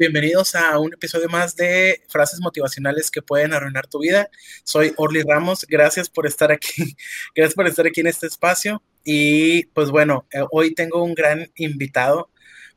bienvenidos 0.00 0.54
a 0.54 0.78
un 0.78 0.94
episodio 0.94 1.28
más 1.28 1.54
de 1.56 2.00
frases 2.08 2.40
motivacionales 2.40 3.10
que 3.10 3.20
pueden 3.20 3.52
arruinar 3.52 3.86
tu 3.86 3.98
vida. 3.98 4.30
Soy 4.64 4.94
Orly 4.96 5.20
Ramos, 5.20 5.66
gracias 5.68 6.08
por 6.08 6.26
estar 6.26 6.50
aquí, 6.50 6.96
gracias 7.36 7.54
por 7.54 7.66
estar 7.66 7.86
aquí 7.86 8.00
en 8.00 8.06
este 8.06 8.26
espacio. 8.26 8.82
Y 9.04 9.66
pues 9.66 9.90
bueno, 9.90 10.24
eh, 10.32 10.40
hoy 10.52 10.72
tengo 10.72 11.04
un 11.04 11.12
gran 11.12 11.46
invitado, 11.56 12.30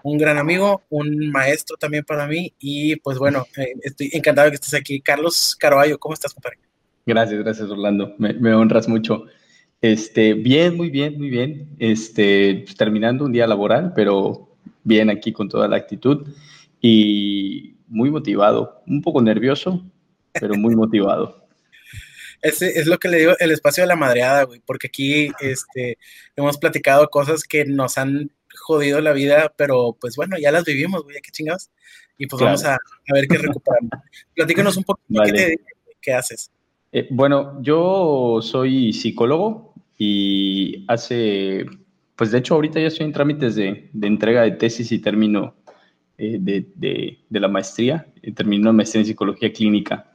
un 0.03 0.17
gran 0.17 0.37
amigo, 0.37 0.81
un 0.89 1.31
maestro 1.31 1.77
también 1.77 2.03
para 2.03 2.27
mí. 2.27 2.53
Y 2.59 2.97
pues 2.97 3.17
bueno, 3.17 3.47
eh, 3.55 3.73
estoy 3.83 4.09
encantado 4.11 4.47
de 4.47 4.51
que 4.51 4.55
estés 4.55 4.73
aquí. 4.73 4.99
Carlos 4.99 5.55
Carballo, 5.57 5.97
¿cómo 5.97 6.13
estás, 6.13 6.33
compadre? 6.33 6.59
Gracias, 7.05 7.39
gracias, 7.41 7.69
Orlando. 7.69 8.15
Me, 8.17 8.53
honras 8.53 8.89
mucho. 8.89 9.27
Este, 9.81 10.33
bien, 10.33 10.75
muy 10.75 10.89
bien, 10.89 11.17
muy 11.17 11.29
bien. 11.29 11.69
Este, 11.79 12.65
terminando 12.77 13.23
un 13.23 13.31
día 13.31 13.47
laboral, 13.47 13.93
pero 13.95 14.57
bien 14.83 15.09
aquí 15.09 15.31
con 15.31 15.47
toda 15.47 15.69
la 15.69 15.77
actitud 15.77 16.27
y 16.85 17.77
muy 17.87 18.11
motivado, 18.11 18.83
un 18.85 19.01
poco 19.01 19.21
nervioso, 19.21 19.81
pero 20.33 20.55
muy 20.55 20.75
motivado. 20.75 21.47
Ese 22.41 22.77
es 22.77 22.87
lo 22.87 22.99
que 22.99 23.07
le 23.07 23.19
digo, 23.19 23.31
el 23.39 23.51
espacio 23.51 23.83
de 23.83 23.87
la 23.87 23.95
madreada, 23.95 24.43
güey, 24.43 24.61
porque 24.65 24.87
aquí 24.87 25.31
este, 25.39 25.97
hemos 26.35 26.57
platicado 26.57 27.09
cosas 27.09 27.45
que 27.45 27.63
nos 27.63 27.97
han 27.97 28.31
jodido 28.53 28.99
la 28.99 29.13
vida, 29.13 29.53
pero 29.55 29.97
pues 29.99 30.17
bueno, 30.17 30.35
ya 30.37 30.51
las 30.51 30.65
vivimos, 30.65 31.03
güey, 31.03 31.21
qué 31.23 31.31
chingados. 31.31 31.69
Y 32.17 32.27
pues 32.27 32.41
vamos 32.41 32.65
a, 32.65 32.77
ver 33.13 33.27
qué 33.29 33.37
recuperamos. 33.37 33.89
Platícanos 34.35 34.75
un 34.75 34.83
poquito 34.83 35.23
qué, 36.01 36.13
haces. 36.13 36.51
Eh, 36.91 37.07
bueno, 37.09 37.61
yo 37.61 38.39
soy 38.41 38.91
psicólogo 38.91 39.73
y 39.97 40.83
hace, 40.89 41.65
pues 42.17 42.31
de 42.31 42.39
hecho 42.39 42.55
ahorita 42.55 42.81
ya 42.81 42.87
estoy 42.87 43.05
en 43.05 43.13
trámites 43.13 43.55
de, 43.55 43.89
de 43.93 44.07
entrega 44.07 44.41
de 44.41 44.51
tesis 44.51 44.91
y 44.91 44.99
termino 44.99 45.55
eh, 46.17 46.37
de, 46.39 47.17
la 47.39 47.47
maestría. 47.47 48.05
Eh, 48.21 48.31
terminé 48.33 48.61
una 48.61 48.73
maestría 48.73 49.01
en 49.01 49.07
psicología 49.07 49.51
clínica 49.51 50.11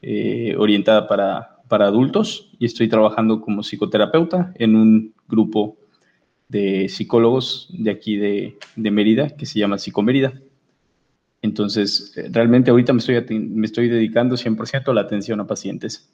eh, 0.00 0.54
orientada 0.56 1.08
para, 1.08 1.58
para, 1.68 1.86
adultos 1.86 2.52
y 2.60 2.66
estoy 2.66 2.88
trabajando 2.88 3.40
como 3.40 3.62
psicoterapeuta 3.62 4.52
en 4.56 4.76
un 4.76 5.14
grupo 5.26 5.76
de 6.48 6.88
psicólogos 6.88 7.68
de 7.72 7.90
aquí 7.90 8.16
de, 8.16 8.58
de 8.76 8.90
Mérida 8.92 9.30
que 9.30 9.44
se 9.44 9.58
llama 9.58 9.78
Psicomérida. 9.78 10.34
Entonces, 11.42 12.14
realmente 12.30 12.70
ahorita 12.70 12.92
me 12.92 13.00
estoy, 13.00 13.38
me 13.40 13.66
estoy 13.66 13.88
dedicando 13.88 14.36
100% 14.36 14.88
a 14.88 14.94
la 14.94 15.00
atención 15.00 15.40
a 15.40 15.46
pacientes. 15.46 16.08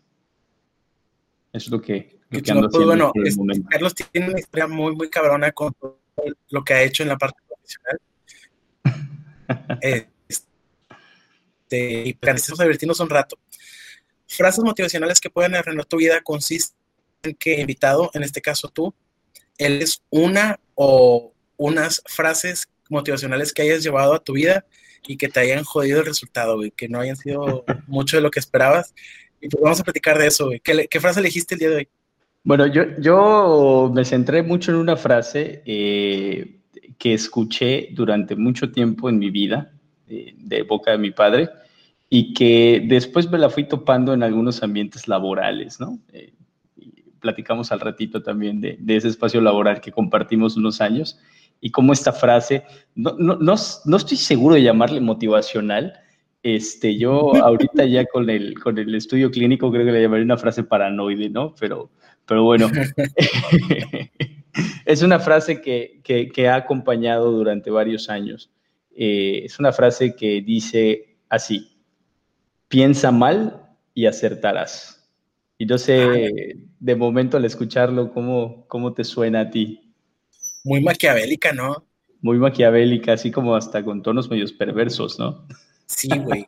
Eso 1.52 1.66
es 1.66 1.70
lo 1.70 1.82
que, 1.82 2.20
lo 2.30 2.40
que 2.40 2.50
ando 2.52 2.70
pues, 2.70 2.84
haciendo 2.84 2.86
bueno, 2.86 3.12
este 3.22 3.62
Carlos 3.68 3.94
tiene 3.94 4.30
una 4.30 4.38
historia 4.38 4.66
muy, 4.66 4.96
muy 4.96 5.10
cabrona 5.10 5.52
con 5.52 5.74
lo 6.48 6.64
que 6.64 6.74
ha 6.74 6.82
hecho 6.82 7.02
en 7.02 7.10
la 7.10 7.18
parte 7.18 7.38
profesional 7.46 8.00
este, 9.80 12.08
y 12.08 12.18
a 12.22 12.62
divertirnos 12.62 13.00
un 13.00 13.10
rato. 13.10 13.38
Frases 14.26 14.64
motivacionales 14.64 15.20
que 15.20 15.30
pueden 15.30 15.54
arruinar 15.54 15.84
tu 15.84 15.96
vida 15.96 16.20
consisten 16.22 16.76
en 17.22 17.34
que 17.34 17.60
invitado, 17.60 18.10
en 18.14 18.22
este 18.22 18.40
caso 18.40 18.68
tú, 18.68 18.94
él 19.58 19.82
es 19.82 20.02
una 20.10 20.58
o 20.74 21.32
unas 21.56 22.02
frases 22.06 22.68
motivacionales 22.88 23.52
que 23.52 23.62
hayas 23.62 23.82
llevado 23.82 24.14
a 24.14 24.22
tu 24.22 24.32
vida 24.32 24.64
y 25.06 25.16
que 25.16 25.28
te 25.28 25.40
hayan 25.40 25.64
jodido 25.64 26.00
el 26.00 26.06
resultado, 26.06 26.58
que 26.76 26.88
no 26.88 27.00
hayan 27.00 27.16
sido 27.16 27.64
mucho 27.86 28.16
de 28.16 28.22
lo 28.22 28.30
que 28.30 28.40
esperabas. 28.40 28.94
Y 29.40 29.48
pues 29.48 29.62
vamos 29.62 29.80
a 29.80 29.84
platicar 29.84 30.18
de 30.18 30.26
eso, 30.26 30.50
¿Qué, 30.62 31.00
frase 31.00 31.20
elegiste 31.20 31.54
el 31.54 31.58
día 31.58 31.70
de 31.70 31.76
hoy? 31.76 31.88
Bueno, 32.42 32.66
yo, 32.66 32.84
yo 32.98 33.90
me 33.94 34.04
centré 34.04 34.42
mucho 34.42 34.70
en 34.70 34.78
una 34.78 34.96
frase 34.96 35.62
eh, 35.66 36.59
que 37.00 37.14
escuché 37.14 37.88
durante 37.92 38.36
mucho 38.36 38.70
tiempo 38.70 39.08
en 39.08 39.18
mi 39.18 39.30
vida, 39.30 39.72
de, 40.06 40.62
boca 40.64 40.90
de 40.90 40.98
mi 40.98 41.10
padre, 41.10 41.48
y 42.10 42.34
que 42.34 42.84
después 42.86 43.30
me 43.30 43.38
la 43.38 43.48
fui 43.48 43.64
topando 43.64 44.12
en 44.12 44.22
algunos 44.22 44.62
ambientes 44.62 45.08
laborales, 45.08 45.80
¿no? 45.80 45.98
Eh, 46.12 46.34
platicamos 47.18 47.72
al 47.72 47.80
ratito 47.80 48.22
también 48.22 48.60
de, 48.60 48.78
ese 48.88 49.08
espacio 49.08 49.40
laboral 49.40 49.80
que 49.80 49.92
compartimos 49.92 50.58
unos 50.58 50.82
años 50.82 51.18
y 51.58 51.70
cómo 51.70 51.94
esta 51.94 52.12
frase, 52.12 52.64
no, 52.94 53.16
no, 53.18 53.38
no, 53.38 53.96
estoy 53.96 54.18
seguro 54.18 54.56
de 54.56 54.62
llamarle 54.62 55.00
motivacional, 55.00 55.94
este, 56.42 56.98
yo 56.98 57.34
ahorita 57.34 57.86
ya 57.86 58.04
con 58.04 58.28
el, 58.28 58.60
con 58.60 58.76
el 58.76 58.94
estudio 58.94 59.30
clínico 59.30 59.70
creo 59.70 59.86
que 59.86 59.92
le 59.92 60.02
llamaría 60.02 60.24
una 60.26 60.36
frase 60.36 60.64
paranoide, 60.64 61.30
¿no? 61.30 61.54
Pero, 61.58 61.90
pero 62.26 62.44
bueno, 62.44 62.68
es 64.84 65.02
una 65.02 65.20
frase 65.20 65.60
que, 65.60 66.00
que, 66.02 66.48
ha 66.48 66.56
acompañado 66.56 67.30
durante 67.30 67.70
varios 67.70 68.08
años. 68.08 68.50
Eh, 68.94 69.42
es 69.44 69.58
una 69.58 69.72
frase 69.72 70.14
que 70.16 70.42
dice 70.42 71.16
así, 71.28 71.80
piensa 72.68 73.10
mal 73.10 73.68
y 73.94 74.06
acertarás. 74.06 75.08
Y 75.58 75.66
no 75.66 75.78
sé, 75.78 76.56
de 76.78 76.96
momento 76.96 77.36
al 77.36 77.44
escucharlo, 77.44 78.12
¿cómo, 78.12 78.66
cómo 78.66 78.94
te 78.94 79.04
suena 79.04 79.40
a 79.40 79.50
ti? 79.50 79.92
Muy 80.64 80.82
maquiavélica, 80.82 81.52
¿no? 81.52 81.86
Muy 82.22 82.38
maquiavélica, 82.38 83.12
así 83.12 83.30
como 83.30 83.54
hasta 83.54 83.84
con 83.84 84.02
tonos 84.02 84.30
medios 84.30 84.52
perversos, 84.52 85.18
¿no? 85.18 85.46
Sí, 85.86 86.08
güey. 86.08 86.46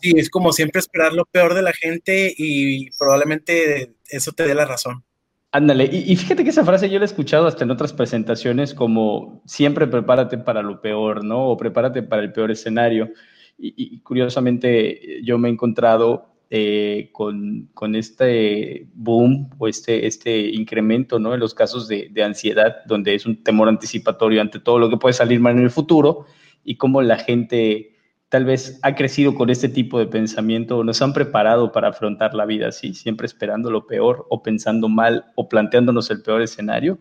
Sí, 0.00 0.12
es 0.16 0.30
como 0.30 0.52
siempre 0.52 0.78
esperar 0.78 1.12
lo 1.12 1.24
peor 1.26 1.54
de 1.54 1.62
la 1.62 1.72
gente 1.72 2.32
y 2.36 2.90
probablemente 2.92 3.94
eso 4.08 4.32
te 4.32 4.46
dé 4.46 4.54
la 4.54 4.64
razón. 4.64 5.04
Ándale, 5.50 5.88
y, 5.90 6.14
fíjate 6.14 6.44
que 6.44 6.50
esa 6.50 6.64
frase 6.64 6.90
yo 6.90 6.98
la 6.98 7.04
he 7.04 7.06
escuchado 7.06 7.46
hasta 7.46 7.64
en 7.64 7.70
otras 7.70 7.94
presentaciones 7.94 8.74
como 8.74 9.42
siempre 9.46 9.86
prepárate 9.86 10.36
para 10.36 10.62
lo 10.62 10.82
peor, 10.82 11.24
¿no? 11.24 11.48
O 11.48 11.56
prepárate 11.56 12.02
para 12.02 12.22
el 12.22 12.32
peor 12.32 12.50
escenario. 12.50 13.10
Y, 13.58 14.00
curiosamente 14.00 15.20
yo 15.24 15.38
me 15.38 15.48
he 15.48 15.52
encontrado 15.52 16.34
eh, 16.50 17.08
con, 17.12 17.70
con, 17.72 17.94
este 17.94 18.88
boom 18.94 19.50
o 19.58 19.68
este, 19.68 20.06
este 20.06 20.38
incremento, 20.50 21.18
¿no? 21.18 21.32
En 21.32 21.40
los 21.40 21.54
casos 21.54 21.88
de, 21.88 22.08
de, 22.10 22.22
ansiedad, 22.22 22.84
donde 22.86 23.14
es 23.14 23.24
un 23.24 23.42
temor 23.42 23.68
anticipatorio 23.68 24.42
ante 24.42 24.60
todo 24.60 24.78
lo 24.78 24.90
que 24.90 24.98
puede 24.98 25.14
salir 25.14 25.40
mal 25.40 25.56
en 25.56 25.64
el 25.64 25.70
futuro 25.70 26.26
y 26.62 26.76
cómo 26.76 27.00
la 27.00 27.16
gente 27.16 27.97
tal 28.28 28.44
vez 28.44 28.78
ha 28.82 28.94
crecido 28.94 29.34
con 29.34 29.50
este 29.50 29.68
tipo 29.68 29.98
de 29.98 30.06
pensamiento, 30.06 30.84
nos 30.84 31.00
han 31.00 31.12
preparado 31.12 31.72
para 31.72 31.88
afrontar 31.88 32.34
la 32.34 32.44
vida 32.44 32.68
así, 32.68 32.94
siempre 32.94 33.26
esperando 33.26 33.70
lo 33.70 33.86
peor 33.86 34.26
o 34.28 34.42
pensando 34.42 34.88
mal 34.88 35.26
o 35.34 35.48
planteándonos 35.48 36.10
el 36.10 36.22
peor 36.22 36.42
escenario. 36.42 36.98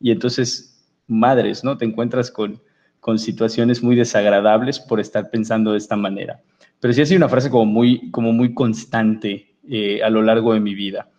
Y 0.00 0.10
entonces, 0.10 0.90
madres, 1.06 1.62
¿no? 1.64 1.76
Te 1.76 1.84
encuentras 1.84 2.30
con, 2.30 2.62
con 3.00 3.18
situaciones 3.18 3.82
muy 3.82 3.94
desagradables 3.94 4.80
por 4.80 5.00
estar 5.00 5.30
pensando 5.30 5.72
de 5.72 5.78
esta 5.78 5.96
manera. 5.96 6.40
Pero 6.80 6.94
sí 6.94 7.02
ha 7.02 7.06
sido 7.06 7.18
una 7.18 7.28
frase 7.28 7.50
como 7.50 7.66
muy, 7.66 8.10
como 8.10 8.32
muy 8.32 8.54
constante 8.54 9.56
eh, 9.68 10.02
a 10.02 10.08
lo 10.08 10.22
largo 10.22 10.54
de 10.54 10.60
mi 10.60 10.74
vida. 10.74 11.10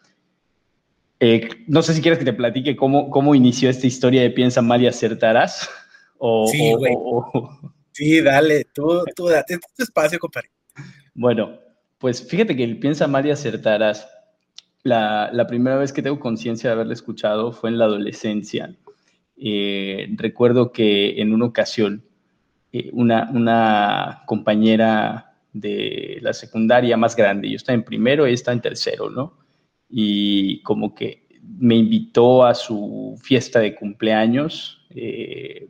Eh, 1.20 1.48
no 1.68 1.84
sé 1.84 1.94
si 1.94 2.02
quieres 2.02 2.18
que 2.18 2.26
te 2.26 2.34
platique 2.34 2.76
cómo, 2.76 3.12
cómo 3.12 3.36
inició 3.36 3.70
esta 3.70 3.86
historia 3.86 4.24
de 4.24 4.32
piensa 4.32 4.64
mal 4.64 4.82
y 4.82 4.88
acertarás. 4.88 5.70
O, 6.18 6.48
sí, 6.48 6.74
güey. 6.74 6.96
Sí, 8.02 8.20
dale, 8.20 8.66
tú, 8.74 9.04
tú 9.16 9.28
date 9.28 9.60
tu 9.60 9.84
espacio, 9.84 10.18
compadre. 10.18 10.50
Bueno, 11.14 11.60
pues 12.00 12.28
fíjate 12.28 12.56
que 12.56 12.64
el 12.64 12.80
Piensa 12.80 13.06
mal 13.06 13.28
y 13.28 13.30
acertarás. 13.30 14.10
La, 14.82 15.30
la 15.32 15.46
primera 15.46 15.78
vez 15.78 15.94
que 15.94 16.02
tengo 16.02 16.20
conciencia 16.20 16.72
de 16.72 16.74
haberle 16.74 16.96
escuchado 16.96 17.52
fue 17.52 17.70
en 17.70 17.78
la 17.78 17.86
adolescencia. 17.86 18.76
Eh, 19.38 20.08
recuerdo 20.16 20.72
que 20.72 21.22
en 21.22 21.32
una 21.32 21.46
ocasión 21.46 22.04
eh, 22.74 22.90
una, 22.92 23.30
una 23.36 24.24
compañera 24.26 25.36
de 25.54 26.18
la 26.24 26.34
secundaria 26.34 26.98
más 26.98 27.16
grande, 27.16 27.52
yo 27.52 27.58
estaba 27.58 27.76
en 27.76 27.84
primero, 27.84 28.26
ella 28.26 28.34
está 28.34 28.52
en 28.52 28.62
tercero, 28.62 29.12
¿no? 29.12 29.38
Y 29.88 30.64
como 30.64 30.96
que 30.96 31.28
me 31.44 31.76
invitó 31.76 32.46
a 32.46 32.56
su 32.56 33.16
fiesta 33.22 33.60
de 33.60 33.76
cumpleaños, 33.76 34.88
eh, 34.90 35.70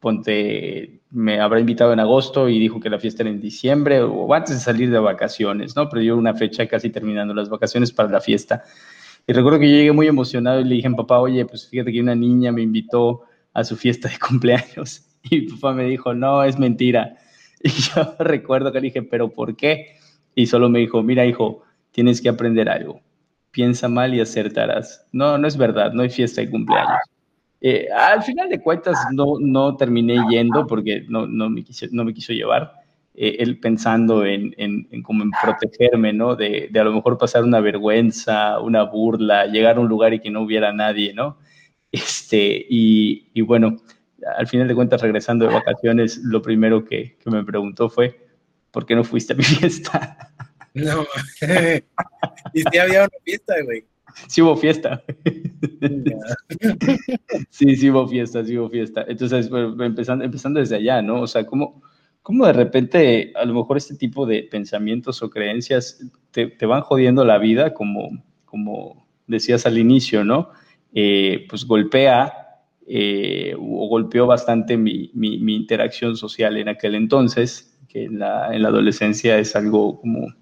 ponte 0.00 1.00
me 1.10 1.40
habrá 1.40 1.60
invitado 1.60 1.92
en 1.92 2.00
agosto 2.00 2.48
y 2.48 2.58
dijo 2.58 2.80
que 2.80 2.88
la 2.88 2.98
fiesta 2.98 3.22
era 3.22 3.30
en 3.30 3.40
diciembre 3.40 4.02
o 4.02 4.32
antes 4.32 4.56
de 4.56 4.60
salir 4.60 4.90
de 4.90 4.98
vacaciones, 4.98 5.76
¿no? 5.76 5.88
Pero 5.88 6.02
dio 6.02 6.16
una 6.16 6.34
fecha 6.34 6.66
casi 6.66 6.90
terminando 6.90 7.34
las 7.34 7.48
vacaciones 7.48 7.92
para 7.92 8.08
la 8.08 8.20
fiesta. 8.20 8.62
Y 9.26 9.32
recuerdo 9.32 9.58
que 9.58 9.68
yo 9.68 9.76
llegué 9.76 9.92
muy 9.92 10.06
emocionado 10.06 10.60
y 10.60 10.64
le 10.64 10.76
dije 10.76 10.88
a 10.88 10.92
papá, 10.92 11.20
oye, 11.20 11.44
pues 11.44 11.68
fíjate 11.68 11.92
que 11.92 12.00
una 12.00 12.14
niña 12.14 12.52
me 12.52 12.62
invitó 12.62 13.22
a 13.52 13.64
su 13.64 13.76
fiesta 13.76 14.08
de 14.08 14.18
cumpleaños. 14.28 15.06
Y 15.22 15.50
papá 15.52 15.74
me 15.74 15.84
dijo, 15.84 16.14
no, 16.14 16.42
es 16.42 16.58
mentira. 16.58 17.16
Y 17.62 17.68
yo 17.68 18.14
recuerdo 18.18 18.72
que 18.72 18.80
le 18.80 18.86
dije, 18.86 19.02
pero 19.02 19.28
¿por 19.28 19.54
qué? 19.54 19.98
Y 20.34 20.46
solo 20.46 20.70
me 20.70 20.78
dijo, 20.78 21.02
mira, 21.02 21.26
hijo, 21.26 21.62
tienes 21.90 22.22
que 22.22 22.30
aprender 22.30 22.70
algo. 22.70 23.02
Piensa 23.50 23.86
mal 23.86 24.14
y 24.14 24.20
acertarás. 24.22 25.06
No, 25.12 25.36
no 25.36 25.46
es 25.46 25.58
verdad, 25.58 25.92
no 25.92 26.00
hay 26.00 26.08
fiesta 26.08 26.40
de 26.40 26.48
cumpleaños. 26.48 27.00
Eh, 27.60 27.88
al 27.94 28.22
final 28.22 28.48
de 28.48 28.60
cuentas 28.60 28.98
no, 29.12 29.34
no 29.38 29.76
terminé 29.76 30.16
yendo 30.30 30.66
porque 30.66 31.04
no, 31.08 31.26
no, 31.26 31.50
me, 31.50 31.62
quiso, 31.62 31.86
no 31.90 32.04
me 32.04 32.14
quiso 32.14 32.32
llevar. 32.32 32.72
Eh, 33.14 33.36
él 33.40 33.58
pensando 33.60 34.24
en, 34.24 34.54
en, 34.56 34.88
en, 34.90 35.02
como 35.02 35.24
en 35.24 35.30
protegerme, 35.30 36.12
¿no? 36.12 36.36
De, 36.36 36.68
de, 36.70 36.80
a 36.80 36.84
lo 36.84 36.92
mejor 36.92 37.18
pasar 37.18 37.44
una 37.44 37.60
vergüenza, 37.60 38.60
una 38.60 38.84
burla, 38.84 39.46
llegar 39.46 39.76
a 39.76 39.80
un 39.80 39.88
lugar 39.88 40.14
y 40.14 40.20
que 40.20 40.30
no 40.30 40.42
hubiera 40.42 40.72
nadie, 40.72 41.12
¿no? 41.12 41.38
Este, 41.92 42.66
y, 42.68 43.30
y 43.34 43.40
bueno, 43.42 43.76
al 44.36 44.46
final 44.46 44.68
de 44.68 44.74
cuentas, 44.74 45.02
regresando 45.02 45.46
de 45.46 45.54
vacaciones, 45.54 46.18
lo 46.18 46.40
primero 46.40 46.84
que, 46.84 47.16
que 47.18 47.30
me 47.30 47.44
preguntó 47.44 47.88
fue, 47.88 48.26
¿por 48.70 48.86
qué 48.86 48.94
no 48.94 49.04
fuiste 49.04 49.32
a 49.32 49.36
mi 49.36 49.42
fiesta? 49.44 50.32
No, 50.72 51.04
y 52.54 52.62
si 52.62 52.78
había 52.78 53.00
una 53.00 53.10
fiesta, 53.24 53.54
güey. 53.64 53.84
Sí 54.28 54.42
hubo 54.42 54.56
fiesta. 54.56 55.02
sí, 57.50 57.76
sí 57.76 57.90
hubo 57.90 58.06
fiesta, 58.08 58.44
sí 58.44 58.58
hubo 58.58 58.70
fiesta. 58.70 59.04
Entonces, 59.08 59.50
empezando, 59.80 60.24
empezando 60.24 60.60
desde 60.60 60.76
allá, 60.76 61.02
¿no? 61.02 61.22
O 61.22 61.26
sea, 61.26 61.46
¿cómo, 61.46 61.82
¿cómo 62.22 62.46
de 62.46 62.52
repente 62.52 63.32
a 63.34 63.44
lo 63.44 63.54
mejor 63.54 63.76
este 63.76 63.96
tipo 63.96 64.26
de 64.26 64.44
pensamientos 64.44 65.22
o 65.22 65.30
creencias 65.30 66.00
te, 66.30 66.46
te 66.46 66.66
van 66.66 66.82
jodiendo 66.82 67.24
la 67.24 67.38
vida, 67.38 67.74
como, 67.74 68.22
como 68.44 69.06
decías 69.26 69.66
al 69.66 69.78
inicio, 69.78 70.24
¿no? 70.24 70.50
Eh, 70.92 71.46
pues 71.48 71.64
golpea 71.66 72.40
eh, 72.86 73.54
o 73.56 73.86
golpeó 73.86 74.26
bastante 74.26 74.76
mi, 74.76 75.10
mi, 75.14 75.38
mi, 75.38 75.54
interacción 75.54 76.16
social 76.16 76.56
en 76.56 76.68
aquel 76.68 76.96
entonces, 76.96 77.78
que 77.88 78.04
en 78.04 78.18
la, 78.18 78.52
en 78.52 78.62
la 78.62 78.68
adolescencia 78.68 79.38
es 79.38 79.54
algo 79.54 80.00
como 80.00 80.34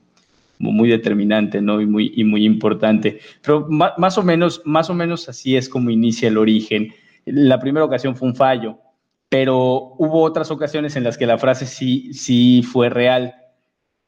muy 0.58 0.88
determinante, 0.88 1.60
¿no? 1.60 1.80
Y 1.80 1.86
muy, 1.86 2.12
y 2.14 2.24
muy 2.24 2.44
importante. 2.44 3.20
Pero 3.42 3.66
más, 3.68 4.18
o 4.18 4.22
menos, 4.22 4.62
más 4.64 4.90
o 4.90 4.94
menos 4.94 5.28
así 5.28 5.56
es 5.56 5.68
como 5.68 5.90
inicia 5.90 6.28
el 6.28 6.38
origen. 6.38 6.92
La 7.24 7.58
primera 7.60 7.84
ocasión 7.84 8.16
fue 8.16 8.28
un 8.28 8.34
fallo, 8.34 8.78
pero 9.28 9.94
hubo 9.98 10.22
otras 10.22 10.50
ocasiones 10.50 10.96
en 10.96 11.04
las 11.04 11.18
que 11.18 11.26
la 11.26 11.38
frase 11.38 11.66
sí, 11.66 12.12
sí 12.12 12.62
fue 12.62 12.88
real. 12.88 13.34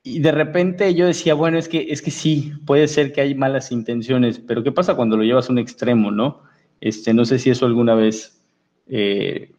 Y 0.03 0.21
de 0.21 0.33
repente 0.33 0.95
yo 0.95 1.07
decía, 1.07 1.35
bueno, 1.35 1.59
es 1.59 1.69
que, 1.69 1.87
es 1.91 2.01
que 2.03 2.11
sí, 2.11 2.53
puede 2.65 2.89
ser 2.89 3.13
que 3.13 3.21
hay 3.21 3.35
malas 3.35 3.71
intenciones, 3.71 4.39
pero 4.39 4.63
¿qué 4.63 4.73
pasa 4.73 4.95
cuando 4.95 5.17
lo 5.17 5.23
llevas 5.23 5.49
a 5.49 5.53
un 5.53 5.59
extremo, 5.59 6.11
no? 6.11 6.43
Este, 6.81 7.13
no 7.13 7.27
sé 7.27 7.39
si 7.39 7.51
eso 7.51 7.67
alguna 7.67 7.95
vez 7.95 8.43
eh, 8.89 9.53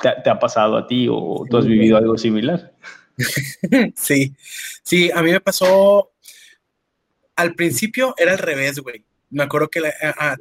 te, 0.00 0.10
te, 0.22 0.30
ha 0.30 0.38
pasado 0.38 0.76
a 0.76 0.86
ti 0.86 1.08
o 1.10 1.44
tú 1.50 1.56
has 1.56 1.66
vivido 1.66 1.96
algo 1.96 2.16
similar. 2.16 2.72
sí, 3.96 4.34
sí, 4.82 5.10
a 5.12 5.22
mí 5.22 5.30
me 5.32 5.40
pasó, 5.40 6.12
al 7.36 7.54
principio 7.54 8.14
era 8.16 8.32
al 8.32 8.38
revés, 8.38 8.78
güey. 8.78 9.04
Me 9.28 9.42
acuerdo 9.42 9.68
que 9.68 9.82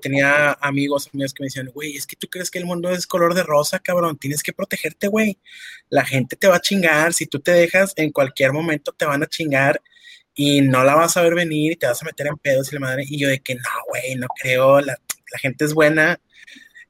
tenía 0.01 0.53
amigos, 0.61 1.09
amigos 1.11 1.33
que 1.33 1.41
me 1.41 1.47
decían, 1.47 1.71
güey, 1.73 1.97
es 1.97 2.05
que 2.05 2.15
tú 2.15 2.27
crees 2.27 2.51
que 2.51 2.59
el 2.59 2.65
mundo 2.65 2.91
es 2.91 3.07
color 3.07 3.33
de 3.33 3.41
rosa, 3.41 3.79
cabrón, 3.79 4.17
tienes 4.17 4.43
que 4.43 4.53
protegerte, 4.53 5.07
güey. 5.07 5.39
La 5.89 6.05
gente 6.05 6.35
te 6.35 6.47
va 6.47 6.57
a 6.57 6.61
chingar, 6.61 7.13
si 7.13 7.25
tú 7.25 7.39
te 7.39 7.51
dejas, 7.51 7.93
en 7.95 8.11
cualquier 8.11 8.53
momento 8.53 8.91
te 8.91 9.05
van 9.05 9.23
a 9.23 9.27
chingar 9.27 9.81
y 10.35 10.61
no 10.61 10.83
la 10.83 10.95
vas 10.95 11.17
a 11.17 11.21
ver 11.23 11.33
venir 11.33 11.73
y 11.73 11.75
te 11.77 11.87
vas 11.87 12.01
a 12.01 12.05
meter 12.05 12.27
en 12.27 12.37
pedos 12.37 12.71
y 12.71 12.75
la 12.75 12.81
madre. 12.81 13.03
Y 13.07 13.17
yo 13.17 13.27
de 13.29 13.39
que 13.39 13.55
no, 13.55 13.61
güey, 13.89 14.15
no 14.15 14.27
creo, 14.39 14.81
la, 14.81 14.97
gente 15.41 15.65
es 15.65 15.73
buena. 15.73 16.19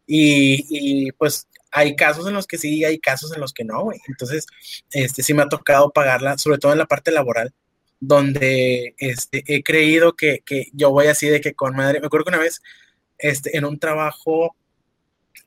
Y, 0.07 0.65
y, 0.69 1.11
pues 1.13 1.47
hay 1.75 1.93
casos 1.97 2.25
en 2.25 2.33
los 2.33 2.47
que 2.47 2.57
sí, 2.57 2.85
hay 2.85 2.99
casos 2.99 3.33
en 3.33 3.41
los 3.41 3.51
que 3.53 3.65
no, 3.65 3.83
güey. 3.83 3.99
Entonces, 4.07 4.47
este 4.91 5.21
sí 5.21 5.33
me 5.33 5.43
ha 5.43 5.49
tocado 5.49 5.91
pagarla, 5.91 6.37
sobre 6.37 6.57
todo 6.57 6.71
en 6.71 6.77
la 6.77 6.85
parte 6.85 7.11
laboral, 7.11 7.53
donde 7.99 8.95
este, 8.97 9.43
he 9.45 9.61
creído 9.61 10.13
que, 10.15 10.39
que 10.45 10.67
yo 10.71 10.91
voy 10.91 11.07
así 11.07 11.27
de 11.27 11.41
que 11.41 11.53
con 11.53 11.75
madre. 11.75 11.99
Me 11.99 12.07
acuerdo 12.07 12.23
que 12.23 12.29
una 12.29 12.39
vez, 12.39 12.61
este, 13.17 13.57
en 13.57 13.65
un 13.65 13.77
trabajo, 13.77 14.55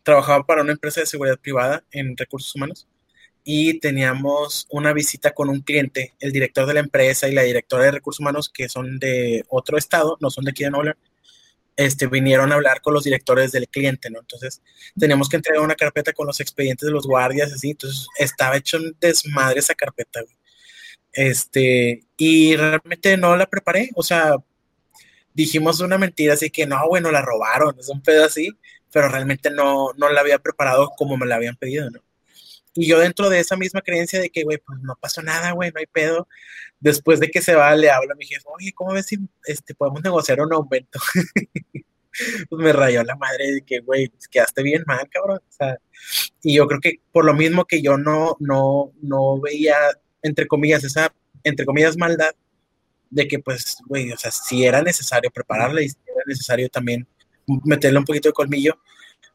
trabajaba 0.02 0.44
para 0.44 0.60
una 0.60 0.72
empresa 0.72 1.00
de 1.00 1.06
seguridad 1.06 1.38
privada 1.38 1.82
en 1.92 2.14
recursos 2.14 2.54
humanos 2.54 2.86
y 3.42 3.80
teníamos 3.80 4.66
una 4.68 4.92
visita 4.92 5.30
con 5.32 5.48
un 5.48 5.62
cliente, 5.62 6.12
el 6.20 6.32
director 6.32 6.66
de 6.66 6.74
la 6.74 6.80
empresa 6.80 7.26
y 7.26 7.32
la 7.32 7.42
directora 7.42 7.84
de 7.84 7.92
recursos 7.92 8.20
humanos, 8.20 8.50
que 8.52 8.68
son 8.68 8.98
de 8.98 9.46
otro 9.48 9.78
estado, 9.78 10.18
no 10.20 10.28
son 10.28 10.44
de 10.44 10.50
aquí 10.50 10.64
de 10.64 10.70
Nuevo 10.70 10.92
este, 11.78 12.08
vinieron 12.08 12.50
a 12.50 12.56
hablar 12.56 12.82
con 12.82 12.92
los 12.92 13.04
directores 13.04 13.52
del 13.52 13.68
cliente, 13.68 14.10
¿no? 14.10 14.18
Entonces, 14.18 14.60
teníamos 14.98 15.28
que 15.28 15.36
entregar 15.36 15.62
una 15.62 15.76
carpeta 15.76 16.12
con 16.12 16.26
los 16.26 16.40
expedientes 16.40 16.86
de 16.86 16.92
los 16.92 17.06
guardias, 17.06 17.52
así, 17.52 17.70
entonces 17.70 18.08
estaba 18.18 18.56
hecho 18.56 18.78
un 18.78 18.96
desmadre 19.00 19.60
esa 19.60 19.76
carpeta, 19.76 20.22
güey. 20.22 20.36
Este, 21.12 22.04
y 22.16 22.56
realmente 22.56 23.16
no 23.16 23.36
la 23.36 23.46
preparé, 23.46 23.90
o 23.94 24.02
sea, 24.02 24.36
dijimos 25.34 25.80
una 25.80 25.98
mentira, 25.98 26.34
así 26.34 26.50
que 26.50 26.66
no, 26.66 26.88
bueno, 26.88 27.12
la 27.12 27.22
robaron, 27.22 27.78
es 27.78 27.88
un 27.88 28.02
pedo 28.02 28.24
así, 28.24 28.50
pero 28.92 29.08
realmente 29.08 29.50
no, 29.50 29.92
no 29.96 30.10
la 30.10 30.20
había 30.20 30.40
preparado 30.40 30.90
como 30.96 31.16
me 31.16 31.26
la 31.26 31.36
habían 31.36 31.56
pedido, 31.56 31.90
¿no? 31.90 32.00
Y 32.80 32.86
yo 32.86 33.00
dentro 33.00 33.28
de 33.28 33.40
esa 33.40 33.56
misma 33.56 33.82
creencia 33.82 34.20
de 34.20 34.30
que, 34.30 34.44
güey, 34.44 34.58
pues 34.58 34.78
no 34.82 34.96
pasó 35.00 35.20
nada, 35.20 35.50
güey, 35.50 35.72
no 35.72 35.80
hay 35.80 35.86
pedo. 35.86 36.28
Después 36.78 37.18
de 37.18 37.28
que 37.28 37.42
se 37.42 37.56
va, 37.56 37.74
le 37.74 37.90
hablo 37.90 38.12
a 38.12 38.16
mi 38.16 38.24
jefe, 38.24 38.44
oye, 38.46 38.72
¿cómo 38.72 38.92
ves 38.92 39.06
si 39.06 39.18
este, 39.46 39.74
podemos 39.74 40.00
negociar 40.04 40.40
un 40.40 40.52
aumento? 40.52 41.00
pues 42.48 42.62
me 42.62 42.72
rayó 42.72 43.02
la 43.02 43.16
madre 43.16 43.50
de 43.50 43.62
que, 43.62 43.80
güey, 43.80 44.06
pues 44.06 44.28
quedaste 44.28 44.62
bien 44.62 44.84
mal, 44.86 45.08
cabrón. 45.10 45.38
O 45.38 45.52
sea, 45.52 45.76
y 46.40 46.54
yo 46.54 46.68
creo 46.68 46.78
que 46.78 47.00
por 47.10 47.24
lo 47.24 47.34
mismo 47.34 47.64
que 47.64 47.82
yo 47.82 47.98
no, 47.98 48.36
no, 48.38 48.92
no 49.02 49.40
veía, 49.40 49.74
entre 50.22 50.46
comillas, 50.46 50.84
esa, 50.84 51.12
entre 51.42 51.66
comillas, 51.66 51.96
maldad, 51.96 52.30
de 53.10 53.26
que, 53.26 53.40
pues, 53.40 53.78
güey, 53.86 54.12
o 54.12 54.16
sea, 54.16 54.30
si 54.30 54.64
era 54.64 54.82
necesario 54.82 55.32
prepararla 55.32 55.82
y 55.82 55.88
si 55.88 55.96
era 56.06 56.22
necesario 56.28 56.68
también 56.68 57.08
meterle 57.64 57.98
un 57.98 58.04
poquito 58.04 58.28
de 58.28 58.34
colmillo, 58.34 58.78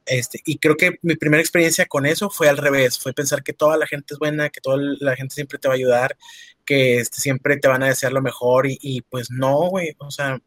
este, 0.06 0.42
y 0.46 0.58
creo 0.58 0.76
que 0.76 0.98
mi 1.02 1.16
primera 1.16 1.42
experiencia 1.42 1.86
con 1.86 2.06
eso 2.06 2.30
fue 2.30 2.50
al 2.50 2.58
revés, 2.58 3.00
fue 3.00 3.14
pensar 3.14 3.44
que 3.44 3.54
toda 3.54 3.78
la 3.78 3.88
gente 3.88 4.14
es 4.14 4.20
buena, 4.20 4.50
que 4.50 4.62
toda 4.62 4.78
la 4.78 5.16
gente 5.16 5.36
siempre 5.36 5.60
te 5.60 5.68
va 5.68 5.74
a 5.74 5.78
ayudar, 5.78 6.18
que 6.66 7.00
este, 7.00 7.22
siempre 7.22 7.58
te 7.58 7.68
van 7.68 7.84
a 7.84 7.88
desear 7.88 8.12
lo 8.14 8.22
mejor 8.22 8.66
y, 8.68 9.02
pues 9.10 9.32
no, 9.32 9.70
güey, 9.70 9.96
o 10.00 10.12
sea, 10.12 10.40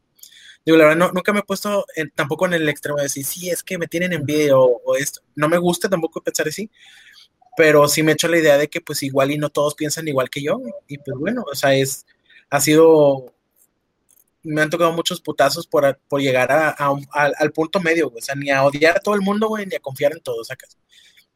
digo, 0.64 0.78
la 0.78 0.86
verdad, 0.86 1.10
nunca 1.12 1.32
me 1.32 1.40
he 1.40 1.44
puesto 1.44 1.86
tampoco 2.14 2.46
en 2.46 2.54
el 2.54 2.68
extremo 2.68 2.98
de 2.98 3.04
decir, 3.04 3.24
sí, 3.24 3.50
es 3.50 3.62
que 3.62 3.78
me 3.78 3.86
tienen 3.86 4.12
envidia 4.12 4.56
o, 4.58 4.82
o, 4.84 4.96
esto, 4.96 5.20
no 5.34 5.48
me 5.48 5.58
gusta 5.58 5.88
tampoco 5.88 6.22
pensar 6.22 6.48
así, 6.48 6.70
pero 7.56 7.88
sí 7.88 8.02
me 8.02 8.12
he 8.12 8.14
hecho 8.14 8.28
la 8.28 8.38
idea 8.38 8.58
de 8.58 8.68
que 8.68 8.80
pues 8.80 9.02
igual 9.02 9.30
y 9.30 9.38
no 9.38 9.50
todos 9.50 9.74
piensan 9.74 10.08
igual 10.08 10.30
que 10.30 10.42
yo, 10.42 10.60
y 10.88 10.98
pues 10.98 11.16
bueno, 11.18 11.44
o 11.50 11.54
sea, 11.54 11.74
es, 11.74 12.06
ha 12.50 12.60
sido 12.60 13.35
me 14.46 14.62
han 14.62 14.70
tocado 14.70 14.92
muchos 14.92 15.20
putazos 15.20 15.66
por, 15.66 15.98
por 16.08 16.20
llegar 16.20 16.50
a, 16.52 16.70
al, 16.70 17.52
punto 17.52 17.80
medio, 17.80 18.12
O 18.14 18.20
sea, 18.20 18.34
ni 18.34 18.50
a 18.50 18.64
odiar 18.64 18.96
a 18.96 19.00
todo 19.00 19.14
el 19.14 19.20
mundo, 19.20 19.48
güey, 19.48 19.66
ni 19.66 19.74
a 19.74 19.80
confiar 19.80 20.12
en 20.12 20.20
todos, 20.20 20.46
sacas. 20.46 20.78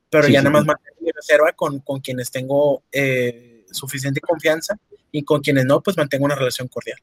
Pero 0.08 0.28
ya 0.28 0.40
nada 0.40 0.50
más 0.50 0.64
mantengo 0.64 0.96
mi 1.00 1.10
reserva 1.12 1.52
con, 1.52 1.80
con 1.80 2.00
quienes 2.00 2.30
tengo 2.30 2.82
eh, 2.90 3.64
suficiente 3.70 4.20
confianza 4.20 4.76
y 5.12 5.24
con 5.24 5.40
quienes 5.40 5.66
no, 5.66 5.82
pues 5.82 5.96
mantengo 5.96 6.24
una 6.24 6.34
relación 6.34 6.68
cordial. 6.68 6.98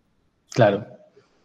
Claro, 0.51 0.88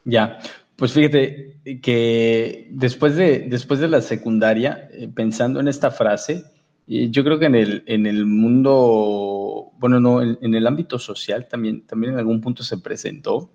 ya. 0.05 0.39
Pues 0.77 0.93
fíjate 0.93 1.61
que 1.83 2.69
después 2.71 3.15
de, 3.15 3.47
después 3.49 3.79
de 3.79 3.89
la 3.89 4.01
secundaria, 4.01 4.89
eh, 4.93 5.09
pensando 5.15 5.61
en 5.61 5.69
esta 5.69 5.91
frase, 5.91 6.45
eh, 6.89 7.09
yo 7.11 7.23
creo 7.23 7.39
que 7.39 7.47
en 7.47 7.55
el, 7.55 7.85
en 7.87 8.07
el 8.07 8.27
mundo, 8.27 9.73
bueno, 9.79 10.01
no, 10.01 10.23
en, 10.23 10.39
en, 10.41 10.55
el 10.55 10.67
ámbito 10.67 10.99
social 10.99 11.47
también, 11.47 11.87
también 11.87 12.15
en 12.15 12.19
algún 12.19 12.41
punto 12.41 12.65
se 12.65 12.79
presentó 12.79 13.53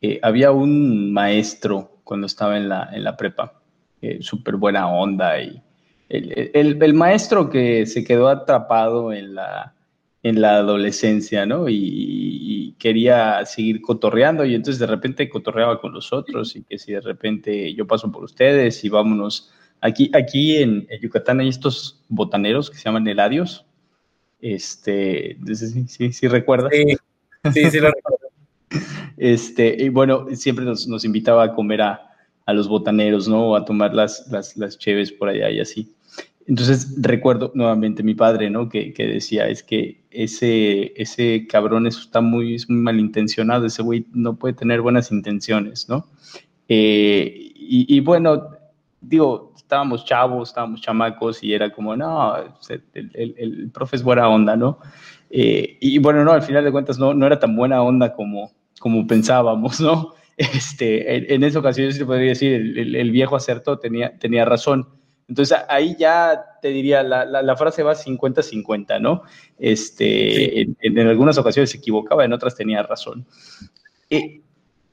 eh, 0.00 0.18
había 0.22 0.50
un 0.52 1.12
maestro 1.12 2.00
cuando 2.04 2.26
estaba 2.26 2.56
en 2.56 2.68
la, 2.68 2.90
en 2.92 3.04
la 3.04 3.16
prepa, 3.16 3.60
eh, 4.00 4.18
súper 4.20 4.56
buena 4.56 4.88
onda, 4.88 5.40
y 5.40 5.62
el, 6.08 6.50
el, 6.54 6.94
maestro 6.94 7.50
que 7.50 7.86
se 7.86 8.04
quedó 8.04 8.28
atrapado 8.28 9.12
en 9.12 9.34
la, 9.34 9.74
en 10.22 10.40
la 10.40 10.56
adolescencia, 10.56 11.46
¿no? 11.46 11.68
Y, 11.68 12.74
quería 12.78 13.44
seguir 13.46 13.80
cotorreando 13.80 14.44
y 14.44 14.54
entonces 14.54 14.78
de 14.78 14.86
repente 14.86 15.30
cotorreaba 15.30 15.80
con 15.80 15.94
los 15.94 16.12
otros 16.12 16.54
y 16.56 16.62
que 16.62 16.78
si 16.78 16.92
de 16.92 17.00
repente 17.00 17.74
yo 17.74 17.86
paso 17.86 18.12
por 18.12 18.22
ustedes 18.22 18.84
y 18.84 18.90
vámonos. 18.90 19.50
Aquí, 19.80 20.10
aquí 20.14 20.58
en, 20.58 20.86
Yucatán 21.00 21.40
hay 21.40 21.48
estos 21.48 22.04
botaneros 22.08 22.70
que 22.70 22.76
se 22.76 22.84
llaman 22.84 23.08
heladios. 23.08 23.64
Este, 24.40 25.38
sí, 25.54 25.88
sí, 25.88 26.12
sí 26.12 26.28
recuerdas. 26.28 26.70
Sí, 26.72 26.96
sí, 27.54 27.70
sí 27.70 27.80
lo 27.80 27.90
recuerdo. 27.90 28.15
Este, 29.16 29.84
y 29.84 29.88
bueno, 29.88 30.26
siempre 30.34 30.64
nos, 30.64 31.04
invitaba 31.04 31.44
a 31.44 31.54
comer 31.54 31.82
a, 31.82 32.10
a, 32.44 32.52
los 32.52 32.68
botaneros, 32.68 33.28
¿no? 33.28 33.50
O 33.50 33.56
a 33.56 33.64
tomar 33.64 33.94
las, 33.94 34.26
las, 34.30 34.56
las 34.56 34.78
por 35.18 35.28
allá 35.28 35.50
y 35.50 35.60
así. 35.60 35.94
Entonces 36.46 36.94
recuerdo 36.98 37.50
nuevamente 37.54 38.02
mi 38.02 38.14
padre, 38.14 38.50
¿no? 38.50 38.68
Que, 38.68 38.92
que, 38.92 39.06
decía, 39.06 39.48
es 39.48 39.62
que 39.62 40.04
ese, 40.10 40.92
ese 41.00 41.46
cabrón 41.48 41.86
está 41.86 42.20
muy, 42.20 42.54
es 42.54 42.68
muy 42.68 42.78
malintencionado, 42.78 43.66
ese 43.66 43.82
güey 43.82 44.06
no 44.12 44.36
puede 44.36 44.54
tener 44.54 44.80
buenas 44.80 45.10
intenciones, 45.10 45.88
¿no? 45.88 46.06
Eh, 46.68 47.52
y, 47.56 47.96
y, 47.96 48.00
bueno, 48.00 48.50
digo, 49.00 49.52
estábamos 49.56 50.04
chavos, 50.04 50.50
estábamos 50.50 50.80
chamacos 50.80 51.42
y 51.42 51.52
era 51.52 51.70
como, 51.70 51.96
no, 51.96 52.36
el, 52.36 53.10
el, 53.14 53.34
el 53.36 53.72
es 53.92 54.02
buena 54.02 54.28
onda, 54.28 54.56
¿no? 54.56 54.78
Eh, 55.30 55.78
y 55.80 55.98
bueno, 55.98 56.24
no, 56.24 56.32
al 56.32 56.42
final 56.42 56.64
de 56.64 56.70
cuentas 56.70 56.98
no, 56.98 57.12
no 57.12 57.26
era 57.26 57.40
tan 57.40 57.56
buena 57.56 57.82
onda 57.82 58.14
como, 58.14 58.52
como 58.80 59.06
pensábamos, 59.06 59.80
¿no? 59.80 60.14
Este, 60.38 61.32
en, 61.34 61.44
esa 61.44 61.60
ocasión 61.60 61.88
yo 61.88 61.92
sí 61.94 62.04
podría 62.04 62.28
decir, 62.28 62.52
el, 62.52 62.94
el, 62.94 63.10
viejo 63.10 63.36
acertó, 63.36 63.78
tenía, 63.78 64.18
tenía 64.18 64.44
razón. 64.44 64.86
Entonces 65.28 65.56
ahí 65.70 65.96
ya 65.98 66.44
te 66.60 66.68
diría, 66.68 67.02
la, 67.02 67.24
la, 67.24 67.56
frase 67.56 67.82
va 67.82 67.94
50-50, 67.94 69.00
¿no? 69.00 69.22
Este, 69.58 70.60
en, 70.60 70.76
en, 70.82 70.98
algunas 71.08 71.38
ocasiones 71.38 71.70
se 71.70 71.78
equivocaba, 71.78 72.26
en 72.26 72.34
otras 72.34 72.54
tenía 72.54 72.82
razón. 72.82 73.24
Eh, 74.10 74.42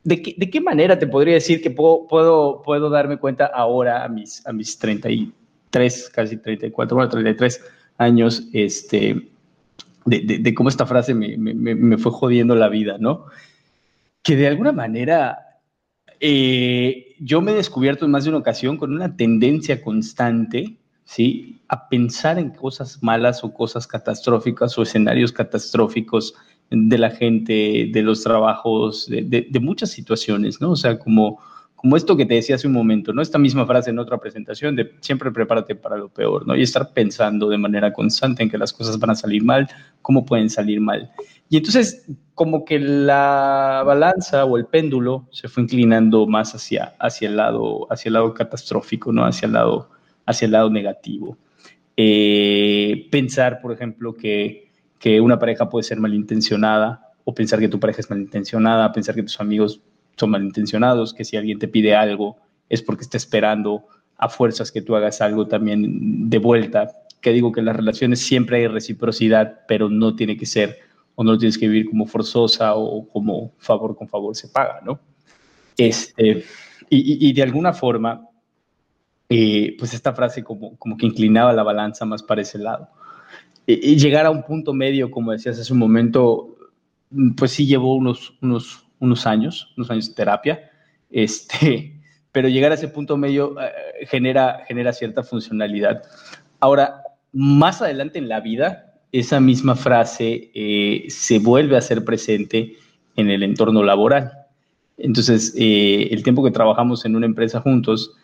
¿de, 0.06 0.22
qué, 0.22 0.34
¿de, 0.38 0.50
qué, 0.50 0.62
manera 0.62 0.98
te 0.98 1.08
podría 1.08 1.34
decir 1.34 1.62
que 1.62 1.72
puedo, 1.72 2.08
puedo, 2.08 2.62
puedo 2.62 2.90
darme 2.90 3.18
cuenta 3.18 3.48
ahora, 3.48 4.06
a 4.06 4.08
mis, 4.08 4.48
a 4.48 4.54
mis 4.54 4.80
33 4.80 5.44
33, 5.74 6.10
casi 6.12 6.38
34, 6.38 6.96
bueno, 6.96 7.10
33 7.10 7.62
años, 7.98 8.48
este, 8.54 9.28
de, 10.06 10.54
cómo 10.54 10.70
esta 10.70 10.86
frase 10.86 11.16
me, 11.16 11.36
me, 11.38 11.98
fue 11.98 12.12
jodiendo 12.12 12.56
la 12.56 12.70
vida, 12.70 12.98
¿no? 13.00 13.26
Que 14.24 14.36
de 14.36 14.48
alguna 14.48 14.72
manera 14.72 15.38
eh, 16.20 17.16
yo 17.20 17.42
me 17.42 17.52
he 17.52 17.56
descubierto 17.56 18.06
en 18.06 18.12
más 18.12 18.24
de 18.24 18.30
una 18.30 18.40
ocasión 18.40 18.78
con 18.78 18.94
una 18.94 19.16
tendencia 19.16 19.82
constante, 19.82 20.78
¿sí? 21.04 21.62
A 21.68 21.90
pensar 21.90 22.40
en 22.40 22.52
cosas 22.52 23.04
malas 23.04 23.44
o 23.44 23.54
cosas 23.54 23.86
catastróficas 23.88 24.78
o 24.78 24.84
escenarios 24.84 25.32
catastróficos 25.32 26.34
de 26.70 26.98
la 26.98 27.12
gente, 27.12 27.90
de 27.92 28.02
los 28.02 28.24
trabajos, 28.24 29.08
de, 29.08 29.48
de 29.50 29.60
muchas 29.60 29.92
situaciones, 29.92 30.62
¿no? 30.62 30.72
O 30.72 30.76
sea, 30.76 30.98
como 30.98 31.40
como 31.84 31.98
esto 31.98 32.16
que 32.16 32.26
te 32.26 32.36
decía 32.36 32.56
hace 32.56 32.66
un 32.66 32.72
momento, 32.72 33.12
¿no? 33.12 33.22
Esta 33.22 33.38
misma 33.38 33.66
frase 33.66 33.90
en 33.90 34.00
otra 34.00 34.18
presentación 34.18 34.74
de 34.74 34.94
siempre 35.02 35.32
prepárate 35.32 35.76
para 35.76 35.98
lo 35.98 36.08
peor, 36.08 36.48
¿no? 36.48 36.56
Y 36.56 36.62
estar 36.62 36.94
pensando 36.94 37.50
de 37.50 37.58
manera 37.58 37.92
constante 37.92 38.42
en 38.42 38.50
que 38.50 38.58
las 38.58 38.72
cosas 38.72 38.98
van 38.98 39.10
a 39.10 39.16
salir 39.16 39.44
mal, 39.44 39.68
cómo 40.02 40.26
pueden 40.26 40.50
salir 40.50 40.80
mal. 40.80 41.12
Y 41.50 41.58
entonces, 41.58 42.06
como 42.36 42.64
que 42.64 42.80
la 42.80 43.84
balanza 43.86 44.46
o 44.46 44.56
el 44.56 44.66
péndulo 44.66 45.28
se 45.30 45.50
fue 45.50 45.64
inclinando 45.64 46.26
más 46.26 46.56
hacia, 46.56 46.96
hacia, 47.02 47.28
el, 47.28 47.36
lado, 47.36 47.86
hacia 47.92 48.08
el 48.08 48.14
lado 48.14 48.34
catastrófico, 48.34 49.12
¿no? 49.12 49.26
Hacia 49.26 49.48
el 49.48 49.52
lado, 49.52 49.90
hacia 50.26 50.46
el 50.46 50.54
lado 50.54 50.70
negativo. 50.70 51.38
Eh, 51.98 53.10
pensar, 53.12 53.60
por 53.60 53.74
ejemplo, 53.74 54.14
que, 54.14 54.72
que 55.00 55.20
una 55.20 55.38
pareja 55.38 55.70
puede 55.70 55.84
ser 55.84 56.00
malintencionada 56.00 57.12
o 57.26 57.34
pensar 57.34 57.60
que 57.60 57.68
tu 57.68 57.78
pareja 57.78 58.00
es 58.00 58.10
malintencionada, 58.10 58.94
pensar 58.94 59.16
que 59.16 59.24
tus 59.24 59.42
amigos 59.42 59.82
son 60.16 60.32
malintencionados, 60.32 61.14
que 61.14 61.26
si 61.26 61.38
alguien 61.38 61.60
te 61.60 61.68
pide 61.68 61.96
algo 61.96 62.38
es 62.70 62.82
porque 62.82 63.04
está 63.04 63.18
esperando 63.18 63.86
a 64.18 64.30
fuerzas 64.30 64.72
que 64.72 64.82
tú 64.82 64.96
hagas 64.96 65.22
algo 65.22 65.48
también 65.48 66.30
de 66.30 66.38
vuelta. 66.38 66.92
Que 67.22 67.32
digo 67.32 67.52
que 67.52 67.60
en 67.60 67.68
las 67.68 67.76
relaciones 67.76 68.20
siempre 68.20 68.58
hay 68.58 68.68
reciprocidad, 68.68 69.62
pero 69.68 69.90
no 69.90 70.16
tiene 70.16 70.38
que 70.38 70.46
ser 70.46 70.80
o 71.16 71.24
no 71.24 71.38
tienes 71.38 71.58
que 71.58 71.68
vivir 71.68 71.90
como 71.90 72.06
forzosa 72.06 72.76
o 72.76 73.08
como 73.08 73.54
favor 73.60 73.96
con 73.96 74.08
favor 74.08 74.36
se 74.36 74.48
paga, 74.48 74.82
¿no? 74.84 75.00
Este, 75.78 76.44
y, 76.90 77.34
de 77.34 77.44
alguna 77.44 77.74
forma, 77.74 78.28
eh, 79.30 79.76
pues 79.80 79.94
esta 79.94 80.14
frase 80.14 80.44
como, 80.44 80.78
como 80.78 80.98
que 80.98 81.06
inclinaba 81.06 81.54
la 81.54 81.64
balanza 81.64 82.06
más 82.06 82.22
para 82.22 82.42
ese 82.42 82.60
lado. 82.60 82.90
Y, 83.66 83.96
llegar 83.96 84.26
a 84.26 84.32
un 84.32 84.44
punto 84.44 84.74
medio, 84.74 85.10
como 85.10 85.32
decías 85.32 85.60
hace 85.60 85.74
un 85.74 85.80
momento, 85.80 86.56
pues 87.38 87.52
sí 87.52 87.66
llevó 87.66 87.96
unos, 87.96 88.36
unos 88.42 88.83
unos 89.04 89.28
años, 89.28 89.74
unos 89.76 89.92
años 89.92 90.08
de 90.08 90.16
terapia, 90.16 90.72
este, 91.12 91.94
pero 92.32 92.48
llegar 92.48 92.72
a 92.72 92.76
ese 92.76 92.88
punto 92.88 93.18
medio 93.18 93.56
eh, 93.62 94.06
genera, 94.08 94.64
genera 94.68 94.94
cierta 94.94 95.24
funcionalidad. 95.24 96.04
Ahora, 96.60 97.04
más 97.34 97.82
adelante 97.82 98.18
en 98.18 98.30
la 98.30 98.40
vida, 98.40 98.96
esa 99.12 99.40
misma 99.40 99.76
frase 99.76 100.50
eh, 100.56 101.06
se 101.10 101.40
vuelve 101.40 101.76
a 101.78 101.82
ser 101.82 102.06
presente 102.06 102.78
en 103.18 103.30
el 103.30 103.44
entorno 103.44 103.84
laboral. 103.84 104.32
Entonces, 104.98 105.54
eh, 105.58 106.08
el 106.12 106.24
tiempo 106.24 106.44
que 106.44 106.52
trabajamos 106.52 107.06
en 107.06 107.16
una 107.16 107.26
empresa 107.26 107.60
juntos, 107.60 108.16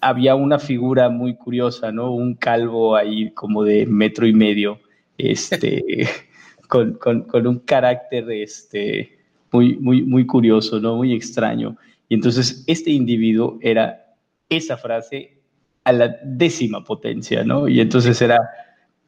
había 0.00 0.34
una 0.34 0.58
figura 0.58 1.08
muy 1.08 1.36
curiosa, 1.36 1.92
¿no? 1.92 2.12
Un 2.12 2.34
calvo 2.34 2.96
ahí 2.96 3.30
como 3.30 3.62
de 3.62 3.86
metro 3.86 4.26
y 4.26 4.32
medio, 4.32 4.80
este, 5.16 6.08
con, 6.68 6.94
con, 6.94 7.22
con 7.22 7.46
un 7.46 7.60
carácter, 7.60 8.30
este, 8.32 9.21
muy, 9.52 9.76
muy, 9.76 10.02
muy 10.02 10.26
curioso, 10.26 10.80
¿no? 10.80 10.96
Muy 10.96 11.12
extraño. 11.12 11.76
Y 12.08 12.14
entonces 12.14 12.64
este 12.66 12.90
individuo 12.90 13.58
era 13.60 14.16
esa 14.48 14.76
frase 14.76 15.38
a 15.84 15.92
la 15.92 16.16
décima 16.24 16.84
potencia, 16.84 17.44
¿no? 17.44 17.68
Y 17.68 17.80
entonces 17.80 18.20
era, 18.22 18.38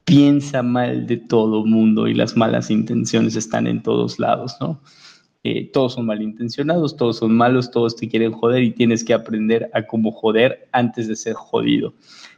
piensa 0.04 0.62
mal 0.62 1.06
de 1.06 1.16
todo 1.16 1.64
mundo 1.64 2.08
y 2.08 2.14
las 2.14 2.36
malas 2.36 2.70
intenciones 2.70 3.36
están 3.36 3.66
en 3.66 3.82
todos 3.82 4.18
lados, 4.18 4.56
¿no? 4.60 4.80
Eh, 5.46 5.70
todos 5.70 5.94
son 5.94 6.06
malintencionados, 6.06 6.96
todos 6.96 7.18
son 7.18 7.36
malos, 7.36 7.70
todos 7.70 7.96
te 7.96 8.08
quieren 8.08 8.32
joder 8.32 8.62
y 8.62 8.70
tienes 8.70 9.04
que 9.04 9.12
aprender 9.12 9.70
a 9.74 9.82
cómo 9.82 10.10
joder 10.10 10.68
antes 10.72 11.06
de 11.06 11.16
ser 11.16 11.34
jodido. 11.34 11.92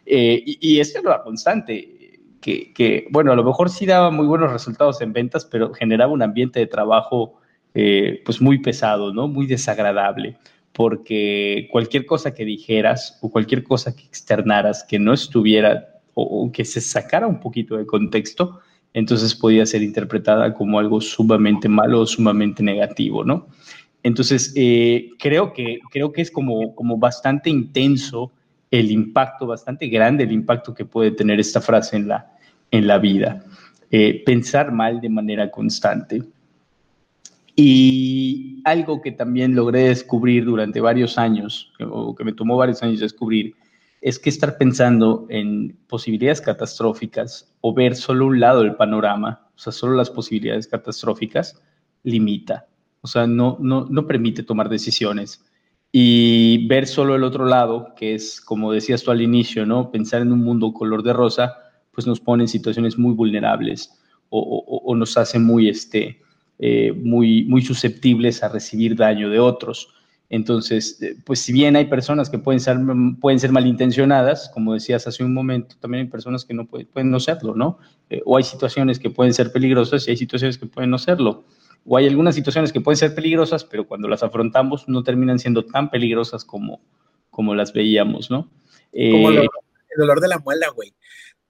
Eh, 0.04 0.42
y, 0.44 0.58
y 0.60 0.80
era 0.80 1.22
constante, 1.22 2.18
que, 2.40 2.72
que, 2.72 3.06
bueno, 3.10 3.30
a 3.30 3.36
lo 3.36 3.44
mejor 3.44 3.70
sí 3.70 3.86
daba 3.86 4.10
muy 4.10 4.26
buenos 4.26 4.52
resultados 4.52 5.00
en 5.00 5.12
ventas, 5.12 5.44
pero 5.44 5.72
generaba 5.72 6.12
un 6.12 6.22
ambiente 6.22 6.58
de 6.58 6.66
trabajo 6.66 7.40
eh, 7.78 8.22
pues 8.24 8.40
muy 8.40 8.56
pesado, 8.58 9.12
¿no? 9.12 9.28
Muy 9.28 9.46
desagradable, 9.46 10.38
porque 10.72 11.68
cualquier 11.70 12.06
cosa 12.06 12.32
que 12.32 12.46
dijeras 12.46 13.18
o 13.20 13.30
cualquier 13.30 13.62
cosa 13.62 13.94
que 13.94 14.04
externaras 14.04 14.82
que 14.82 14.98
no 14.98 15.12
estuviera 15.12 16.00
o, 16.14 16.50
que 16.50 16.64
se 16.64 16.80
sacara 16.80 17.26
un 17.26 17.38
poquito 17.38 17.76
de 17.76 17.84
contexto, 17.84 18.60
entonces 18.94 19.34
podía 19.34 19.66
ser 19.66 19.82
interpretada 19.82 20.54
como 20.54 20.78
algo 20.78 21.02
sumamente 21.02 21.68
malo 21.68 22.00
o 22.00 22.06
sumamente 22.06 22.62
negativo, 22.62 23.22
¿no? 23.22 23.46
Entonces, 24.02 24.54
eh, 24.56 25.10
creo, 25.18 25.52
que, 25.52 25.80
creo 25.90 26.12
que 26.12 26.22
es 26.22 26.30
como, 26.30 26.74
como 26.74 26.96
bastante 26.96 27.50
intenso 27.50 28.32
el 28.70 28.90
impacto, 28.90 29.46
bastante 29.46 29.88
grande 29.88 30.24
el 30.24 30.32
impacto 30.32 30.72
que 30.72 30.86
puede 30.86 31.10
tener 31.10 31.40
esta 31.40 31.60
frase 31.60 31.96
en 31.96 32.08
la, 32.08 32.32
en 32.70 32.86
la 32.86 32.96
vida. 32.96 33.44
Eh, 33.90 34.22
pensar 34.24 34.72
mal 34.72 35.02
de 35.02 35.10
manera 35.10 35.50
constante. 35.50 36.22
Y 37.56 38.60
algo 38.64 39.00
que 39.00 39.12
también 39.12 39.54
logré 39.54 39.88
descubrir 39.88 40.44
durante 40.44 40.80
varios 40.80 41.16
años, 41.16 41.72
o 41.80 42.14
que 42.14 42.24
me 42.24 42.34
tomó 42.34 42.56
varios 42.56 42.82
años 42.82 43.00
descubrir, 43.00 43.54
es 44.02 44.18
que 44.18 44.28
estar 44.28 44.58
pensando 44.58 45.26
en 45.30 45.76
posibilidades 45.88 46.42
catastróficas 46.42 47.52
o 47.62 47.74
ver 47.74 47.96
solo 47.96 48.26
un 48.26 48.38
lado 48.38 48.62
del 48.62 48.76
panorama, 48.76 49.48
o 49.56 49.58
sea, 49.58 49.72
solo 49.72 49.94
las 49.94 50.10
posibilidades 50.10 50.68
catastróficas, 50.68 51.60
limita. 52.02 52.66
O 53.00 53.08
sea, 53.08 53.26
no, 53.26 53.56
no, 53.60 53.86
no 53.88 54.06
permite 54.06 54.42
tomar 54.42 54.68
decisiones. 54.68 55.44
Y 55.92 56.66
ver 56.68 56.86
solo 56.86 57.16
el 57.16 57.24
otro 57.24 57.46
lado, 57.46 57.94
que 57.96 58.14
es, 58.14 58.40
como 58.40 58.70
decías 58.70 59.02
tú 59.02 59.10
al 59.10 59.22
inicio, 59.22 59.64
¿no? 59.64 59.90
Pensar 59.90 60.20
en 60.20 60.32
un 60.32 60.40
mundo 60.40 60.72
color 60.72 61.02
de 61.02 61.14
rosa, 61.14 61.54
pues 61.92 62.06
nos 62.06 62.20
pone 62.20 62.44
en 62.44 62.48
situaciones 62.48 62.98
muy 62.98 63.14
vulnerables 63.14 63.90
o, 64.28 64.82
o, 64.84 64.94
nos 64.94 65.16
hace 65.16 65.38
muy, 65.38 65.68
este, 65.68 66.20
eh, 66.58 66.92
muy, 66.92 67.44
muy 67.44 67.60
susceptibles 67.60 68.42
a 68.42 68.48
recibir 68.48 68.96
daño 68.96 69.28
de 69.28 69.38
otros. 69.38 69.92
Entonces, 70.30 71.00
eh, 71.02 71.14
pues 71.24 71.40
si 71.40 71.52
bien 71.52 71.76
hay 71.76 71.84
personas 71.84 72.30
que 72.30 72.38
pueden 72.38 72.60
ser, 72.60 72.78
pueden 73.20 73.38
ser 73.38 73.52
malintencionadas, 73.52 74.50
como 74.54 74.72
decías 74.72 75.06
hace 75.06 75.22
un 75.22 75.34
momento, 75.34 75.76
también 75.78 76.04
hay 76.04 76.10
personas 76.10 76.44
que 76.46 76.54
no 76.54 76.66
pueden, 76.66 76.86
pueden 76.86 77.10
no 77.10 77.20
serlo, 77.20 77.54
¿no? 77.54 77.78
Eh, 78.08 78.22
o 78.24 78.38
hay 78.38 78.42
situaciones 78.42 78.98
que 78.98 79.10
pueden 79.10 79.34
ser 79.34 79.52
peligrosas 79.52 80.08
y 80.08 80.12
hay 80.12 80.16
situaciones 80.16 80.56
que 80.56 80.66
pueden 80.66 80.90
no 80.90 80.98
serlo. 80.98 81.44
O 81.84 81.96
hay 81.96 82.06
algunas 82.06 82.34
situaciones 82.34 82.72
que 82.72 82.80
pueden 82.80 82.96
ser 82.96 83.14
peligrosas, 83.14 83.64
pero 83.64 83.86
cuando 83.86 84.08
las 84.08 84.22
afrontamos 84.22 84.88
no 84.88 85.04
terminan 85.04 85.38
siendo 85.38 85.64
tan 85.64 85.90
peligrosas 85.90 86.44
como, 86.44 86.80
como 87.30 87.54
las 87.54 87.72
veíamos, 87.72 88.30
¿no? 88.30 88.50
como 88.92 89.30
el 89.30 89.46
dolor 89.98 90.20
de 90.20 90.28
la 90.28 90.38
muela, 90.38 90.68
güey. 90.74 90.94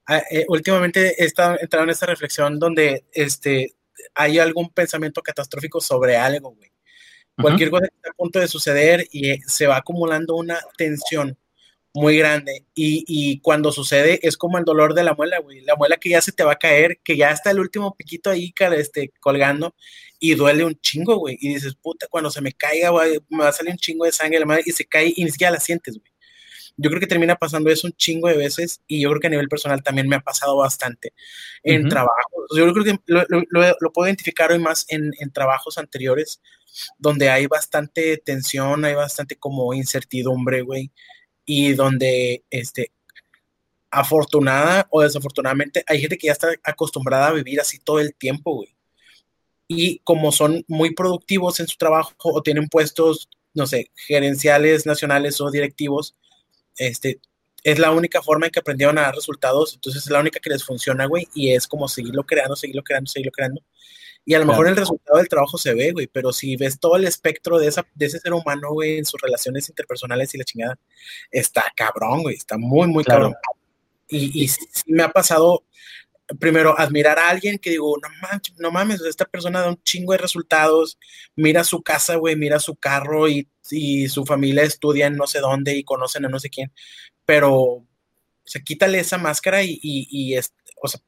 Ah, 0.08 0.20
últimamente 0.48 1.22
he 1.22 1.26
estado 1.26 1.56
entrado 1.60 1.84
en 1.84 1.90
esta 1.90 2.06
reflexión 2.06 2.58
donde 2.58 3.04
este, 3.12 3.76
hay 4.14 4.38
algún 4.38 4.70
pensamiento 4.70 5.22
catastrófico 5.22 5.80
sobre 5.80 6.16
algo, 6.16 6.50
güey. 6.50 6.70
Cualquier 7.38 7.68
cosa 7.70 7.86
que 7.88 7.96
está 7.96 8.10
a 8.10 8.14
punto 8.14 8.40
de 8.40 8.48
suceder 8.48 9.06
y 9.10 9.30
eh, 9.30 9.40
se 9.46 9.66
va 9.66 9.76
acumulando 9.76 10.36
una 10.36 10.58
tensión 10.78 11.36
muy 11.92 12.16
grande 12.16 12.64
y, 12.74 13.04
y, 13.06 13.40
cuando 13.40 13.72
sucede 13.72 14.20
es 14.22 14.36
como 14.36 14.58
el 14.58 14.64
dolor 14.64 14.94
de 14.94 15.04
la 15.04 15.14
muela, 15.14 15.38
güey. 15.40 15.60
La 15.62 15.76
muela 15.76 15.96
que 15.98 16.10
ya 16.10 16.20
se 16.22 16.32
te 16.32 16.44
va 16.44 16.52
a 16.52 16.58
caer, 16.58 16.98
que 17.04 17.16
ya 17.16 17.30
está 17.30 17.50
el 17.50 17.60
último 17.60 17.94
piquito 17.94 18.30
ahí 18.30 18.54
este, 18.76 19.12
colgando 19.20 19.74
y 20.18 20.34
duele 20.34 20.64
un 20.64 20.78
chingo, 20.80 21.16
güey. 21.16 21.36
Y 21.40 21.54
dices, 21.54 21.74
puta, 21.74 22.06
cuando 22.08 22.30
se 22.30 22.40
me 22.40 22.52
caiga, 22.52 22.90
güey, 22.90 23.18
me 23.28 23.38
va 23.38 23.48
a 23.48 23.52
salir 23.52 23.72
un 23.72 23.78
chingo 23.78 24.04
de 24.06 24.12
sangre 24.12 24.40
la 24.40 24.46
madre 24.46 24.62
y 24.66 24.72
se 24.72 24.86
cae 24.86 25.12
y 25.14 25.24
ni 25.24 25.30
siquiera 25.30 25.52
la 25.52 25.60
sientes, 25.60 25.98
güey 25.98 26.15
yo 26.76 26.90
creo 26.90 27.00
que 27.00 27.06
termina 27.06 27.37
pasando 27.37 27.71
eso 27.71 27.87
un 27.87 27.95
chingo 27.95 28.28
de 28.28 28.37
veces 28.37 28.83
y 28.87 29.00
yo 29.00 29.09
creo 29.11 29.21
que 29.21 29.26
a 29.28 29.30
nivel 29.30 29.49
personal 29.49 29.83
también 29.83 30.09
me 30.09 30.16
ha 30.16 30.21
pasado 30.21 30.56
bastante 30.56 31.14
en 31.62 31.88
trabajo. 31.88 32.47
Yo 32.54 32.71
creo 32.73 32.85
que 32.85 32.99
lo, 33.06 33.92
puedo 33.92 34.09
identificar 34.09 34.52
hoy 34.52 34.59
más 34.59 34.85
en, 34.88 35.12
trabajos 35.33 35.78
anteriores 35.78 36.40
donde 36.99 37.30
hay 37.30 37.47
bastante 37.47 38.18
tensión, 38.18 38.85
hay 38.85 38.95
bastante 38.95 39.37
como 39.37 39.73
incertidumbre, 39.73 40.61
güey, 40.61 40.92
y 41.47 41.73
donde, 41.73 42.45
este, 42.50 42.92
afortunada 43.90 44.87
o 44.90 45.00
desafortunadamente, 45.00 45.83
hay 45.87 46.00
gente 46.00 46.18
que 46.18 46.26
ya 46.26 46.33
está 46.33 46.49
acostumbrada 46.62 47.28
a 47.28 47.33
vivir 47.33 47.61
así 47.61 47.78
todo 47.78 48.00
el 48.00 48.14
tiempo, 48.14 48.56
güey. 48.56 48.76
Y 49.68 50.00
como 50.00 50.30
son 50.33 50.64
muy 50.68 50.95
productivos 50.95 51.59
en 51.61 51.66
su 51.66 51.76
trabajo 51.76 52.14
o 52.18 52.42
tienen 52.42 52.68
puestos, 52.68 53.30
no 53.54 53.66
sé, 53.66 53.90
gerenciales, 53.95 54.85
nacionales 54.85 55.40
o 55.40 55.50
directivos, 55.50 56.14
este, 56.76 57.21
es 57.62 57.78
la 57.78 57.90
única 57.90 58.23
forma 58.23 58.47
en 58.47 58.52
que 58.52 58.61
aprendieron 58.61 58.99
a 58.99 59.02
dar 59.02 59.14
resultados, 59.14 59.75
entonces 59.75 60.04
es 60.04 60.11
la 60.11 60.21
única 60.21 60.38
que 60.38 60.50
les 60.50 60.64
funciona, 60.64 61.06
güey, 61.06 61.26
y 61.35 61.52
es 61.52 61.66
como 61.66 61.88
seguirlo 61.88 62.25
creando, 62.25 62.54
seguirlo 62.54 62.83
creando, 62.83 63.11
seguirlo 63.11 63.33
creando. 63.33 63.62
Y 64.25 64.35
a 64.35 64.40
lo 64.40 64.47
mejor 64.47 64.66
el 64.66 64.76
resultado 64.76 65.18
del 65.18 65.28
trabajo 65.28 65.56
se 65.56 65.73
ve, 65.73 65.92
güey, 65.92 66.09
pero 66.09 66.33
si 66.33 66.56
ves 66.56 66.80
todo 66.80 66.97
el 66.97 67.04
espectro 67.06 67.59
de, 67.59 67.68
esa, 67.68 67.87
de 67.95 68.06
ese 68.06 68.18
ser 68.18 68.33
humano, 68.33 68.73
güey, 68.73 68.99
en 68.99 69.04
sus 69.04 69.21
relaciones 69.21 69.68
interpersonales 69.68 70.35
y 70.35 70.38
la 70.38 70.45
chingada, 70.45 70.78
está 71.30 71.64
cabrón, 71.76 72.23
güey, 72.23 72.35
está 72.35 72.59
muy, 72.59 72.88
muy 72.88 73.04
cabrón. 73.04 73.35
Y, 74.09 74.45
y 74.45 74.50
me 74.87 75.04
ha 75.04 75.11
pasado, 75.11 75.64
primero, 76.38 76.78
admirar 76.78 77.18
a 77.18 77.28
alguien 77.28 77.59
que 77.59 77.71
digo, 77.71 77.97
no 78.02 78.09
mames, 78.21 78.52
no 78.59 78.71
mames, 78.71 79.00
esta 79.02 79.25
persona 79.25 79.61
da 79.61 79.68
un 79.68 79.83
chingo 79.83 80.12
de 80.12 80.18
resultados, 80.18 80.99
mira 81.37 81.64
su 81.64 81.83
casa, 81.83 82.16
güey, 82.16 82.37
mira 82.37 82.59
su 82.59 82.75
carro 82.76 83.28
y, 83.28 83.49
y, 83.71 84.09
su 84.09 84.25
familia 84.25 84.64
estudia 84.64 85.06
en 85.06 85.16
no 85.16 85.26
sé 85.26 85.40
dónde 85.40 85.76
y 85.76 85.85
conocen 85.85 86.25
a 86.25 86.28
no 86.28 86.40
sé 86.40 86.50
quién, 86.50 86.73
pero, 87.25 87.52
o 87.54 87.87
sea, 88.45 88.62
quítale 88.62 88.99
esa 88.99 89.18
máscara 89.18 89.62
y, 89.62 89.78
y, 89.83 90.09
y 90.11 90.35
es, 90.35 90.52
o 90.83 90.88
sea, 90.88 91.00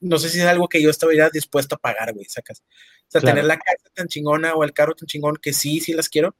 no 0.00 0.18
sé 0.18 0.28
si 0.28 0.40
es 0.40 0.46
algo 0.46 0.68
que 0.68 0.82
yo 0.82 0.90
estaría 0.90 1.30
dispuesto 1.30 1.76
a 1.76 1.78
pagar, 1.78 2.12
güey, 2.12 2.26
sacas. 2.26 2.62
O 3.08 3.10
sea, 3.10 3.20
tener 3.20 3.44
la 3.44 3.58
casa 3.58 3.84
tan 3.94 4.08
chingona 4.08 4.54
o 4.54 4.64
el 4.64 4.72
carro 4.72 4.94
tan 4.94 5.06
chingón, 5.06 5.36
que 5.36 5.52
sí, 5.52 5.80
sí 5.80 5.92
las 5.92 6.08
quiero, 6.08 6.36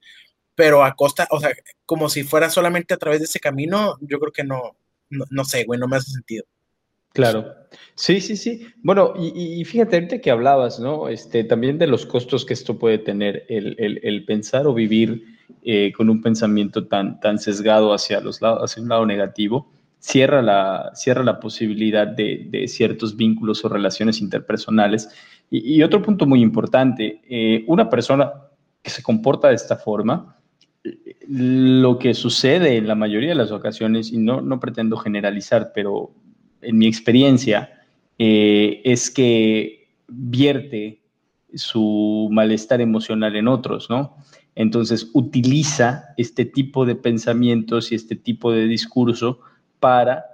pero 0.54 0.85
a 0.85 0.95
costa, 0.95 1.26
o 1.31 1.40
sea, 1.40 1.50
como 1.87 2.09
si 2.09 2.25
fuera 2.25 2.50
solamente 2.50 2.95
a 2.95 2.97
través 2.97 3.21
de 3.21 3.26
ese 3.26 3.40
camino, 3.40 3.97
yo 4.00 4.19
creo 4.19 4.33
que 4.33 4.45
no, 4.45 4.76
no, 5.09 5.45
sé, 5.45 5.64
güey, 5.64 5.78
no 5.78 5.88
me 5.88 5.97
hace 5.97 6.12
sentido. 6.12 6.45
Claro. 7.14 7.54
Sí, 7.94 8.21
sí, 8.21 8.37
sí. 8.37 8.66
Bueno, 8.83 9.14
y, 9.16 9.64
fíjate, 9.64 9.97
ahorita 9.97 10.21
que 10.21 10.30
hablabas, 10.33 10.80
¿no? 10.80 11.09
Este, 11.09 11.44
también 11.44 11.78
de 11.78 11.87
los 11.87 12.04
costos 12.06 12.44
que 12.44 12.52
esto 12.52 12.76
puede 12.76 12.99
tener, 12.99 13.47
el, 13.49 14.25
pensar 14.26 14.66
o 14.66 14.75
vivir 14.75 15.25
eh, 15.62 15.92
con 15.97 16.11
un 16.11 16.21
pensamiento 16.21 16.88
tan, 16.88 17.21
tan 17.21 17.38
sesgado 17.38 17.94
hacia, 17.94 18.21
los 18.21 18.42
lados, 18.42 18.64
hacia 18.64 18.83
un 18.83 18.88
lado 18.88 19.06
negativo, 19.06 19.71
cierra 20.00 20.42
la, 20.42 20.90
cierra 20.94 21.23
la 21.23 21.38
posibilidad 21.38 22.09
de, 22.09 22.64
ciertos 22.66 23.16
vínculos 23.16 23.64
o 23.64 23.68
relaciones 23.68 24.21
interpersonales. 24.21 25.09
Y, 25.50 25.80
otro 25.83 26.02
punto 26.02 26.26
muy 26.26 26.42
importante, 26.42 27.23
eh, 27.28 27.64
una 27.68 27.88
persona 27.88 28.33
que 28.83 28.90
se 28.90 29.04
comporta 29.04 29.49
de 29.49 29.54
esta 29.54 29.76
forma, 29.76 30.37
lo 31.28 31.97
que 31.99 32.12
sucede 32.12 32.76
en 32.76 32.88
la 32.88 32.97
mayoría 32.97 33.30
de 33.30 33.35
las 33.37 33.52
ocasiones, 33.52 34.12
y 34.12 34.18
no, 34.18 34.40
no 34.40 34.59
pretendo 34.59 34.97
generalizar, 34.97 35.71
pero 35.73 36.12
en 36.64 36.78
mi 36.78 36.87
experiencia, 36.87 37.83
eh, 38.18 38.80
es 38.85 39.11
que 39.11 39.88
vierte 40.09 41.00
su 41.54 42.28
malestar 42.30 42.80
emocional 42.80 43.37
en 43.37 43.49
otros, 43.49 43.88
¿no? 43.90 44.16
Entonces 44.54 45.11
utiliza 45.14 46.14
este 46.16 46.44
tipo 46.44 46.87
de 46.87 46.94
pensamientos 46.94 47.90
y 47.90 47.94
este 47.94 48.16
tipo 48.16 48.52
de 48.52 48.66
discurso 48.66 49.40
para 49.80 50.25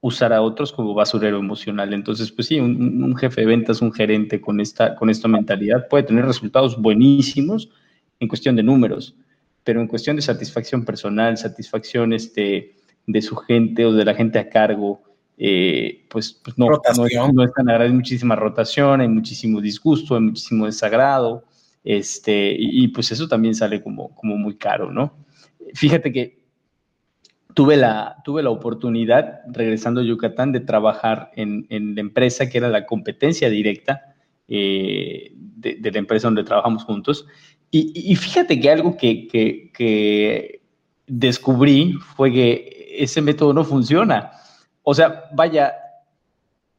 usar 0.00 0.32
a 0.32 0.40
otros 0.40 0.72
como 0.72 0.94
basurero 0.94 1.38
emocional. 1.38 1.92
Entonces, 1.92 2.32
pues 2.32 2.48
sí, 2.48 2.58
un, 2.58 3.14
jefe 3.16 3.42
de 3.42 3.46
ventas, 3.46 3.82
un 3.82 3.92
gerente 3.92 4.40
con 4.40 4.60
esta, 4.60 4.94
con 4.94 5.10
esta 5.10 5.28
mentalidad 5.28 5.88
puede 5.88 6.04
tener 6.04 6.24
resultados 6.24 6.80
buenísimos 6.80 7.70
en 8.18 8.28
cuestión 8.28 8.56
de 8.56 8.62
números, 8.62 9.14
pero 9.62 9.80
en 9.80 9.88
cuestión 9.88 10.16
de 10.16 10.22
satisfacción 10.22 10.84
personal, 10.84 11.36
satisfacción 11.36 12.14
este, 12.14 12.76
de 13.06 13.22
su 13.22 13.36
gente 13.36 13.84
o 13.84 13.92
de 13.92 14.04
la 14.04 14.14
gente 14.14 14.38
a 14.38 14.48
cargo, 14.48 15.02
eh, 15.42 16.06
pues, 16.10 16.34
pues, 16.44 16.58
no, 16.58 16.66
no, 16.66 16.74
es, 16.76 17.52
tan 17.54 17.68
agradable, 17.68 17.86
hay 17.86 17.92
muchísima 17.94 18.36
rotación, 18.36 19.00
hay 19.00 19.08
muchísimo 19.08 19.58
disgusto, 19.62 20.14
hay 20.14 20.20
muchísimo 20.20 20.66
desagrado, 20.66 21.44
este, 21.82 22.52
y, 22.52 22.84
y, 22.84 22.88
pues 22.88 23.10
eso 23.10 23.26
también 23.26 23.54
sale 23.54 23.82
como, 23.82 24.14
como 24.14 24.36
muy 24.36 24.56
caro, 24.56 24.92
¿no? 24.92 25.14
Fíjate 25.72 26.12
que 26.12 26.40
tuve 27.54 27.78
la, 27.78 28.16
tuve 28.22 28.42
la 28.42 28.50
oportunidad, 28.50 29.40
regresando 29.48 30.02
a 30.02 30.04
Yucatán, 30.04 30.52
de 30.52 30.60
trabajar 30.60 31.30
en, 31.36 31.66
en 31.70 31.94
la 31.94 32.02
empresa 32.02 32.50
que 32.50 32.58
era 32.58 32.68
la 32.68 32.84
competencia 32.84 33.48
directa 33.48 34.14
eh, 34.46 35.32
de, 35.34 35.90
la 35.90 35.98
empresa 35.98 36.26
donde 36.26 36.44
trabajamos 36.44 36.84
juntos. 36.84 37.26
Y, 37.70 38.14
fíjate 38.16 38.60
que 38.60 38.68
algo 38.68 38.96
que, 38.96 39.28
que, 39.28 39.70
que, 39.72 40.60
descubrí 41.06 41.94
fue 42.16 42.32
que 42.32 42.96
ese 42.98 43.22
método 43.22 43.54
no 43.54 43.64
funciona. 43.64 44.32
O 44.90 44.94
sea, 44.94 45.26
vaya, 45.30 45.76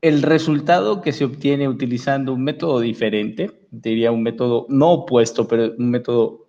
el 0.02 0.22
resultado 0.22 1.02
que 1.02 1.14
se 1.14 1.24
obtiene 1.24 1.70
utilizando 1.70 2.34
un 2.34 2.44
método 2.44 2.82
diferente, 2.82 3.52
diría 3.72 4.12
un 4.12 4.22
método 4.22 4.66
no 4.68 4.92
opuesto, 4.92 5.48
pero 5.48 5.74
un 5.78 5.90
método 5.90 6.46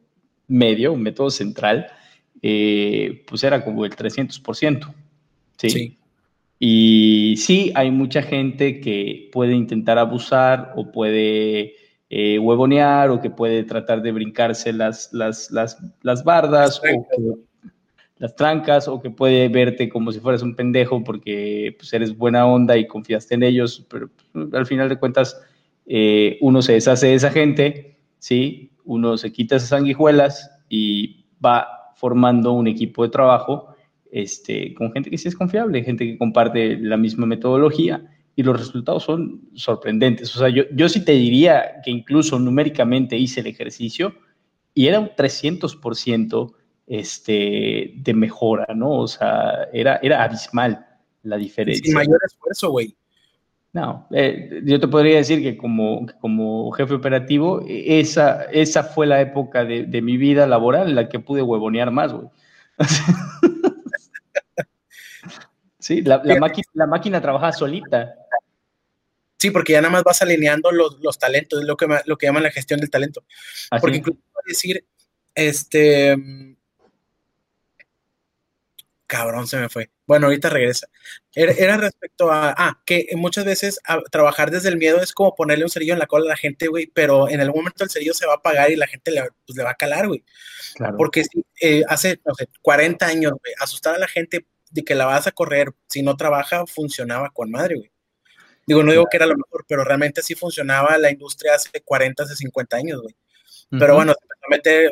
medio, 0.49 0.93
un 0.93 1.03
método 1.03 1.31
central, 1.31 1.87
eh, 2.43 3.25
pues 3.29 3.45
era 3.45 3.65
como 3.65 3.85
el 3.85 3.93
300%. 3.95 4.93
¿sí? 5.57 5.71
¿sí? 5.71 5.99
Y 6.59 7.37
sí, 7.37 7.71
hay 7.77 7.93
mucha 7.93 8.23
gente 8.23 8.81
que 8.81 9.31
puede 9.31 9.55
intentar 9.55 9.99
abusar 9.99 10.73
o 10.75 10.91
puede 10.91 11.77
eh, 12.11 12.41
huevonear 12.41 13.11
o 13.11 13.21
que 13.21 13.31
puede 13.31 13.63
tratar 13.63 14.03
de 14.03 14.11
brincarse 14.11 14.73
las, 14.73 15.13
las, 15.13 15.53
las, 15.53 15.79
las 16.03 16.25
bardas 16.25 16.81
o 16.81 17.39
las 18.19 18.37
trancas 18.37 18.89
o 18.89 19.01
que 19.01 19.11
puede 19.11 19.49
verte 19.49 19.89
como 19.89 20.13
si 20.13 20.21
fueras 20.21 20.43
un 20.43 20.55
pendejo 20.55 21.03
porque 21.03 21.75
pues, 21.79 21.93
eres 21.93 22.17
buena 22.17 22.47
onda 22.47 22.77
y 22.77 22.87
confiaste 22.87 23.35
en 23.35 23.43
ellos, 23.43 23.85
pero 23.89 24.09
pues, 24.33 24.55
al 24.55 24.67
final 24.67 24.89
de 24.89 24.99
cuentas 24.99 25.41
eh, 25.87 26.39
uno 26.41 26.63
se 26.63 26.75
deshace 26.75 27.09
de 27.09 27.15
esa 27.15 27.31
gente, 27.31 27.99
¿sí? 28.19 28.71
Uno 28.85 29.17
se 29.17 29.33
quita 29.33 29.57
esas 29.57 29.71
sanguijuelas 29.71 30.51
y 30.69 31.25
va 31.45 31.93
formando 31.97 32.53
un 32.53 32.67
equipo 32.67 33.03
de 33.03 33.11
trabajo 33.11 33.75
este, 34.11 34.75
con 34.75 34.93
gente 34.93 35.11
que 35.11 35.19
sí 35.19 35.29
es 35.29 35.37
confiable, 35.37 35.83
gente 35.83 36.05
que 36.05 36.19
comparte 36.19 36.77
la 36.79 36.97
misma 36.97 37.27
metodología 37.27 38.09
y 38.37 38.43
los 38.43 38.59
resultados 38.59 39.05
son 39.05 39.43
sorprendentes. 39.55 40.35
O 40.37 40.39
sea, 40.39 40.49
yo, 40.49 40.65
yo 40.73 40.89
sí 40.89 41.05
te 41.05 41.13
diría 41.13 41.81
que 41.85 41.91
incluso 41.91 42.39
numéricamente 42.39 43.17
hice 43.17 43.41
el 43.41 43.47
ejercicio 43.47 44.15
y 44.75 44.87
era 44.87 45.01
un 45.01 45.09
300% 45.09 46.53
este, 46.93 47.95
de 47.97 48.13
mejora, 48.13 48.67
¿no? 48.75 48.91
O 48.91 49.09
sea, 49.09 49.67
era, 49.73 49.99
era 50.03 50.23
abismal 50.23 50.87
la 51.23 51.39
diferencia. 51.39 51.83
Sin 51.83 51.95
mayor 51.95 52.21
esfuerzo, 52.23 52.71
güey. 52.71 52.95
No, 53.73 54.07
eh, 54.11 54.61
yo 54.65 54.79
te 54.79 54.89
podría 54.89 55.17
decir 55.17 55.41
que 55.41 55.57
como, 55.57 56.07
como 56.21 56.71
jefe 56.73 56.93
operativo, 56.93 57.65
esa, 57.67 58.43
esa 58.53 58.85
fue 58.85 59.07
la 59.07 59.23
época 59.23 59.65
de, 59.65 59.85
de 59.85 60.03
mi 60.03 60.19
vida 60.19 60.47
laboral 60.47 60.91
en 60.91 60.97
la 60.97 61.09
que 61.09 61.19
pude 61.19 61.41
huevonear 61.41 61.91
más, 61.91 62.13
güey. 62.13 62.29
sí, 65.79 66.03
la, 66.03 66.21
la, 66.23 66.39
máquina, 66.39 66.67
la 66.75 66.87
máquina 66.87 67.23
trabaja 67.23 67.53
solita. 67.53 68.17
Sí, 69.39 69.51
porque 69.51 69.73
ya 69.73 69.81
nada 69.81 69.93
más 69.93 70.05
vas 70.05 70.21
alineando 70.21 70.71
los, 70.71 71.01
los 71.01 71.19
talentos, 71.19 71.61
es 71.61 71.67
lo 71.67 71.79
que, 71.79 71.87
lo 72.05 72.19
que 72.19 72.27
llaman 72.27 72.43
la 72.43 72.51
gestión 72.51 72.81
del 72.81 72.91
talento. 72.91 73.25
Porque 73.81 73.97
incluso 73.97 74.21
decir, 74.47 74.85
este, 75.35 76.19
cabrón, 79.13 79.47
se 79.47 79.59
me 79.59 79.69
fue. 79.69 79.91
Bueno, 80.07 80.27
ahorita 80.27 80.49
regresa. 80.49 80.89
Era, 81.35 81.77
respecto 81.77 82.33
a, 82.33 82.55
ah, 82.57 82.83
que 82.87 83.09
muchas 83.15 83.45
veces 83.45 83.79
trabajar 84.11 84.51
desde 84.51 84.71
el 84.71 84.79
miedo 84.79 85.03
es 85.03 85.13
como 85.13 85.35
ponerle 85.35 85.65
un 85.65 85.71
cerillo 85.71 85.93
en 85.93 85.99
la 85.99 86.07
cola 86.07 86.25
a 86.25 86.29
la 86.29 86.37
gente, 86.37 86.67
güey, 86.69 86.87
pero 86.87 87.29
en 87.29 87.43
algún 87.43 87.61
momento 87.61 87.85
el 87.85 87.91
cerillo 87.91 88.15
se 88.15 88.25
va 88.27 88.33
a 88.33 88.37
apagar 88.37 88.71
y 88.71 88.77
la 88.77 88.87
gente 88.87 89.11
le, 89.11 89.29
pues, 89.47 89.55
le 89.55 89.65
va 89.65 89.73
a 89.73 89.75
calar, 89.75 90.09
güey. 90.09 90.25
Claro. 90.77 90.97
Porque 90.97 91.25
eh, 91.61 91.83
hace, 91.89 92.21
no 92.25 92.35
sé, 92.35 92.49
40 92.63 93.07
años, 93.07 93.33
güey, 93.33 93.55
asustar 93.61 93.97
a 93.97 93.99
la 93.99 94.09
gente 94.09 94.47
de 94.71 94.83
que 94.83 94.95
la 94.95 95.05
vas 95.05 95.27
a 95.27 95.33
correr 95.33 95.75
si 95.89 96.03
no 96.03 96.17
trabaja 96.17 96.65
funcionaba 96.67 97.29
con 97.35 97.51
madre, 97.51 97.77
güey. 97.77 97.93
Digo, 98.67 98.83
no 98.83 98.93
digo 98.93 99.07
que 99.11 99.19
era 99.19 99.27
lo 99.27 99.37
mejor, 99.37 99.67
pero 99.69 99.85
realmente 99.85 100.21
así 100.21 100.35
funcionaba 100.35 100.97
la 100.97 101.11
industria 101.11 101.57
hace 101.57 101.69
40, 101.85 102.23
hace 102.23 102.37
50 102.37 102.77
años, 102.79 103.03
güey. 103.03 103.15
Pero 103.79 103.95
bueno, 103.95 104.15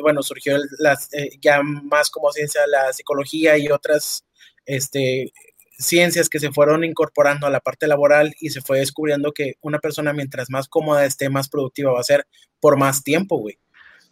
bueno, 0.01 0.23
surgió 0.23 0.57
las, 0.79 1.13
eh, 1.13 1.29
ya 1.39 1.61
más 1.61 2.09
como 2.09 2.31
ciencia 2.31 2.61
la 2.67 2.91
psicología 2.93 3.57
y 3.57 3.69
otras 3.69 4.25
este, 4.65 5.31
ciencias 5.77 6.29
que 6.29 6.39
se 6.39 6.51
fueron 6.51 6.83
incorporando 6.83 7.47
a 7.47 7.49
la 7.49 7.59
parte 7.59 7.87
laboral 7.87 8.33
y 8.39 8.49
se 8.49 8.61
fue 8.61 8.79
descubriendo 8.79 9.33
que 9.33 9.55
una 9.61 9.79
persona 9.79 10.13
mientras 10.13 10.49
más 10.49 10.67
cómoda 10.67 11.05
esté, 11.05 11.29
más 11.29 11.49
productiva 11.49 11.91
va 11.91 11.99
a 11.99 12.03
ser 12.03 12.25
por 12.59 12.77
más 12.77 13.03
tiempo, 13.03 13.37
güey. 13.37 13.57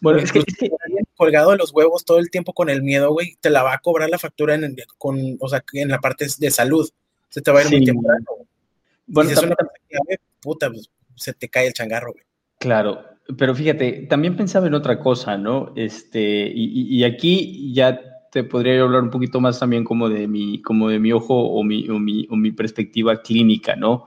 Bueno, 0.02 0.20
es 0.20 0.32
que, 0.32 0.44
colgado 1.16 1.52
de 1.52 1.58
los 1.58 1.74
huevos 1.74 2.06
todo 2.06 2.20
el 2.20 2.32
tiempo 2.32 2.54
con 2.54 2.70
el 2.70 2.84
miedo, 2.84 3.12
güey, 3.12 3.38
te 3.42 3.50
la 3.50 3.64
va 3.64 3.74
a 3.74 3.80
cobrar 3.80 4.10
la 4.10 4.18
factura 4.18 4.56
en, 4.56 4.76
con, 4.98 5.38
o 5.40 5.50
sea, 5.50 5.64
en 5.74 5.90
la 5.90 6.00
parte 6.00 6.28
de 6.38 6.52
salud. 6.52 6.90
Se 7.30 7.42
te 7.42 7.52
va 7.52 7.60
a 7.60 7.64
ir 7.64 7.70
muy 7.70 7.84
temprano. 7.84 8.26
Bueno, 9.06 9.30
si 9.30 9.36
es 9.36 9.44
una 9.44 9.56
puta, 10.42 10.70
pues, 10.70 10.90
se 11.16 11.34
te 11.34 11.50
cae 11.50 11.68
el 11.68 11.74
changarro, 11.74 12.14
güey. 12.14 12.24
Claro, 12.60 13.04
pero 13.38 13.54
fíjate, 13.54 14.08
también 14.10 14.36
pensaba 14.36 14.68
en 14.68 14.74
otra 14.74 15.00
cosa, 15.00 15.38
¿no? 15.38 15.72
Este, 15.76 16.52
y, 16.54 17.04
aquí 17.04 17.72
ya 17.74 18.00
te 18.32 18.44
podría 18.44 18.82
hablar 18.82 19.04
un 19.04 19.10
poquito 19.10 19.40
más 19.40 19.60
también 19.60 19.84
como 19.84 20.10
de 20.10 20.28
mi, 20.28 20.62
como 20.62 20.90
de 20.90 21.00
mi 21.00 21.12
ojo 21.12 21.36
o 21.36 21.64
mi, 21.64 21.88
o 21.90 22.00
mi, 22.00 22.28
o 22.30 22.36
mi 22.36 22.52
perspectiva 22.52 23.22
clínica, 23.22 23.76
¿no? 23.76 24.06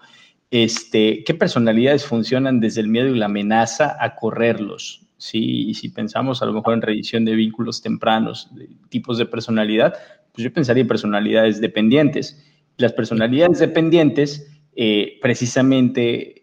Este, 0.50 1.24
¿Qué 1.24 1.34
personalidades 1.34 2.04
funcionan 2.04 2.60
desde 2.60 2.82
el 2.82 2.88
miedo 2.88 3.08
y 3.08 3.18
la 3.18 3.26
amenaza 3.26 3.96
a 3.98 4.14
correrlos? 4.16 5.06
¿sí? 5.16 5.68
Y 5.68 5.74
si 5.74 5.88
pensamos 5.88 6.42
a 6.42 6.46
lo 6.46 6.52
mejor 6.52 6.74
en 6.74 6.82
revisión 6.82 7.24
de 7.24 7.34
vínculos 7.34 7.80
tempranos, 7.80 8.50
tipos 8.88 9.18
de 9.18 9.26
personalidad, 9.26 9.94
pues 10.32 10.44
yo 10.44 10.52
pensaría 10.52 10.82
en 10.82 10.88
personalidades 10.88 11.60
dependientes. 11.60 12.44
Las 12.76 12.92
personalidades 12.92 13.60
dependientes, 13.60 14.46
eh, 14.74 15.18
precisamente 15.22 16.41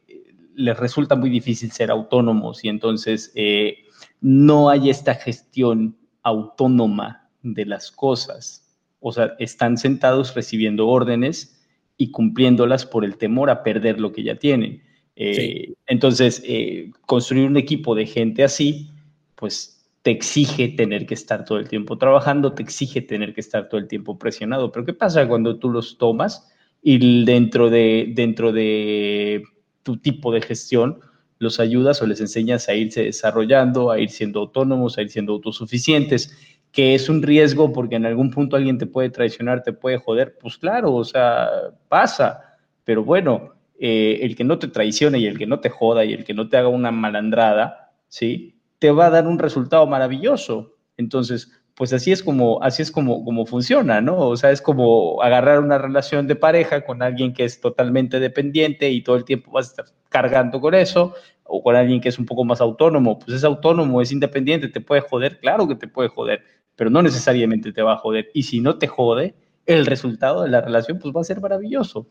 les 0.60 0.78
resulta 0.78 1.16
muy 1.16 1.30
difícil 1.30 1.72
ser 1.72 1.90
autónomos 1.90 2.66
y 2.66 2.68
entonces 2.68 3.32
eh, 3.34 3.78
no 4.20 4.70
hay 4.70 4.90
esta 4.90 5.16
gestión 5.16 5.98
autónoma 6.22 7.30
de 7.42 7.66
las 7.66 7.92
cosas. 7.92 8.76
O 9.00 9.14
sea, 9.14 9.36
están 9.40 9.78
sentados 9.78 10.36
recibiendo 10.36 10.88
órdenes 10.90 11.66
y 11.96 12.12
cumpliéndolas 12.12 12.86
por 12.86 13.06
el 13.06 13.18
temor 13.18 13.50
a 13.50 13.64
perder 13.64 14.02
lo 14.02 14.12
que 14.12 14.24
ya 14.24 14.36
tienen. 14.36 14.84
Eh, 15.16 15.74
entonces, 15.88 16.44
eh, 16.46 16.92
construir 17.06 17.48
un 17.48 17.56
equipo 17.56 17.96
de 17.96 18.06
gente 18.06 18.44
así, 18.44 18.90
pues 19.36 19.88
te 20.02 20.12
exige 20.12 20.68
tener 20.68 21.06
que 21.06 21.14
estar 21.14 21.46
todo 21.46 21.58
el 21.58 21.70
tiempo 21.70 21.98
trabajando, 21.98 22.54
te 22.54 22.64
exige 22.64 23.02
tener 23.02 23.34
que 23.34 23.42
estar 23.42 23.70
todo 23.70 23.80
el 23.80 23.88
tiempo 23.88 24.20
presionado. 24.20 24.74
Pero 24.74 24.86
¿qué 24.86 24.94
pasa 24.94 25.26
cuando 25.26 25.58
tú 25.58 25.70
los 25.70 25.98
tomas 25.98 26.52
y 26.82 27.24
dentro 27.24 27.70
de, 27.70 28.12
dentro 28.14 28.52
de 28.52 29.44
tu 29.90 29.98
tipo 29.98 30.32
de 30.32 30.42
gestión 30.42 31.00
los 31.40 31.60
ayudas 31.60 32.00
o 32.02 32.06
les 32.06 32.22
enseñas 32.22 32.70
a 32.70 32.76
irse 32.76 33.06
desarrollando, 33.06 33.90
a 33.90 34.00
ir 34.00 34.10
siendo 34.10 34.42
autónomos, 34.42 34.98
a 34.98 35.02
ir 35.02 35.10
siendo 35.10 35.34
autosuficientes? 35.34 36.38
que 36.72 36.94
es 36.94 37.10
un 37.10 37.24
riesgo 37.24 37.74
porque 37.74 37.96
en 37.96 38.06
algún 38.06 38.30
punto 38.30 38.56
alguien 38.56 38.78
te 38.78 38.86
puede 38.86 39.10
traicionar, 39.10 39.64
te 39.64 39.74
puede 39.74 39.98
joder, 39.98 40.38
pues 40.40 40.58
claro, 40.58 40.94
o 40.94 41.04
sea, 41.04 41.50
pasa, 41.88 42.58
pero 42.84 43.04
bueno, 43.04 43.56
eh, 43.80 44.20
el 44.22 44.36
que 44.36 44.44
no 44.44 44.60
te 44.60 44.68
traicione 44.68 45.20
y 45.20 45.26
el 45.26 45.38
que 45.38 45.48
no 45.48 45.60
te 45.60 45.70
joda 45.70 46.06
y 46.06 46.14
el 46.14 46.24
que 46.24 46.34
no 46.34 46.48
te 46.48 46.58
haga 46.58 46.68
una 46.68 46.92
malandrada, 46.92 47.92
¿sí? 48.08 48.62
Te 48.78 48.92
va 48.92 49.08
a 49.08 49.10
dar 49.10 49.28
un 49.28 49.40
resultado 49.40 49.88
maravilloso. 49.88 50.76
Entonces, 50.98 51.59
pues 51.80 51.94
así 51.94 52.12
es 52.12 52.22
como, 52.22 52.62
así 52.62 52.82
es 52.82 52.92
como, 52.92 53.24
como 53.24 53.46
funciona, 53.46 54.02
¿no? 54.02 54.18
O 54.18 54.36
sea, 54.36 54.52
es 54.52 54.62
como 54.62 55.24
agarrar 55.24 55.62
una 55.62 55.78
relación 55.78 56.28
de 56.28 56.36
pareja 56.36 56.82
con 56.82 57.02
alguien 57.02 57.34
que 57.34 57.46
es 57.46 57.62
totalmente 57.62 58.20
dependiente 58.20 58.90
y 58.90 59.02
todo 59.02 59.16
el 59.16 59.24
tiempo 59.24 59.52
vas 59.52 59.68
a 59.68 59.70
estar 59.70 59.86
cargando 60.10 60.60
con 60.60 60.76
eso, 60.76 61.14
o 61.46 61.64
con 61.64 61.78
alguien 61.78 62.02
que 62.02 62.10
es 62.10 62.20
un 62.20 62.26
poco 62.26 62.44
más 62.44 62.60
autónomo, 62.60 63.18
pues 63.18 63.38
es 63.38 63.46
autónomo, 63.46 64.02
es 64.02 64.12
independiente, 64.12 64.68
te 64.68 64.82
puede 64.82 65.00
joder, 65.00 65.40
claro 65.40 65.70
que 65.70 65.76
te 65.76 65.88
puede 65.88 66.10
joder, 66.10 66.44
pero 66.76 66.90
no 66.90 67.02
necesariamente 67.02 67.72
te 67.72 67.82
va 67.82 67.94
a 67.94 67.98
joder. 67.98 68.30
Y 68.34 68.44
si 68.44 68.60
no 68.60 68.78
te 68.78 68.88
jode, 68.88 69.36
el 69.66 69.86
resultado 69.86 70.44
de 70.44 70.50
la 70.50 70.60
relación 70.60 71.00
pues 71.00 71.16
va 71.16 71.22
a 71.22 71.24
ser 71.24 71.40
maravilloso. 71.40 72.08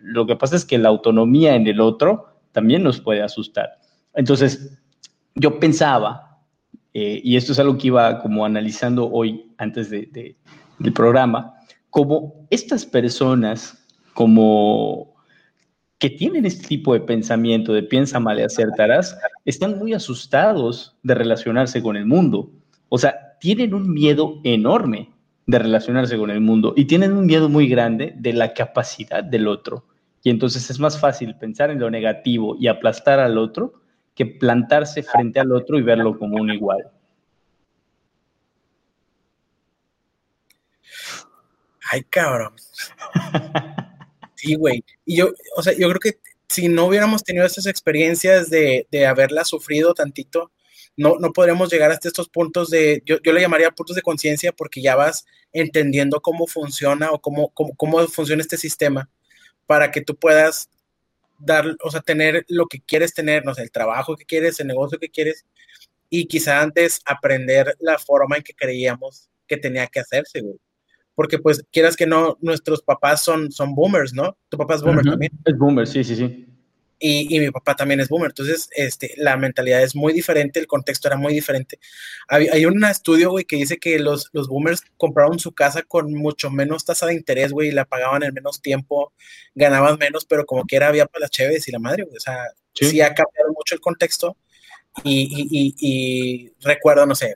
Lo 0.00 0.26
que 0.26 0.34
pasa 0.34 0.56
es 0.56 0.64
que 0.64 0.78
la 0.78 0.88
autonomía 0.88 1.54
en 1.54 1.68
el 1.68 1.80
otro 1.80 2.40
también 2.50 2.82
nos 2.82 3.00
puede 3.00 3.22
asustar. 3.22 3.78
Entonces, 4.14 4.82
yo 5.36 5.60
pensaba, 5.60 6.31
eh, 6.94 7.20
y 7.24 7.36
esto 7.36 7.52
es 7.52 7.58
algo 7.58 7.78
que 7.78 7.88
iba 7.88 8.18
como 8.20 8.44
analizando 8.44 9.10
hoy 9.10 9.50
antes 9.58 9.88
de, 9.90 10.36
del 10.78 10.92
programa, 10.92 11.54
como 11.90 12.46
estas 12.50 12.84
personas, 12.84 13.86
como 14.14 15.14
que 15.98 16.10
tienen 16.10 16.44
este 16.44 16.66
tipo 16.66 16.94
de 16.94 17.00
pensamiento 17.00 17.72
de 17.72 17.82
piensa 17.82 18.18
mal 18.18 18.38
y 18.38 18.42
acertarás, 18.42 19.16
están 19.44 19.78
muy 19.78 19.94
asustados 19.94 20.96
de 21.02 21.14
relacionarse 21.14 21.80
con 21.80 21.96
el 21.96 22.06
mundo. 22.06 22.50
O 22.88 22.98
sea, 22.98 23.38
tienen 23.40 23.72
un 23.72 23.92
miedo 23.92 24.40
enorme 24.42 25.10
de 25.46 25.58
relacionarse 25.58 26.18
con 26.18 26.30
el 26.30 26.40
mundo 26.40 26.74
y 26.76 26.86
tienen 26.86 27.12
un 27.12 27.26
miedo 27.26 27.48
muy 27.48 27.68
grande 27.68 28.14
de 28.16 28.32
la 28.32 28.52
capacidad 28.52 29.22
del 29.22 29.48
otro. 29.48 29.86
Y 30.22 30.30
entonces 30.30 30.68
es 30.70 30.78
más 30.78 30.98
fácil 30.98 31.36
pensar 31.36 31.70
en 31.70 31.80
lo 31.80 31.90
negativo 31.90 32.56
y 32.58 32.66
aplastar 32.66 33.20
al 33.20 33.38
otro 33.38 33.81
que 34.14 34.26
plantarse 34.26 35.02
frente 35.02 35.40
al 35.40 35.52
otro 35.52 35.78
y 35.78 35.82
verlo 35.82 36.18
como 36.18 36.36
un 36.36 36.50
igual. 36.50 36.90
Ay, 41.90 42.02
cabrón. 42.04 42.54
Sí, 44.34 44.56
güey. 44.56 44.84
Y 45.04 45.18
yo, 45.18 45.30
o 45.56 45.62
sea, 45.62 45.72
yo 45.72 45.88
creo 45.88 46.00
que 46.00 46.18
si 46.48 46.68
no 46.68 46.86
hubiéramos 46.86 47.22
tenido 47.22 47.46
estas 47.46 47.66
experiencias 47.66 48.50
de, 48.50 48.86
de 48.90 49.06
haberla 49.06 49.44
sufrido 49.44 49.94
tantito, 49.94 50.50
no, 50.96 51.16
no 51.18 51.32
podríamos 51.32 51.70
llegar 51.70 51.90
hasta 51.90 52.08
estos 52.08 52.28
puntos 52.28 52.68
de, 52.70 53.02
yo, 53.06 53.18
yo 53.22 53.32
le 53.32 53.40
llamaría 53.40 53.70
puntos 53.70 53.96
de 53.96 54.02
conciencia 54.02 54.52
porque 54.52 54.82
ya 54.82 54.96
vas 54.96 55.26
entendiendo 55.52 56.20
cómo 56.20 56.46
funciona 56.46 57.12
o 57.12 57.20
cómo, 57.20 57.50
cómo, 57.50 57.74
cómo 57.76 58.06
funciona 58.08 58.42
este 58.42 58.56
sistema 58.56 59.08
para 59.66 59.90
que 59.90 60.00
tú 60.00 60.16
puedas 60.16 60.68
dar, 61.44 61.76
o 61.82 61.90
sea, 61.90 62.00
tener 62.00 62.44
lo 62.48 62.66
que 62.66 62.80
quieres 62.80 63.14
tener, 63.14 63.44
no 63.44 63.54
sé, 63.54 63.62
el 63.62 63.70
trabajo 63.70 64.16
que 64.16 64.24
quieres, 64.24 64.60
el 64.60 64.68
negocio 64.68 64.98
que 64.98 65.10
quieres, 65.10 65.44
y 66.08 66.26
quizá 66.26 66.60
antes 66.60 67.00
aprender 67.04 67.76
la 67.80 67.98
forma 67.98 68.36
en 68.36 68.42
que 68.42 68.54
creíamos 68.54 69.30
que 69.46 69.56
tenía 69.56 69.86
que 69.86 70.00
hacerse, 70.00 70.40
güey. 70.40 70.56
Porque 71.14 71.38
pues 71.38 71.64
quieras 71.70 71.96
que 71.96 72.06
no, 72.06 72.38
nuestros 72.40 72.82
papás 72.82 73.22
son, 73.22 73.52
son 73.52 73.74
boomers, 73.74 74.14
¿no? 74.14 74.36
Tu 74.48 74.56
papá 74.56 74.76
es 74.76 74.82
boomer 74.82 75.04
también. 75.04 75.32
Es 75.44 75.58
boomer, 75.58 75.86
sí, 75.86 76.02
sí, 76.02 76.16
sí 76.16 76.51
y, 77.04 77.40
mi 77.40 77.50
papá 77.50 77.74
también 77.74 77.98
es 77.98 78.08
boomer. 78.08 78.30
Entonces, 78.30 78.68
este, 78.76 79.12
la 79.16 79.36
mentalidad 79.36 79.82
es 79.82 79.96
muy 79.96 80.12
diferente, 80.12 80.60
el 80.60 80.68
contexto 80.68 81.08
era 81.08 81.16
muy 81.16 81.34
diferente. 81.34 81.80
Hay, 82.28 82.46
hay 82.46 82.64
un 82.64 82.82
estudio, 82.84 83.30
güey, 83.30 83.44
que 83.44 83.56
dice 83.56 83.78
que 83.78 83.98
los, 83.98 84.30
los 84.32 84.46
boomers 84.46 84.82
compraron 84.96 85.40
su 85.40 85.52
casa 85.52 85.82
con 85.82 86.14
mucho 86.14 86.50
menos 86.50 86.84
tasa 86.84 87.06
de 87.06 87.14
interés, 87.14 87.50
güey, 87.52 87.68
y 87.68 87.72
la 87.72 87.86
pagaban 87.86 88.22
en 88.22 88.32
menos 88.32 88.62
tiempo, 88.62 89.12
ganaban 89.54 89.98
menos, 89.98 90.24
pero 90.24 90.46
como 90.46 90.64
quiera 90.64 90.88
había 90.88 91.06
para 91.06 91.22
las 91.22 91.30
chéves 91.30 91.66
y 91.66 91.72
la 91.72 91.80
madre, 91.80 92.04
güey. 92.04 92.16
O 92.16 92.20
sea, 92.20 92.38
sí. 92.72 93.00
ha 93.00 93.12
cambiado 93.12 93.52
mucho 93.52 93.74
el 93.74 93.80
contexto. 93.80 94.36
Y, 95.02 95.48
y, 95.50 95.74
y, 95.80 96.52
recuerdo, 96.60 97.04
no 97.06 97.14
sé, 97.14 97.34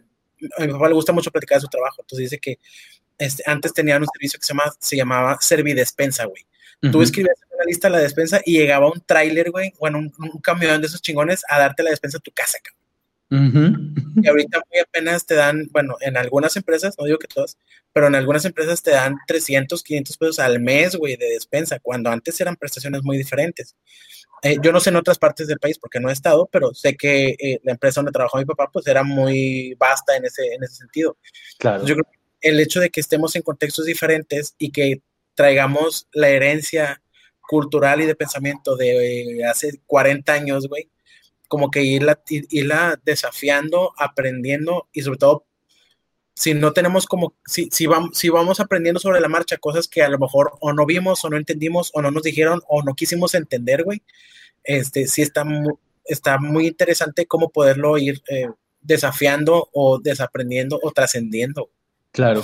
a 0.59 0.67
mi 0.67 0.73
papá 0.73 0.89
le 0.89 0.95
gusta 0.95 1.13
mucho 1.13 1.31
platicar 1.31 1.57
de 1.57 1.63
su 1.63 1.69
trabajo, 1.69 2.03
entonces 2.03 2.31
dice 2.31 2.39
que 2.39 2.59
este, 3.19 3.43
antes 3.47 3.73
tenían 3.73 4.03
un 4.03 4.09
servicio 4.13 4.39
que 4.39 4.47
se, 4.47 4.53
llama, 4.53 4.73
se 4.79 4.97
llamaba 4.97 5.39
Servidespensa, 5.41 6.27
güey 6.27 6.47
Tú 6.81 7.03
escribías 7.03 7.37
en 7.43 7.46
la 7.46 7.46
lista 7.67 7.89
la 7.89 7.99
despensa 7.99 8.41
y 8.45 8.59
llegaba 8.59 8.91
un 8.91 9.03
tráiler, 9.05 9.51
güey, 9.51 9.73
bueno, 9.79 9.99
un, 9.99 10.13
un, 10.19 10.41
camión 10.41 10.81
de 10.81 10.87
esos 10.87 11.03
chingones 11.03 11.43
a 11.49 11.59
darte 11.59 11.83
la 11.83 11.91
despensa 11.91 12.19
a 12.19 12.21
tu 12.21 12.31
casa, 12.31 12.59
cabrón. 12.63 12.87
Y 13.29 14.29
ahorita 14.29 14.61
muy 14.71 14.81
apenas 14.81 15.27
te 15.27 15.35
dan, 15.35 15.69
bueno, 15.73 15.97
en 16.01 16.17
algunas 16.17 16.57
empresas, 16.57 16.95
no 16.99 17.07
digo 17.07 17.19
que 17.19 17.27
todas, 17.27 17.59
pero 17.93 18.07
en 18.07 18.15
algunas 18.15 18.45
empresas 18.45 18.83
te 18.83 18.93
dan 18.93 19.17
300, 19.27 19.83
500 19.83 20.17
pesos 20.17 20.39
al 20.39 20.61
mes, 20.61 20.95
güey, 20.97 21.17
de 21.17 21.27
despensa, 21.31 21.81
cuando 21.81 22.11
antes 22.11 22.41
eran 22.41 22.57
prestaciones 22.57 23.03
muy 23.03 23.19
diferentes. 23.19 23.75
Eh, 24.43 24.59
yo 24.63 24.71
no 24.71 24.81
sé 24.81 24.91
en 24.91 24.97
otras 24.97 25.19
partes 25.19 25.49
del 25.49 25.59
país 25.59 25.79
porque 25.79 25.99
no 25.99 26.09
he 26.09 26.13
estado, 26.13 26.49
pero 26.53 26.73
sé 26.73 26.97
que 26.97 27.37
eh, 27.39 27.61
la 27.65 27.73
empresa 27.73 28.01
donde 28.01 28.13
trabajó 28.13 28.39
mi 28.39 28.45
papá, 28.45 28.71
pues 28.73 28.87
era 28.87 29.03
muy 29.03 29.75
vasta 29.79 30.17
en 30.17 30.27
ese, 30.27 30.55
en 30.55 30.63
ese 30.63 30.77
sentido. 30.77 31.17
Claro. 31.59 31.85
Yo 31.85 31.95
creo 31.95 32.05
que 32.05 32.49
el 32.49 32.61
hecho 32.61 32.81
de 32.81 32.91
que 32.91 33.01
estemos 33.01 33.35
en 33.35 33.43
contextos 33.43 33.87
diferentes 33.87 34.55
y 34.59 34.71
que 34.71 35.01
traigamos 35.35 36.07
la 36.13 36.29
herencia 36.29 37.03
cultural 37.49 38.01
y 38.01 38.07
de 38.07 38.15
pensamiento 38.15 38.77
de 38.77 39.45
hace 39.49 39.81
40 39.87 40.33
años, 40.33 40.69
güey, 40.69 40.91
como 41.49 41.71
que 41.71 41.83
irla, 41.83 42.21
irla 42.29 43.01
desafiando, 43.05 43.93
aprendiendo 43.97 44.89
y 44.93 45.03
sobre 45.03 45.19
todo, 45.19 45.47
si 46.35 46.53
no 46.53 46.73
tenemos 46.73 47.07
como, 47.07 47.35
si, 47.47 47.69
si, 47.73 47.87
vamos, 47.87 48.19
si 48.19 48.29
vamos 48.29 48.61
aprendiendo 48.61 49.01
sobre 49.01 49.21
la 49.21 49.29
marcha 49.29 49.57
cosas 49.57 49.89
que 49.89 50.03
a 50.03 50.09
lo 50.09 50.19
mejor 50.19 50.53
o 50.61 50.73
no 50.73 50.85
vimos 50.85 51.25
o 51.25 51.31
no 51.31 51.37
entendimos 51.37 51.91
o 51.95 52.03
no 52.03 52.11
nos 52.11 52.23
dijeron 52.23 52.61
o 52.69 52.83
no 52.83 52.95
quisimos 52.95 53.35
entender, 53.35 53.85
güey, 53.85 54.03
este, 54.63 55.07
sí 55.07 55.23
está 55.23 55.45
muy, 55.45 55.73
está 56.05 56.39
muy 56.39 56.67
interesante 56.67 57.27
cómo 57.27 57.51
poderlo 57.51 57.97
ir 57.97 58.23
eh, 58.29 58.49
desafiando 58.83 59.71
o 59.73 59.99
desaprendiendo 59.99 60.79
o 60.83 60.91
trascendiendo. 60.91 61.71
Claro. 62.13 62.43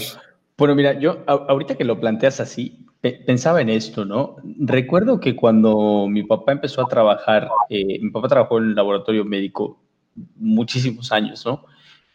Bueno, 0.63 0.77
mira, 0.77 0.97
yo 0.97 1.25
ahorita 1.27 1.75
que 1.75 1.83
lo 1.83 1.99
planteas 1.99 2.39
así, 2.39 2.87
pensaba 3.01 3.61
en 3.61 3.69
esto, 3.69 4.05
¿no? 4.05 4.37
Recuerdo 4.61 5.19
que 5.19 5.35
cuando 5.35 6.07
mi 6.09 6.23
papá 6.23 6.53
empezó 6.53 6.83
a 6.83 6.89
trabajar, 6.89 7.51
eh, 7.69 7.99
mi 8.01 8.11
papá 8.11 8.29
trabajó 8.29 8.59
en 8.59 8.67
el 8.67 8.75
laboratorio 8.77 9.25
médico 9.25 9.83
muchísimos 10.37 11.11
años, 11.11 11.45
¿no? 11.45 11.65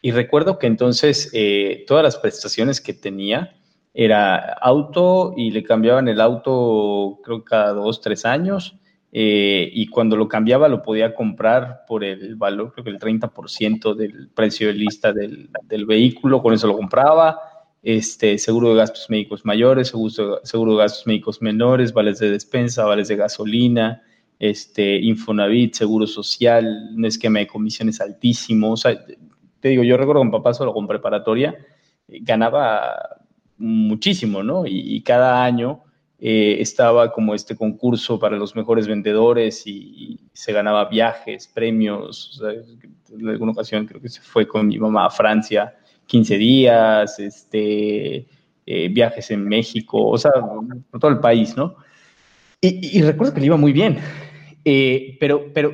Y 0.02 0.12
recuerdo 0.12 0.60
que 0.60 0.68
entonces 0.68 1.30
eh, 1.34 1.84
todas 1.88 2.06
las 2.06 2.16
prestaciones 2.16 2.80
que 2.80 2.94
tenía 2.94 3.54
era 3.94 4.38
auto 4.38 5.34
y 5.36 5.52
le 5.52 5.64
cambiaban 5.64 6.08
el 6.08 6.22
auto 6.22 7.20
creo 7.26 7.44
cada 7.44 7.74
dos, 7.74 8.00
tres 8.00 8.24
años. 8.24 8.78
Eh, 9.12 9.70
y 9.74 9.88
cuando 9.88 10.16
lo 10.16 10.30
cambiaba 10.30 10.70
lo 10.70 10.84
podía 10.84 11.14
comprar 11.16 11.84
por 11.86 12.06
el 12.06 12.38
valor, 12.38 12.72
creo 12.72 12.86
que 12.86 12.92
el 12.92 13.00
30% 13.00 13.94
del 13.94 14.30
precio 14.30 14.68
de 14.68 14.74
lista 14.74 15.12
del, 15.12 15.50
del 15.64 15.86
vehículo, 15.86 16.42
con 16.42 16.54
eso 16.54 16.68
lo 16.68 16.78
compraba 16.78 17.57
este, 17.88 18.38
seguro 18.38 18.72
de 18.72 18.76
gastos 18.76 19.10
médicos 19.10 19.46
mayores, 19.46 19.88
seguro, 19.88 20.42
seguro 20.44 20.74
de 20.74 20.80
gastos 20.80 21.08
médicos 21.08 21.42
menores, 21.42 21.94
vales 21.94 22.20
de 22.20 22.30
despensa, 22.30 22.84
vales 22.84 23.08
de 23.08 23.16
gasolina, 23.16 24.04
este, 24.40 24.98
Infonavit, 24.98 25.74
seguro 25.74 26.06
social, 26.06 26.90
un 26.94 27.06
esquema 27.06 27.40
de 27.40 27.48
comisiones 27.48 28.02
altísimo. 28.02 28.74
O 28.74 28.76
sea, 28.76 28.94
te 29.62 29.70
digo, 29.70 29.84
yo 29.84 29.96
recuerdo 29.96 30.20
con 30.20 30.32
papá 30.32 30.54
solo 30.54 30.74
con 30.74 30.86
preparatoria, 30.86 31.56
eh, 32.10 32.20
ganaba 32.24 33.22
muchísimo, 33.58 34.44
¿no? 34.44 34.66
Y, 34.68 35.02
cada 35.04 35.46
año 35.46 35.86
eh, 36.20 36.58
estaba 36.60 37.14
como 37.14 37.36
este 37.36 37.56
concurso 37.56 38.20
para 38.20 38.36
los 38.36 38.54
mejores 38.54 38.86
vendedores 38.86 39.66
y, 39.66 39.72
y 39.72 40.20
se 40.34 40.52
ganaba 40.52 40.90
viajes, 40.90 41.48
premios. 41.48 42.36
O 42.36 42.40
sea, 42.42 42.52
en 43.18 43.30
alguna 43.30 43.54
ocasión 43.54 43.86
creo 43.86 44.02
que 44.02 44.10
se 44.10 44.20
fue 44.20 44.46
con 44.46 44.68
mi 44.68 44.78
mamá 44.78 45.06
a 45.06 45.10
Francia 45.10 45.74
15 46.08 46.38
días, 46.38 47.20
este, 47.20 48.28
eh, 48.66 48.90
viajes 48.90 49.32
en 49.32 49.48
México, 49.48 50.08
o 50.08 50.18
sea, 50.18 50.32
por 50.90 51.00
todo 51.00 51.12
el 51.12 51.20
país, 51.20 51.56
¿no? 51.56 51.76
Y, 52.60 53.02
recuerdo 53.04 53.34
que 53.34 53.40
le 53.40 53.46
iba 53.46 53.58
muy 53.58 53.72
bien, 53.72 54.00
eh, 54.66 55.16
pero, 55.20 55.54
pero 55.54 55.72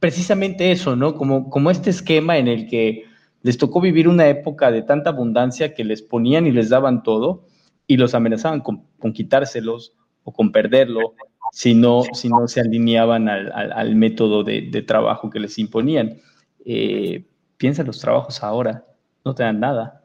precisamente 0.00 0.72
eso, 0.72 0.96
¿no? 0.96 1.14
Como, 1.14 1.48
como 1.50 1.70
este 1.70 1.90
esquema 1.90 2.36
en 2.36 2.48
el 2.48 2.66
que 2.66 3.04
les 3.42 3.58
tocó 3.58 3.80
vivir 3.80 4.08
una 4.08 4.28
época 4.28 4.72
de 4.72 4.82
tanta 4.82 5.10
abundancia 5.10 5.72
que 5.72 5.84
les 5.84 6.02
ponían 6.02 6.46
y 6.46 6.50
les 6.50 6.68
daban 6.68 7.04
todo 7.04 7.46
y 7.86 7.96
los 7.96 8.14
amenazaban 8.14 8.60
con, 8.60 8.82
quitárselos 9.12 9.92
o 10.24 10.32
con 10.32 10.50
perderlo 10.50 11.14
si 11.52 11.74
no, 11.74 12.02
si 12.12 12.28
no 12.28 12.48
se 12.48 12.60
alineaban 12.60 13.28
al, 13.28 13.94
método 13.94 14.42
de, 14.42 14.82
trabajo 14.82 15.30
que 15.30 15.38
les 15.38 15.58
imponían. 15.58 16.18
Eh, 16.64 17.24
piensa 17.56 17.82
en 17.82 17.86
los 17.86 18.00
trabajos 18.00 18.42
ahora, 18.42 18.84
no 19.26 19.34
te 19.34 19.42
dan 19.42 19.60
nada. 19.60 20.04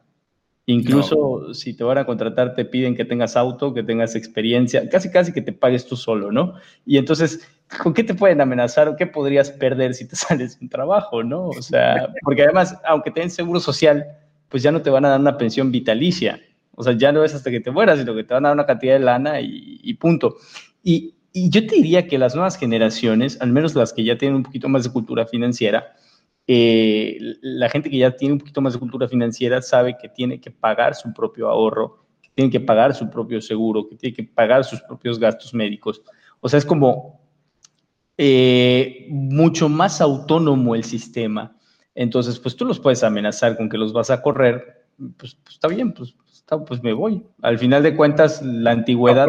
Incluso 0.66 1.54
si 1.54 1.74
te 1.74 1.82
van 1.82 1.98
a 1.98 2.06
contratar, 2.06 2.54
te 2.54 2.64
piden 2.64 2.94
que 2.94 3.04
tengas 3.04 3.36
auto, 3.36 3.74
que 3.74 3.82
tengas 3.82 4.14
experiencia, 4.14 4.88
casi 4.88 5.10
casi 5.10 5.32
que 5.32 5.42
te 5.42 5.52
pagues 5.52 5.86
tú 5.86 5.96
solo, 5.96 6.30
¿no? 6.30 6.54
Y 6.86 6.98
entonces, 6.98 7.48
¿con 7.82 7.94
qué 7.94 8.04
te 8.04 8.14
pueden 8.14 8.40
amenazar 8.40 8.88
o 8.88 8.96
qué 8.96 9.06
podrías 9.06 9.50
perder 9.50 9.94
si 9.94 10.06
te 10.06 10.14
sales 10.16 10.58
de 10.58 10.64
un 10.64 10.68
trabajo, 10.68 11.22
¿no? 11.22 11.48
O 11.48 11.62
sea, 11.62 12.12
porque 12.22 12.42
además, 12.42 12.78
aunque 12.84 13.10
te 13.10 13.20
den 13.20 13.30
seguro 13.30 13.58
social, 13.58 14.06
pues 14.48 14.62
ya 14.62 14.70
no 14.70 14.82
te 14.82 14.90
van 14.90 15.04
a 15.04 15.08
dar 15.08 15.20
una 15.20 15.36
pensión 15.36 15.72
vitalicia. 15.72 16.40
O 16.74 16.82
sea, 16.82 16.92
ya 16.94 17.12
no 17.12 17.24
es 17.24 17.34
hasta 17.34 17.50
que 17.50 17.60
te 17.60 17.70
mueras, 17.70 17.98
sino 17.98 18.14
que 18.14 18.24
te 18.24 18.34
van 18.34 18.44
a 18.44 18.48
dar 18.48 18.56
una 18.56 18.66
cantidad 18.66 18.94
de 18.94 19.00
lana 19.00 19.40
y, 19.40 19.94
punto. 19.94 20.36
Y, 20.82 21.14
y 21.32 21.50
yo 21.50 21.66
te 21.66 21.76
diría 21.76 22.06
que 22.06 22.18
las 22.18 22.34
nuevas 22.34 22.56
generaciones, 22.56 23.40
al 23.40 23.52
menos 23.52 23.74
las 23.74 23.92
que 23.92 24.04
ya 24.04 24.16
tienen 24.16 24.36
un 24.36 24.42
poquito 24.42 24.68
más 24.68 24.84
de 24.84 24.90
cultura 24.90 25.26
financiera, 25.26 25.94
eh, 26.46 27.18
la 27.40 27.68
gente 27.68 27.88
que 27.88 27.98
ya 27.98 28.16
tiene 28.16 28.34
un 28.34 28.38
poquito 28.38 28.60
más 28.60 28.72
de 28.72 28.78
cultura 28.78 29.08
financiera 29.08 29.62
sabe 29.62 29.96
que 29.96 30.08
tiene 30.08 30.40
que 30.40 30.50
pagar 30.50 30.94
su 30.94 31.12
propio 31.12 31.48
ahorro, 31.48 32.04
que 32.20 32.30
tiene 32.34 32.50
que 32.50 32.60
pagar 32.60 32.94
su 32.94 33.08
propio 33.08 33.40
seguro, 33.40 33.88
que 33.88 33.96
tiene 33.96 34.14
que 34.14 34.24
pagar 34.24 34.64
sus 34.64 34.80
propios 34.82 35.18
gastos 35.18 35.54
médicos. 35.54 36.02
O 36.40 36.48
sea, 36.48 36.58
es 36.58 36.66
como 36.66 37.20
eh, 38.18 39.06
mucho 39.08 39.68
más 39.68 40.00
autónomo 40.00 40.74
el 40.74 40.84
sistema. 40.84 41.56
Entonces, 41.94 42.38
pues 42.38 42.56
tú 42.56 42.64
los 42.64 42.80
puedes 42.80 43.04
amenazar 43.04 43.56
con 43.56 43.68
que 43.68 43.78
los 43.78 43.92
vas 43.92 44.10
a 44.10 44.22
correr, 44.22 44.86
pues, 45.18 45.34
pues 45.34 45.54
está 45.54 45.68
bien, 45.68 45.92
pues, 45.92 46.14
pues, 46.66 46.82
me 46.82 46.92
voy. 46.92 47.24
Al 47.40 47.58
final 47.58 47.82
de 47.82 47.96
cuentas, 47.96 48.42
la 48.42 48.72
antigüedad 48.72 49.28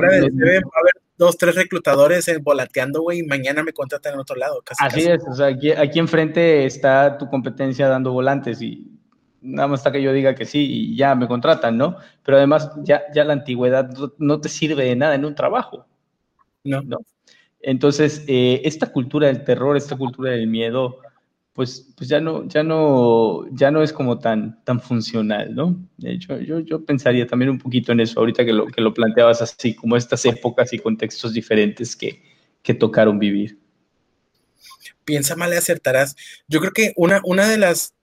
dos, 1.23 1.37
tres 1.37 1.55
reclutadores 1.55 2.29
volateando, 2.41 3.01
güey, 3.01 3.19
y 3.19 3.23
mañana 3.23 3.63
me 3.63 3.73
contratan 3.73 4.13
en 4.13 4.19
otro 4.19 4.35
lado. 4.35 4.61
Casi, 4.63 4.83
Así 4.85 5.01
es, 5.09 5.23
o 5.27 5.33
sea, 5.33 5.47
aquí, 5.47 5.71
aquí 5.71 5.99
enfrente 5.99 6.65
está 6.65 7.17
tu 7.17 7.29
competencia 7.29 7.87
dando 7.87 8.11
volantes 8.11 8.61
y 8.61 8.91
nada 9.41 9.67
más 9.67 9.81
hasta 9.81 9.91
que 9.91 10.01
yo 10.01 10.13
diga 10.13 10.35
que 10.35 10.45
sí 10.45 10.65
y 10.69 10.95
ya 10.95 11.15
me 11.15 11.27
contratan, 11.27 11.77
¿no? 11.77 11.97
Pero 12.23 12.37
además 12.37 12.71
ya, 12.83 13.03
ya 13.13 13.23
la 13.25 13.33
antigüedad 13.33 13.89
no 14.17 14.39
te 14.39 14.49
sirve 14.49 14.85
de 14.85 14.95
nada 14.95 15.15
en 15.15 15.25
un 15.25 15.35
trabajo. 15.35 15.85
No. 16.63 16.81
¿no? 16.81 16.99
Entonces, 17.59 18.23
eh, 18.27 18.61
esta 18.65 18.91
cultura 18.91 19.27
del 19.27 19.43
terror, 19.43 19.77
esta 19.77 19.97
cultura 19.97 20.31
del 20.31 20.47
miedo, 20.47 20.99
pues, 21.53 21.87
pues 21.95 22.09
ya 22.09 22.19
no, 22.19 22.47
ya 22.47 22.63
no, 22.63 23.45
ya 23.51 23.69
no 23.69 23.83
es 23.83 23.93
como 23.93 24.17
tan, 24.17 24.63
tan 24.63 24.81
funcional, 24.81 25.53
¿no? 25.53 25.77
De 25.97 26.13
hecho, 26.13 26.39
yo, 26.39 26.59
yo 26.59 26.83
pensaría 26.83 27.27
también 27.27 27.51
un 27.51 27.59
poquito 27.59 27.91
en 27.91 27.99
eso, 27.99 28.19
ahorita 28.19 28.43
que 28.43 28.53
lo, 28.53 28.65
que 28.65 28.81
lo 28.81 28.93
planteabas 28.93 29.41
así, 29.41 29.75
como 29.75 29.95
estas 29.95 30.25
épocas 30.25 30.73
y 30.73 30.79
contextos 30.79 31.31
diferentes 31.31 31.95
que, 31.95 32.23
que 32.63 32.73
tocaron 32.73 33.19
vivir. 33.19 33.59
Piensa 35.05 35.35
mal 35.35 35.53
y 35.53 35.57
acertarás. 35.57 36.15
Yo 36.47 36.59
creo 36.59 36.71
que 36.71 36.93
una, 36.95 37.21
una 37.23 37.47
de 37.47 37.59
las, 37.59 37.93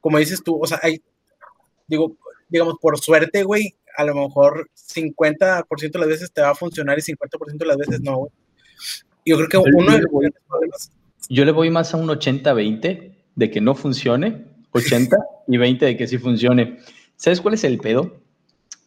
como 0.00 0.18
dices 0.18 0.42
tú, 0.44 0.56
o 0.62 0.66
sea, 0.68 0.78
hay, 0.84 1.02
digo, 1.88 2.16
digamos, 2.48 2.76
por 2.80 2.96
suerte, 3.00 3.42
güey, 3.42 3.74
a 3.96 4.04
lo 4.04 4.14
mejor 4.14 4.70
50% 4.76 5.90
de 5.90 5.98
las 5.98 6.08
veces 6.08 6.32
te 6.32 6.42
va 6.42 6.50
a 6.50 6.54
funcionar 6.54 6.96
y 6.96 7.02
50% 7.02 7.56
de 7.56 7.66
las 7.66 7.76
veces 7.76 8.00
no, 8.02 8.18
güey. 8.18 8.32
Yo 9.26 9.36
creo 9.36 9.48
que 9.48 9.58
uno 9.58 9.92
de 9.92 10.02
los 10.02 10.10
problemas 10.10 10.90
yo 11.28 11.44
le 11.44 11.52
voy 11.52 11.70
más 11.70 11.94
a 11.94 11.96
un 11.96 12.08
80-20 12.08 13.12
de 13.34 13.50
que 13.50 13.60
no 13.60 13.74
funcione, 13.74 14.44
80 14.72 15.16
y 15.48 15.56
20 15.56 15.84
de 15.84 15.96
que 15.96 16.06
sí 16.06 16.18
funcione. 16.18 16.78
¿Sabes 17.16 17.40
cuál 17.40 17.54
es 17.54 17.64
el 17.64 17.78
pedo? 17.78 18.16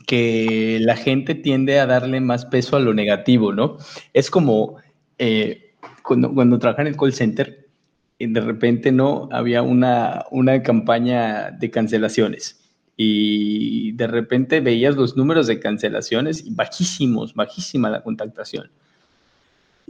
Que 0.07 0.79
la 0.81 0.95
gente 0.95 1.35
tiende 1.35 1.79
a 1.79 1.85
darle 1.85 2.19
más 2.19 2.45
peso 2.45 2.75
a 2.75 2.79
lo 2.79 2.93
negativo, 2.93 3.53
¿no? 3.53 3.77
Es 4.13 4.29
como 4.29 4.77
eh, 5.17 5.73
cuando, 6.03 6.33
cuando 6.33 6.59
en 6.77 6.87
el 6.87 6.97
call 6.97 7.13
center, 7.13 7.67
de 8.19 8.41
repente 8.41 8.91
no 8.91 9.29
había 9.31 9.61
una, 9.61 10.25
una 10.31 10.61
campaña 10.63 11.51
de 11.51 11.69
cancelaciones 11.71 12.63
y 12.95 13.91
de 13.93 14.07
repente 14.07 14.59
veías 14.61 14.95
los 14.95 15.17
números 15.17 15.47
de 15.47 15.59
cancelaciones 15.59 16.45
y 16.45 16.53
bajísimos, 16.53 17.33
bajísima 17.33 17.89
la 17.89 18.03
contactación. 18.03 18.69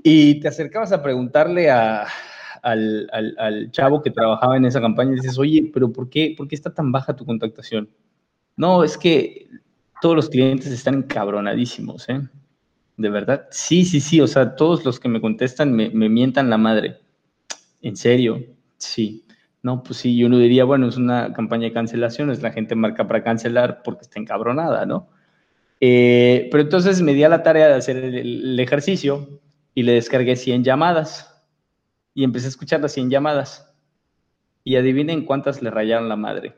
Y 0.01 0.39
te 0.39 0.47
acercabas 0.47 0.91
a 0.91 1.03
preguntarle 1.03 1.69
a, 1.69 2.08
al, 2.63 3.10
al, 3.38 3.71
chavo 3.71 4.02
que 4.02 4.10
trabajaba 4.10 4.58
en 4.58 4.65
esa 4.65 4.82
campaña 4.82 5.12
y 5.12 5.15
dices, 5.15 5.38
oye, 5.38 5.69
pero 5.73 5.91
¿por 5.91 6.10
qué, 6.10 6.34
¿por 6.36 6.47
qué 6.47 6.56
está 6.56 6.73
tan 6.73 6.91
baja 6.91 7.15
tu 7.15 7.26
contactación? 7.26 7.89
No, 8.56 8.84
es 8.84 8.97
que 8.97 9.49
todos 10.02 10.15
los 10.15 10.30
clientes 10.30 10.67
están 10.67 10.95
encabronadísimos, 10.95 12.08
¿eh? 12.10 12.21
De 12.95 13.10
verdad. 13.10 13.47
Sí, 13.52 13.84
sí, 13.86 13.99
sí, 13.99 14.21
o 14.21 14.28
sea, 14.28 14.56
todos 14.56 14.86
los 14.86 14.99
que 14.99 15.10
me 15.10 15.19
contestan 15.19 15.73
me, 15.73 15.89
me 15.89 16.10
mientan 16.10 16.49
la 16.49 16.58
madre. 16.58 16.99
¿En 17.82 17.97
serio? 17.97 18.41
Sí. 18.78 19.26
No, 19.62 19.84
pues 19.84 19.97
sí, 19.97 20.15
yo 20.17 20.28
uno 20.28 20.38
diría, 20.38 20.63
bueno, 20.63 20.88
es 20.88 20.97
una 20.97 21.34
campaña 21.34 21.65
de 21.65 21.73
cancelaciones, 21.73 22.41
la 22.41 22.52
gente 22.52 22.76
marca 22.76 23.08
para 23.08 23.23
cancelar 23.23 23.82
porque 23.84 24.04
está 24.04 24.19
encabronada, 24.19 24.86
¿no? 24.86 25.10
Eh, 25.80 26.47
pero 26.52 26.63
entonces 26.63 27.02
me 27.02 27.13
di 27.13 27.23
a 27.23 27.30
la 27.30 27.43
tarea 27.43 27.67
de 27.67 27.73
hacer 27.73 27.97
el, 27.97 28.15
el 28.15 28.60
ejercicio 28.60 29.41
y 29.73 29.84
le 29.84 29.93
descargué 29.93 30.36
100 30.36 30.63
llamadas 30.63 31.32
y 32.13 32.23
empecé 32.23 32.47
a 32.47 32.49
escuchar 32.49 32.82
las 32.82 32.93
100 32.93 33.10
llamadas. 33.10 33.69
Y 34.63 34.76
adivinen 34.76 35.26
cuántas 35.26 35.62
le 35.62 35.69
rayaron 35.69 36.08
la 36.08 36.15
madre. 36.15 36.56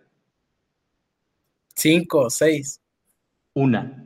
Cinco, 1.76 2.30
seis. 2.30 2.82
Una. 3.54 4.06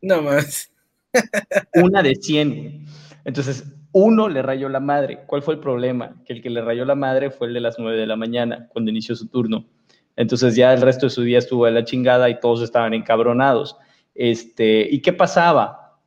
No 0.00 0.22
más. 0.22 0.70
Una 1.74 2.02
de 2.02 2.14
100. 2.14 2.86
Entonces, 3.24 3.64
uno 3.92 4.28
le 4.28 4.42
rayó 4.42 4.68
la 4.68 4.80
madre. 4.80 5.24
¿Cuál 5.26 5.42
fue 5.42 5.54
el 5.54 5.60
problema? 5.60 6.22
Que 6.24 6.34
el 6.34 6.42
que 6.42 6.50
le 6.50 6.62
rayó 6.62 6.84
la 6.84 6.94
madre 6.94 7.30
fue 7.30 7.48
el 7.48 7.54
de 7.54 7.60
las 7.60 7.78
9 7.78 7.98
de 7.98 8.06
la 8.06 8.16
mañana, 8.16 8.68
cuando 8.72 8.90
inició 8.90 9.16
su 9.16 9.26
turno. 9.26 9.66
Entonces 10.16 10.54
ya 10.54 10.72
el 10.72 10.82
resto 10.82 11.06
de 11.06 11.10
su 11.10 11.22
día 11.22 11.38
estuvo 11.38 11.64
a 11.64 11.70
la 11.70 11.84
chingada 11.84 12.28
y 12.28 12.38
todos 12.40 12.62
estaban 12.62 12.94
encabronados. 12.94 13.76
Este, 14.14 14.86
¿Y 14.90 15.00
qué 15.00 15.12
pasaba? 15.12 15.98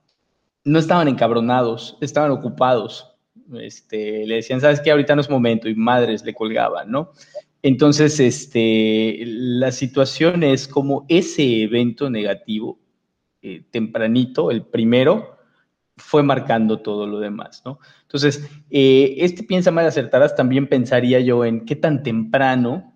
No 0.63 0.79
estaban 0.79 1.07
encabronados, 1.07 1.97
estaban 1.99 2.31
ocupados 2.31 3.12
este, 3.59 4.25
le 4.25 4.35
decían, 4.35 4.61
¿sabes 4.61 4.81
qué? 4.81 4.91
Ahorita 4.91 5.15
no 5.15 5.21
es 5.21 5.29
momento 5.29 5.69
y 5.69 5.75
madres 5.75 6.23
le 6.23 6.33
colgaban, 6.33 6.91
¿no? 6.91 7.11
Entonces, 7.61 8.19
este, 8.19 9.23
la 9.25 9.71
situación 9.71 10.43
es 10.43 10.67
como 10.67 11.05
ese 11.07 11.63
evento 11.63 12.09
negativo, 12.09 12.79
eh, 13.41 13.63
tempranito, 13.71 14.51
el 14.51 14.63
primero, 14.63 15.37
fue 15.95 16.23
marcando 16.23 16.79
todo 16.79 17.07
lo 17.07 17.19
demás, 17.19 17.61
¿no? 17.65 17.79
Entonces, 18.01 18.49
eh, 18.69 19.15
este 19.19 19.43
piensa 19.43 19.71
mal 19.71 19.85
acertarás, 19.85 20.35
también 20.35 20.67
pensaría 20.67 21.19
yo 21.19 21.45
en 21.45 21.65
qué 21.65 21.75
tan 21.75 22.03
temprano 22.03 22.93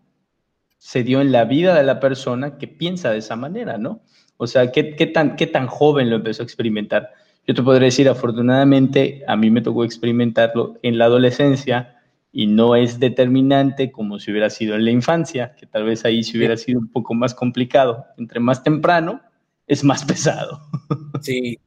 se 0.78 1.04
dio 1.04 1.22
en 1.22 1.32
la 1.32 1.46
vida 1.46 1.76
de 1.76 1.84
la 1.84 2.00
persona 2.00 2.58
que 2.58 2.68
piensa 2.68 3.12
de 3.12 3.20
esa 3.20 3.36
manera, 3.36 3.78
¿no? 3.78 4.02
O 4.38 4.48
sea, 4.48 4.72
qué, 4.72 4.96
qué 4.96 5.08
tan, 5.08 5.36
qué 5.36 5.48
tan 5.48 5.68
joven 5.68 6.10
lo 6.10 6.18
empezó 6.18 6.44
a 6.44 6.46
experimentar. 6.46 7.12
Yo 7.48 7.54
te 7.54 7.64
podría 7.64 7.86
decir, 7.86 8.10
afortunadamente, 8.10 9.24
a 9.26 9.38
mí 9.38 9.50
me 9.50 9.62
tocó 9.62 9.86
experimentarlo 9.86 10.78
en 10.84 10.98
la 10.98 11.06
adolescencia 11.06 12.02
y 12.34 12.46
no 12.46 12.76
es 12.76 13.00
determinante 13.00 13.90
como 13.90 14.20
si 14.20 14.32
hubiera 14.32 14.50
sido 14.50 14.76
en 14.76 14.84
la 14.84 14.92
infancia, 14.92 15.56
que 15.56 15.66
tal 15.66 15.86
vez 15.86 16.04
ahí 16.04 16.24
si 16.24 16.38
hubiera 16.38 16.58
sido 16.58 16.80
un 16.80 16.92
poco 16.92 17.14
más 17.14 17.34
complicado. 17.34 18.06
Entre 18.18 18.42
más 18.42 18.64
temprano, 18.64 19.22
es 19.66 19.84
más 19.84 20.06
pesado. 20.06 20.62
Sí, 21.22 21.58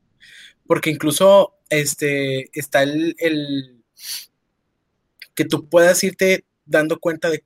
porque 0.66 0.90
incluso 0.90 1.56
este, 1.70 2.56
está 2.56 2.84
el, 2.84 3.16
el 3.18 3.82
que 5.34 5.44
tú 5.44 5.68
puedas 5.68 6.04
irte 6.04 6.44
dando 6.66 7.00
cuenta 7.00 7.30
de 7.30 7.42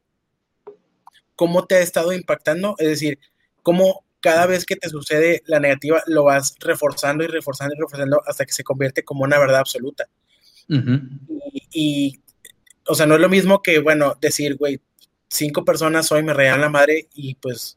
cómo 1.35 1.65
te 1.67 1.77
ha 1.77 1.81
estado 1.81 2.13
impactando, 2.13 2.75
es 2.79 2.89
decir, 2.89 3.19
cómo 3.63 4.04
cada 4.25 4.47
vez 4.47 4.65
que 4.65 4.77
te 4.77 4.89
sucede 4.89 5.43
la 5.45 5.61
negativa, 5.61 6.03
lo 6.07 6.25
vas 6.25 6.55
reforzando 6.59 7.23
y 7.25 7.27
reforzando 7.27 7.75
y 7.75 7.79
reforzando 7.79 8.23
hasta 8.27 8.47
que 8.47 8.55
se 8.55 8.65
convierte 8.65 9.05
como 9.05 9.23
una 9.23 9.39
verdad 9.39 9.59
absoluta. 9.59 10.09
y, 11.71 12.19
o 12.87 12.95
sea, 12.95 13.05
no 13.05 13.17
es 13.17 13.21
lo 13.21 13.29
mismo 13.29 13.61
que, 13.61 13.81
bueno, 13.81 14.17
decir, 14.19 14.57
güey, 14.57 14.81
cinco 15.29 15.63
personas 15.63 16.11
hoy 16.11 16.23
me 16.23 16.33
rayan 16.33 16.63
la 16.63 16.71
madre 16.71 17.07
y 17.13 17.35
pues 17.35 17.77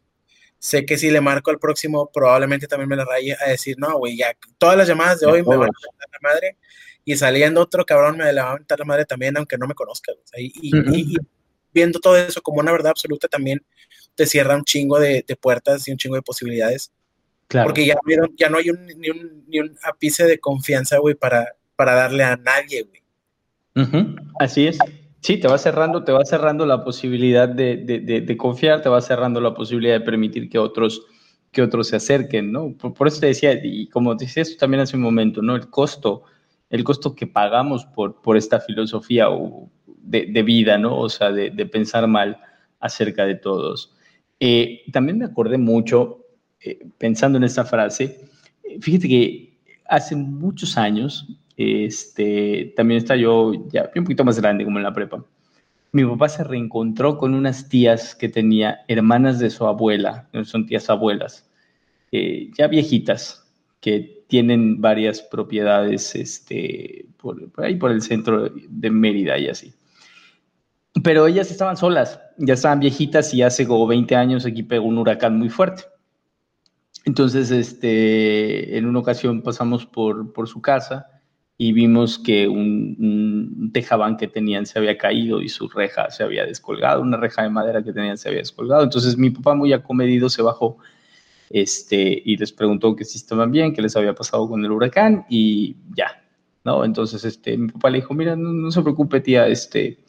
sé 0.58 0.86
que 0.86 0.98
si 0.98 1.12
le 1.12 1.20
marco 1.20 1.52
al 1.52 1.60
próximo, 1.60 2.10
probablemente 2.14 2.66
también 2.66 2.88
me 2.88 2.96
la 2.96 3.04
raye 3.04 3.36
a 3.46 3.50
decir, 3.50 3.76
no, 3.78 3.98
güey, 3.98 4.16
ya 4.16 4.34
todas 4.58 4.78
las 4.78 4.88
llamadas 4.88 5.20
de 5.20 5.26
hoy 5.26 5.44
me 5.44 5.58
van 5.58 5.68
a 5.68 5.82
mentar 5.92 6.10
la 6.14 6.30
madre 6.30 6.58
y 7.04 7.18
saliendo 7.18 7.60
otro 7.60 7.86
cabrón 7.86 8.16
me 8.16 8.32
la 8.32 8.46
va 8.46 8.52
a 8.52 8.56
mentar 8.56 8.80
la 8.80 8.86
madre 8.86 9.04
también, 9.04 9.36
aunque 9.36 9.58
no 9.58 9.68
me 9.68 9.76
conozca. 9.76 10.14
y, 10.38 11.18
viendo 11.74 12.00
todo 12.00 12.16
eso 12.16 12.42
como 12.42 12.62
una 12.62 12.72
verdad 12.72 12.92
absoluta 12.92 13.28
también 13.28 13.62
te 14.18 14.26
cierra 14.26 14.56
un 14.56 14.64
chingo 14.64 15.00
de, 15.00 15.24
puertas 15.40 15.88
y 15.88 15.92
un 15.92 15.98
chingo 15.98 16.16
de 16.16 16.22
posibilidades. 16.22 16.92
Claro. 17.48 17.68
Porque 17.68 17.86
ya, 17.86 17.96
ya 18.36 18.50
no 18.50 18.58
hay 18.58 18.66
ni, 18.98 19.10
un, 19.10 19.46
ni 19.48 19.60
un 19.60 19.78
ápice 19.84 20.26
de 20.26 20.40
confianza, 20.40 20.98
güey, 20.98 21.16
para, 21.16 21.54
para 21.78 21.94
darle 21.94 22.24
a 22.24 22.36
nadie, 22.36 22.84
güey. 22.84 23.04
Así 24.40 24.68
es. 24.68 24.78
Sí, 25.22 25.38
te 25.38 25.48
va 25.48 25.58
cerrando, 25.58 26.04
te 26.04 26.12
va 26.12 26.26
cerrando 26.26 26.66
la 26.66 26.84
posibilidad 26.84 27.48
de, 27.48 27.78
de, 27.78 28.38
confiar, 28.38 28.82
te 28.82 28.90
va 28.90 29.02
cerrando 29.02 29.40
la 29.40 29.54
posibilidad 29.54 30.00
de 30.00 30.06
permitir 30.06 30.50
que 30.50 30.60
otros 30.60 31.06
que 31.52 31.62
otros 31.62 31.88
se 31.88 31.96
acerquen, 31.96 32.52
¿no? 32.52 32.74
Por, 32.74 33.08
eso 33.08 33.22
te 33.22 33.28
decía, 33.28 33.60
y 33.64 33.88
como 33.88 34.14
decías 34.16 34.52
tú 34.52 34.58
también 34.58 34.82
hace 34.82 34.96
un 34.96 35.02
momento, 35.02 35.42
¿no? 35.42 35.56
El 35.56 35.70
costo, 35.70 36.24
el 36.70 36.84
costo 36.84 37.16
que 37.16 37.26
pagamos 37.26 37.86
por, 37.86 38.22
por 38.22 38.38
esta 38.38 38.60
filosofía 38.60 39.28
de, 40.08 40.44
vida, 40.44 40.78
¿no? 40.78 41.00
O 41.00 41.10
sea, 41.10 41.32
de, 41.32 41.66
pensar 41.66 42.08
mal 42.08 42.40
acerca 42.80 43.26
de 43.26 43.36
todos. 43.36 43.94
Eh, 44.40 44.84
también 44.92 45.18
me 45.18 45.26
acordé 45.26 45.58
mucho, 45.58 46.26
eh, 46.62 46.80
pensando 46.98 47.38
en 47.38 47.44
esta 47.44 47.66
frase, 47.66 48.22
fíjate 48.82 49.08
que 49.08 49.58
hace 49.90 50.16
muchos 50.16 50.78
años, 50.78 51.28
este, 51.56 52.74
también 52.76 53.00
está 53.00 53.16
yo 53.16 53.54
ya 53.72 53.90
un 53.96 54.04
poquito 54.04 54.24
más 54.24 54.40
grande, 54.40 54.64
como 54.64 54.78
en 54.78 54.84
la 54.84 54.94
prepa, 54.94 55.24
mi 55.92 56.06
papá 56.06 56.30
se 56.30 56.44
reencontró 56.44 57.18
con 57.18 57.34
unas 57.34 57.70
tías 57.70 58.14
que 58.14 58.30
tenía, 58.30 58.82
hermanas 58.88 59.40
de 59.40 59.50
su 59.50 59.66
abuela, 59.66 60.30
son 60.44 60.66
tías 60.66 60.90
abuelas, 60.90 61.50
eh, 62.12 62.52
ya 62.58 62.68
viejitas, 62.68 63.44
que 63.82 64.24
tienen 64.28 64.82
varias 64.82 65.22
propiedades 65.22 66.14
este, 66.16 67.06
por, 67.18 67.52
ahí 67.58 67.76
por 67.76 67.92
el 67.92 68.02
centro 68.02 68.50
de 68.50 68.92
Mérida 68.92 69.38
y 69.38 69.48
así. 69.48 69.74
Pero 71.04 71.28
ellas 71.28 71.52
estaban 71.52 71.78
solas, 71.78 72.20
ya 72.38 72.54
estaban 72.54 72.80
viejitas 72.80 73.34
y 73.34 73.42
hace 73.42 73.68
como 73.68 73.88
20 73.88 74.16
años 74.16 74.46
aquí 74.46 74.64
pegó 74.64 74.86
un 74.86 74.98
huracán 74.98 75.38
muy 75.38 75.50
fuerte. 75.50 75.84
Entonces, 77.06 77.52
este, 77.52 78.78
en 78.78 78.86
una 78.86 79.00
ocasión 79.00 79.42
pasamos 79.42 79.86
por, 79.86 80.34
por 80.34 80.48
su 80.48 80.62
casa 80.62 81.08
y 81.58 81.74
vimos 81.74 82.20
que 82.20 82.48
un, 82.48 82.96
un, 83.00 84.18
que 84.18 84.28
tenían 84.28 84.66
se 84.66 84.78
había 84.78 84.98
caído 84.98 85.42
y 85.42 85.50
su 85.50 85.68
reja 85.68 86.10
se 86.12 86.24
había 86.24 86.46
descolgado, 86.46 87.02
una 87.02 87.18
reja 87.18 87.44
de 87.44 87.50
madera 87.50 87.84
que 87.84 87.94
tenían 87.94 88.18
se 88.18 88.30
había 88.30 88.42
descolgado. 88.42 88.84
Entonces 88.84 89.18
mi 89.18 89.32
papá 89.32 89.56
muy 89.56 89.74
acomedido 89.74 90.30
se 90.30 90.42
bajó 90.42 90.78
este, 91.50 92.22
y 92.24 92.38
les 92.38 92.52
preguntó 92.52 92.96
que 92.96 93.06
si 93.06 93.18
estaban 93.18 93.52
bien, 93.52 93.74
qué 93.74 93.82
les 93.82 93.96
había 93.96 94.14
pasado 94.14 94.48
con 94.48 94.64
el 94.64 94.72
huracán 94.72 95.26
y 95.30 95.76
ya, 95.96 96.24
¿no? 96.64 96.86
Entonces 96.86 97.24
este, 97.26 97.58
mi 97.58 97.70
papá 97.70 97.90
le 97.90 98.00
dijo, 98.00 98.14
mira, 98.14 98.36
no, 98.36 98.70
se 98.70 98.82
preocupe 98.82 99.22
tía, 99.22 99.48
este, 99.48 100.00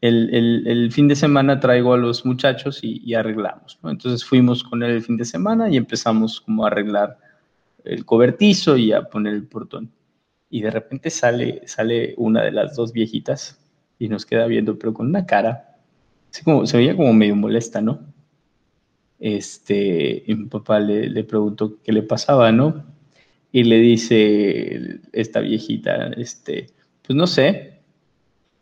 el, 0.00 0.34
el, 0.34 0.66
el, 0.66 0.92
fin 0.92 1.08
de 1.08 1.16
semana 1.16 1.60
traigo 1.60 1.94
a 1.94 1.98
los 1.98 2.24
muchachos 2.24 2.80
y, 2.82 3.02
y 3.04 3.14
arreglamos, 3.14 3.78
¿no? 3.82 3.90
Entonces 3.90 4.24
fuimos 4.24 4.64
con 4.64 4.82
él 4.82 4.92
el 4.92 5.02
fin 5.02 5.16
de 5.16 5.24
semana 5.24 5.68
y 5.68 5.76
empezamos 5.76 6.40
como 6.40 6.64
a 6.64 6.68
arreglar 6.68 7.18
el 7.84 8.04
cobertizo 8.04 8.76
y 8.76 8.92
a 8.92 9.02
poner 9.02 9.34
el 9.34 9.46
portón 9.46 9.92
y 10.50 10.60
de 10.60 10.70
repente 10.70 11.08
sale, 11.10 11.62
sale 11.66 12.14
una 12.18 12.42
de 12.42 12.50
las 12.50 12.74
dos 12.74 12.92
viejitas 12.92 13.58
y 13.98 14.08
nos 14.08 14.26
queda 14.26 14.46
viendo, 14.46 14.78
pero 14.78 14.92
con 14.92 15.06
una 15.06 15.24
cara, 15.24 15.78
así 16.30 16.42
como, 16.42 16.66
se 16.66 16.76
veía 16.76 16.96
como 16.96 17.12
medio 17.12 17.36
molesta, 17.36 17.80
¿no? 17.80 18.00
Este, 19.20 20.24
y 20.26 20.34
mi 20.34 20.46
papá 20.46 20.80
le, 20.80 21.08
le 21.08 21.24
preguntó 21.24 21.78
qué 21.82 21.92
le 21.92 22.02
pasaba, 22.02 22.50
¿no? 22.50 22.84
Y 23.52 23.64
le 23.64 23.78
dice 23.78 25.00
esta 25.12 25.40
viejita, 25.40 26.08
este, 26.16 26.68
pues 27.02 27.16
no 27.16 27.26
sé, 27.26 27.69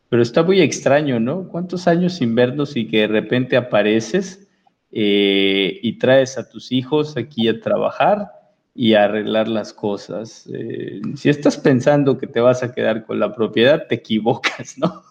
pero 0.08 0.22
está 0.22 0.42
muy 0.42 0.60
extraño, 0.60 1.20
¿no? 1.20 1.48
¿Cuántos 1.48 1.86
años 1.86 2.14
sin 2.14 2.34
vernos 2.34 2.76
y 2.76 2.86
que 2.86 3.00
de 3.00 3.08
repente 3.08 3.56
apareces 3.56 4.48
eh, 4.90 5.78
y 5.82 5.98
traes 5.98 6.38
a 6.38 6.48
tus 6.48 6.72
hijos 6.72 7.16
aquí 7.16 7.48
a 7.48 7.60
trabajar 7.60 8.32
y 8.74 8.94
arreglar 8.94 9.48
las 9.48 9.72
cosas. 9.72 10.48
Eh, 10.54 11.00
si 11.16 11.28
estás 11.28 11.56
pensando 11.56 12.16
que 12.16 12.28
te 12.28 12.40
vas 12.40 12.62
a 12.62 12.72
quedar 12.72 13.04
con 13.04 13.18
la 13.18 13.34
propiedad, 13.34 13.86
te 13.88 13.96
equivocas, 13.96 14.78
¿no? 14.78 15.02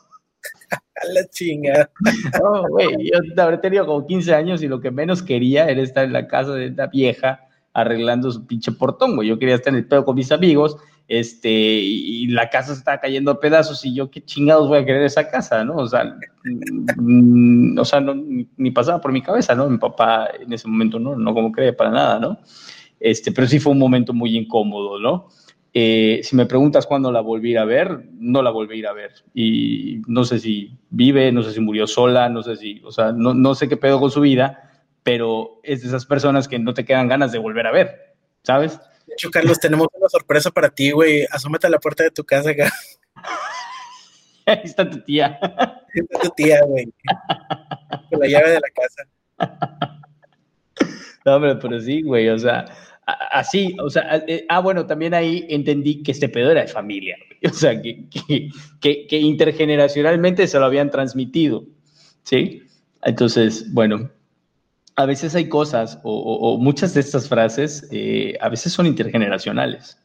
A 0.71 1.07
la 1.13 1.27
chinga. 1.27 1.89
No, 2.41 2.67
güey, 2.69 3.11
yo 3.11 3.43
habré 3.43 3.57
tenido 3.57 3.85
como 3.85 4.07
15 4.07 4.33
años 4.33 4.63
y 4.63 4.67
lo 4.67 4.79
que 4.79 4.89
menos 4.89 5.21
quería 5.21 5.67
era 5.67 5.81
estar 5.81 6.05
en 6.05 6.13
la 6.13 6.27
casa 6.27 6.53
de 6.53 6.67
esta 6.67 6.87
vieja 6.87 7.41
arreglando 7.73 8.31
su 8.31 8.47
pinche 8.47 8.71
portón, 8.71 9.15
güey. 9.15 9.27
Yo 9.27 9.37
quería 9.37 9.55
estar 9.55 9.73
en 9.73 9.79
el 9.79 9.87
pedo 9.87 10.05
con 10.05 10.15
mis 10.15 10.31
amigos, 10.31 10.77
este, 11.07 11.49
y 11.49 12.27
la 12.27 12.49
casa 12.49 12.73
estaba 12.73 12.99
cayendo 12.99 13.31
a 13.31 13.39
pedazos 13.39 13.85
y 13.85 13.93
yo 13.93 14.11
qué 14.11 14.21
chingados 14.23 14.67
voy 14.67 14.79
a 14.79 14.85
querer 14.85 15.03
esa 15.03 15.29
casa, 15.29 15.63
¿no? 15.63 15.75
O 15.77 15.87
sea, 15.87 16.17
mm, 16.97 17.79
o 17.79 17.85
sea, 17.85 18.01
no, 18.01 18.13
ni, 18.15 18.71
pasaba 18.71 18.99
por 18.99 19.11
mi 19.11 19.21
cabeza, 19.21 19.55
¿no? 19.55 19.69
Mi 19.69 19.77
papá 19.77 20.29
en 20.39 20.51
ese 20.51 20.67
momento 20.67 20.99
no, 20.99 21.15
no 21.15 21.33
como 21.33 21.51
cree 21.51 21.73
para 21.73 21.91
nada, 21.91 22.19
¿no? 22.19 22.39
Este, 22.99 23.31
pero 23.31 23.47
sí 23.47 23.59
fue 23.59 23.71
un 23.71 23.79
momento 23.79 24.13
muy 24.13 24.35
incómodo, 24.35 24.99
¿no? 24.99 25.29
Eh, 25.73 26.21
si 26.23 26.35
me 26.35 26.45
preguntas 26.45 26.87
cuándo 26.87 27.11
la 27.11 27.21
volví 27.21 27.55
a 27.55 27.63
ver, 27.63 28.09
no 28.13 28.41
la 28.41 28.49
volví 28.49 28.83
a 28.83 28.89
a 28.89 28.93
ver. 28.93 29.11
Y 29.33 30.01
no 30.07 30.25
sé 30.25 30.39
si 30.39 30.77
vive, 30.89 31.31
no 31.31 31.43
sé 31.43 31.53
si 31.53 31.61
murió 31.61 31.87
sola, 31.87 32.29
no 32.29 32.43
sé 32.43 32.55
si, 32.55 32.81
o 32.83 32.91
sea, 32.91 33.11
no, 33.11 33.33
no 33.33 33.55
sé 33.55 33.69
qué 33.69 33.77
pedo 33.77 33.99
con 33.99 34.11
su 34.11 34.21
vida, 34.21 34.83
pero 35.03 35.61
es 35.63 35.81
de 35.81 35.87
esas 35.87 36.05
personas 36.05 36.47
que 36.47 36.59
no 36.59 36.73
te 36.73 36.83
quedan 36.83 37.07
ganas 37.07 37.31
de 37.31 37.37
volver 37.37 37.67
a 37.67 37.71
ver, 37.71 38.15
¿sabes? 38.43 38.79
De 39.07 39.13
hecho, 39.13 39.31
Carlos, 39.31 39.59
tenemos 39.59 39.87
una 39.93 40.09
sorpresa 40.09 40.51
para 40.51 40.69
ti, 40.69 40.91
güey. 40.91 41.25
Asómate 41.31 41.67
a 41.67 41.69
la 41.71 41.79
puerta 41.79 42.03
de 42.03 42.11
tu 42.11 42.23
casa 42.23 42.51
acá. 42.51 42.71
Ahí 44.45 44.61
está 44.63 44.89
tu 44.89 45.01
tía. 45.01 45.39
Ahí 45.41 46.01
está 46.01 46.19
tu 46.19 46.29
tía, 46.29 46.61
güey. 46.63 46.85
Con 48.11 48.19
la 48.19 48.27
llave 48.27 48.51
de 48.51 48.59
la 48.59 48.69
casa. 48.69 49.07
No, 51.25 51.35
hombre, 51.35 51.55
pero 51.55 51.79
sí, 51.81 52.03
güey, 52.03 52.29
o 52.29 52.39
sea, 52.39 52.65
así, 53.05 53.75
o 53.83 53.89
sea, 53.89 54.23
eh, 54.27 54.45
ah, 54.47 54.59
bueno, 54.59 54.85
también 54.85 55.13
ahí 55.13 55.45
entendí 55.49 56.01
que 56.01 56.11
este 56.11 56.29
pedo 56.29 56.51
era 56.51 56.61
de 56.61 56.67
familia, 56.67 57.17
o 57.43 57.53
sea, 57.53 57.81
que, 57.81 58.05
que, 58.79 59.07
que, 59.07 59.17
intergeneracionalmente 59.17 60.47
se 60.47 60.57
lo 60.57 60.65
habían 60.65 60.89
transmitido, 60.89 61.65
¿sí? 62.23 62.63
Entonces, 63.03 63.73
bueno, 63.73 64.09
a 64.97 65.05
veces 65.05 65.35
hay 65.35 65.47
cosas 65.47 65.99
o, 66.03 66.57
muchas 66.59 66.95
de 66.95 67.01
estas 67.01 67.29
frases 67.29 67.87
eh, 67.91 68.35
a 68.41 68.49
veces 68.49 68.73
son 68.73 68.87
intergeneracionales. 68.87 69.99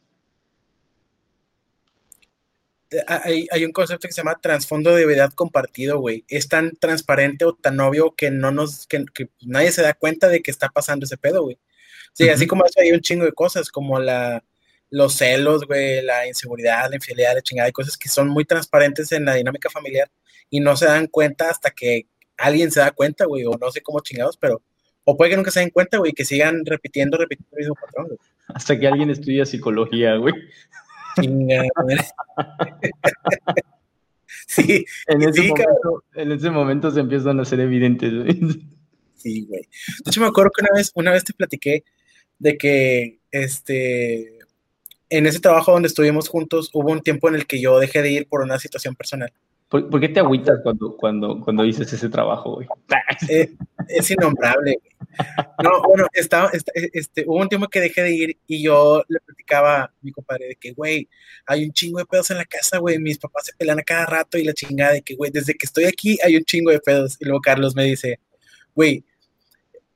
Hay, 3.07 3.47
hay, 3.49 3.65
un 3.65 3.71
concepto 3.71 4.07
que 4.07 4.13
se 4.13 4.21
llama 4.21 4.39
trasfondo 4.39 4.95
de 4.95 5.07
verdad 5.07 5.33
compartido, 5.33 5.97
güey. 5.97 6.23
Es 6.27 6.47
tan 6.47 6.75
transparente 6.75 7.43
o 7.43 7.55
tan 7.55 7.79
obvio 7.79 8.13
que 8.15 8.29
no 8.29 8.51
nos, 8.51 8.85
que, 8.85 9.03
que 9.11 9.29
nadie 9.41 9.71
se 9.71 9.81
da 9.81 9.95
cuenta 9.95 10.29
de 10.29 10.43
que 10.43 10.51
está 10.51 10.69
pasando 10.69 11.05
ese 11.05 11.17
pedo, 11.17 11.41
güey. 11.41 11.57
Sí, 12.13 12.29
así 12.29 12.45
como 12.45 12.63
eso 12.63 12.79
hay 12.79 12.91
un 12.91 13.01
chingo 13.01 13.25
de 13.25 13.31
cosas, 13.31 13.71
como 13.71 13.97
la, 13.97 14.43
los 14.91 15.15
celos, 15.15 15.65
güey, 15.65 16.03
la 16.03 16.27
inseguridad, 16.27 16.87
la 16.87 16.97
infidelidad, 16.97 17.33
la 17.33 17.41
chingada, 17.41 17.65
hay 17.65 17.71
cosas 17.71 17.97
que 17.97 18.09
son 18.09 18.27
muy 18.27 18.45
transparentes 18.45 19.11
en 19.11 19.25
la 19.25 19.33
dinámica 19.33 19.71
familiar 19.71 20.11
y 20.51 20.59
no 20.59 20.77
se 20.77 20.85
dan 20.85 21.07
cuenta 21.07 21.49
hasta 21.49 21.71
que 21.71 22.05
alguien 22.37 22.69
se 22.71 22.79
da 22.79 22.91
cuenta, 22.91 23.25
güey, 23.25 23.43
o 23.45 23.57
no 23.57 23.71
sé 23.71 23.81
cómo 23.81 24.01
chingados, 24.01 24.37
pero, 24.37 24.61
o 25.05 25.17
puede 25.17 25.31
que 25.31 25.37
nunca 25.37 25.51
se 25.51 25.59
den 25.59 25.69
cuenta, 25.69 25.97
güey, 25.97 26.13
que 26.13 26.25
sigan 26.25 26.65
repitiendo, 26.65 27.17
repitiendo 27.17 27.51
el 27.53 27.59
mismo 27.59 27.75
patrón, 27.75 28.07
güey. 28.07 28.19
Hasta 28.47 28.79
que 28.79 28.87
alguien 28.87 29.09
estudia 29.09 29.45
psicología, 29.45 30.15
güey. 30.15 30.33
sí, 34.47 34.85
en 35.07 35.21
ese, 35.21 35.47
momento, 35.47 36.03
en 36.15 36.31
ese 36.31 36.49
momento 36.49 36.89
se 36.91 37.01
empiezan 37.01 37.39
a 37.39 37.45
ser 37.45 37.59
evidentes, 37.59 38.13
güey. 38.13 38.39
Sí, 39.15 39.45
güey. 39.45 39.61
De 40.03 40.09
hecho, 40.09 40.21
me 40.21 40.27
acuerdo 40.27 40.51
que 40.51 40.63
una 40.63 40.71
vez, 40.75 40.91
una 40.95 41.11
vez 41.11 41.23
te 41.23 41.33
platiqué 41.33 41.83
de 42.39 42.57
que 42.57 43.19
este, 43.31 44.39
en 45.09 45.27
ese 45.27 45.39
trabajo 45.39 45.71
donde 45.71 45.87
estuvimos 45.87 46.27
juntos 46.27 46.69
hubo 46.73 46.91
un 46.91 47.01
tiempo 47.01 47.29
en 47.29 47.35
el 47.35 47.45
que 47.45 47.61
yo 47.61 47.79
dejé 47.79 48.01
de 48.01 48.11
ir 48.11 48.27
por 48.27 48.41
una 48.41 48.59
situación 48.59 48.95
personal. 48.95 49.31
¿Por, 49.73 49.99
qué 49.99 50.09
te 50.09 50.19
agüitas 50.19 50.59
cuando, 50.61 50.95
cuando, 50.95 51.41
cuando 51.41 51.63
dices 51.63 51.91
ese 51.91 52.07
trabajo, 52.07 52.57
güey? 52.57 52.67
Eh, 53.27 53.55
es 53.87 54.11
innombrable. 54.11 54.77
No, 55.63 55.81
bueno, 55.87 56.05
estaba, 56.13 56.51
este, 56.53 57.23
hubo 57.25 57.37
un 57.37 57.49
tiempo 57.49 57.67
que 57.67 57.81
dejé 57.81 58.03
de 58.03 58.13
ir 58.13 58.37
y 58.45 58.61
yo 58.61 59.03
le 59.07 59.19
platicaba 59.21 59.81
a 59.85 59.93
mi 60.03 60.11
compadre 60.11 60.49
de 60.49 60.55
que, 60.57 60.73
güey, 60.73 61.09
hay 61.47 61.65
un 61.65 61.71
chingo 61.73 61.97
de 61.97 62.05
pedos 62.05 62.29
en 62.29 62.37
la 62.37 62.45
casa, 62.45 62.77
güey, 62.77 62.99
mis 62.99 63.17
papás 63.17 63.47
se 63.47 63.53
pelean 63.53 63.79
a 63.79 63.83
cada 63.83 64.05
rato 64.05 64.37
y 64.37 64.43
la 64.43 64.53
chingada 64.53 64.93
de 64.93 65.01
que, 65.01 65.15
güey, 65.15 65.31
desde 65.31 65.55
que 65.55 65.65
estoy 65.65 65.85
aquí 65.85 66.19
hay 66.23 66.37
un 66.37 66.43
chingo 66.43 66.69
de 66.69 66.79
pedos. 66.79 67.17
Y 67.19 67.25
luego 67.25 67.41
Carlos 67.41 67.75
me 67.75 67.85
dice, 67.85 68.19
güey, 68.75 69.03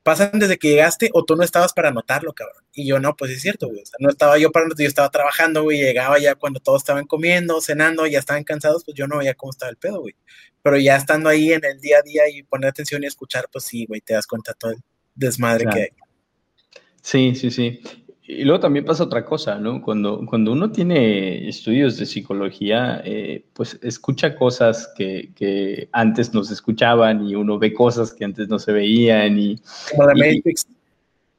pasan 0.07 0.39
desde 0.39 0.57
que 0.57 0.69
llegaste 0.69 1.09
o 1.11 1.25
tú 1.25 1.35
no 1.35 1.43
estabas 1.43 1.73
para 1.73 1.91
notarlo, 1.91 2.31
cabrón. 2.31 2.63
Y 2.71 2.87
yo 2.87 2.97
no, 2.97 3.17
pues 3.17 3.29
es 3.31 3.41
cierto, 3.41 3.67
güey. 3.67 3.81
O 3.81 3.85
sea, 3.85 3.97
no 3.99 4.09
estaba 4.09 4.37
yo 4.37 4.53
para 4.53 4.65
notarlo, 4.65 4.83
yo 4.83 4.87
estaba 4.87 5.11
trabajando, 5.11 5.63
güey. 5.63 5.79
Llegaba 5.79 6.17
ya 6.17 6.35
cuando 6.35 6.61
todos 6.61 6.81
estaban 6.81 7.05
comiendo, 7.05 7.59
cenando, 7.59 8.07
ya 8.07 8.19
estaban 8.19 8.45
cansados, 8.45 8.85
pues 8.85 8.95
yo 8.95 9.05
no 9.05 9.17
veía 9.17 9.33
cómo 9.33 9.51
estaba 9.51 9.69
el 9.69 9.75
pedo, 9.75 9.99
güey. 9.99 10.15
Pero 10.63 10.77
ya 10.77 10.95
estando 10.95 11.27
ahí 11.27 11.51
en 11.51 11.65
el 11.65 11.81
día 11.81 11.97
a 11.97 12.03
día 12.03 12.29
y 12.29 12.41
poner 12.43 12.69
atención 12.69 13.03
y 13.03 13.07
escuchar, 13.07 13.49
pues 13.51 13.65
sí, 13.65 13.85
güey, 13.85 13.99
te 13.99 14.13
das 14.13 14.27
cuenta 14.27 14.53
todo 14.53 14.71
el 14.71 14.77
desmadre 15.13 15.65
que 15.65 15.81
hay. 15.81 15.89
Sí, 17.01 17.35
sí, 17.35 17.51
sí. 17.51 17.81
Y 18.29 18.43
luego 18.43 18.59
también 18.59 18.83
pasa 18.83 19.05
otra 19.05 19.23
cosa, 19.23 19.57
¿no? 19.57 19.81
Cuando, 19.81 20.25
cuando 20.25 20.51
uno 20.51 20.69
tiene 20.69 21.47
estudios 21.47 21.97
de 21.97 22.05
psicología, 22.05 23.01
eh, 23.05 23.45
pues 23.53 23.79
escucha 23.81 24.35
cosas 24.35 24.91
que, 24.97 25.31
que, 25.33 25.87
antes 25.93 26.33
no 26.33 26.43
se 26.43 26.53
escuchaban 26.53 27.25
y 27.25 27.35
uno 27.35 27.57
ve 27.57 27.73
cosas 27.73 28.13
que 28.13 28.25
antes 28.25 28.49
no 28.49 28.59
se 28.59 28.73
veían 28.73 29.39
y... 29.39 29.55
Como. 29.95 30.09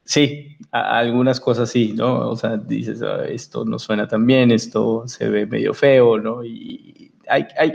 Sí, 0.03 0.57
algunas 0.71 1.39
cosas 1.39 1.69
sí, 1.69 1.93
¿no? 1.95 2.31
O 2.31 2.35
sea, 2.35 2.57
dices, 2.57 3.03
ah, 3.03 3.25
esto 3.29 3.63
no 3.63 3.77
suena 3.77 4.07
tan 4.07 4.25
bien, 4.25 4.49
esto 4.49 5.03
se 5.05 5.29
ve 5.29 5.45
medio 5.45 5.75
feo, 5.75 6.17
¿no? 6.17 6.43
Y 6.43 7.11
hay, 7.27 7.45
hay, 7.59 7.73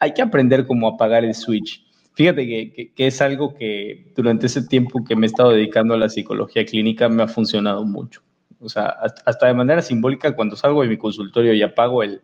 hay 0.00 0.12
que 0.12 0.22
aprender 0.22 0.66
cómo 0.66 0.88
apagar 0.88 1.24
el 1.24 1.36
switch. 1.36 1.86
Fíjate 2.14 2.44
que, 2.46 2.92
es 2.96 3.22
algo 3.22 3.54
que 3.54 4.12
durante 4.16 4.46
ese 4.46 4.66
tiempo 4.66 5.04
que 5.04 5.14
me 5.14 5.26
he 5.26 5.30
estado 5.30 5.50
dedicando 5.50 5.94
a 5.94 5.98
la 5.98 6.08
psicología 6.08 6.64
clínica 6.64 7.08
me 7.08 7.22
ha 7.22 7.28
funcionado 7.28 7.84
mucho. 7.84 8.20
O 8.60 8.68
sea, 8.68 8.94
hasta 9.24 9.46
de 9.46 9.54
manera 9.54 9.82
simbólica, 9.82 10.36
cuando 10.36 10.56
salgo 10.56 10.82
de 10.82 10.88
mi 10.88 10.98
consultorio 10.98 11.54
y 11.54 11.62
apago 11.62 12.02
el, 12.02 12.20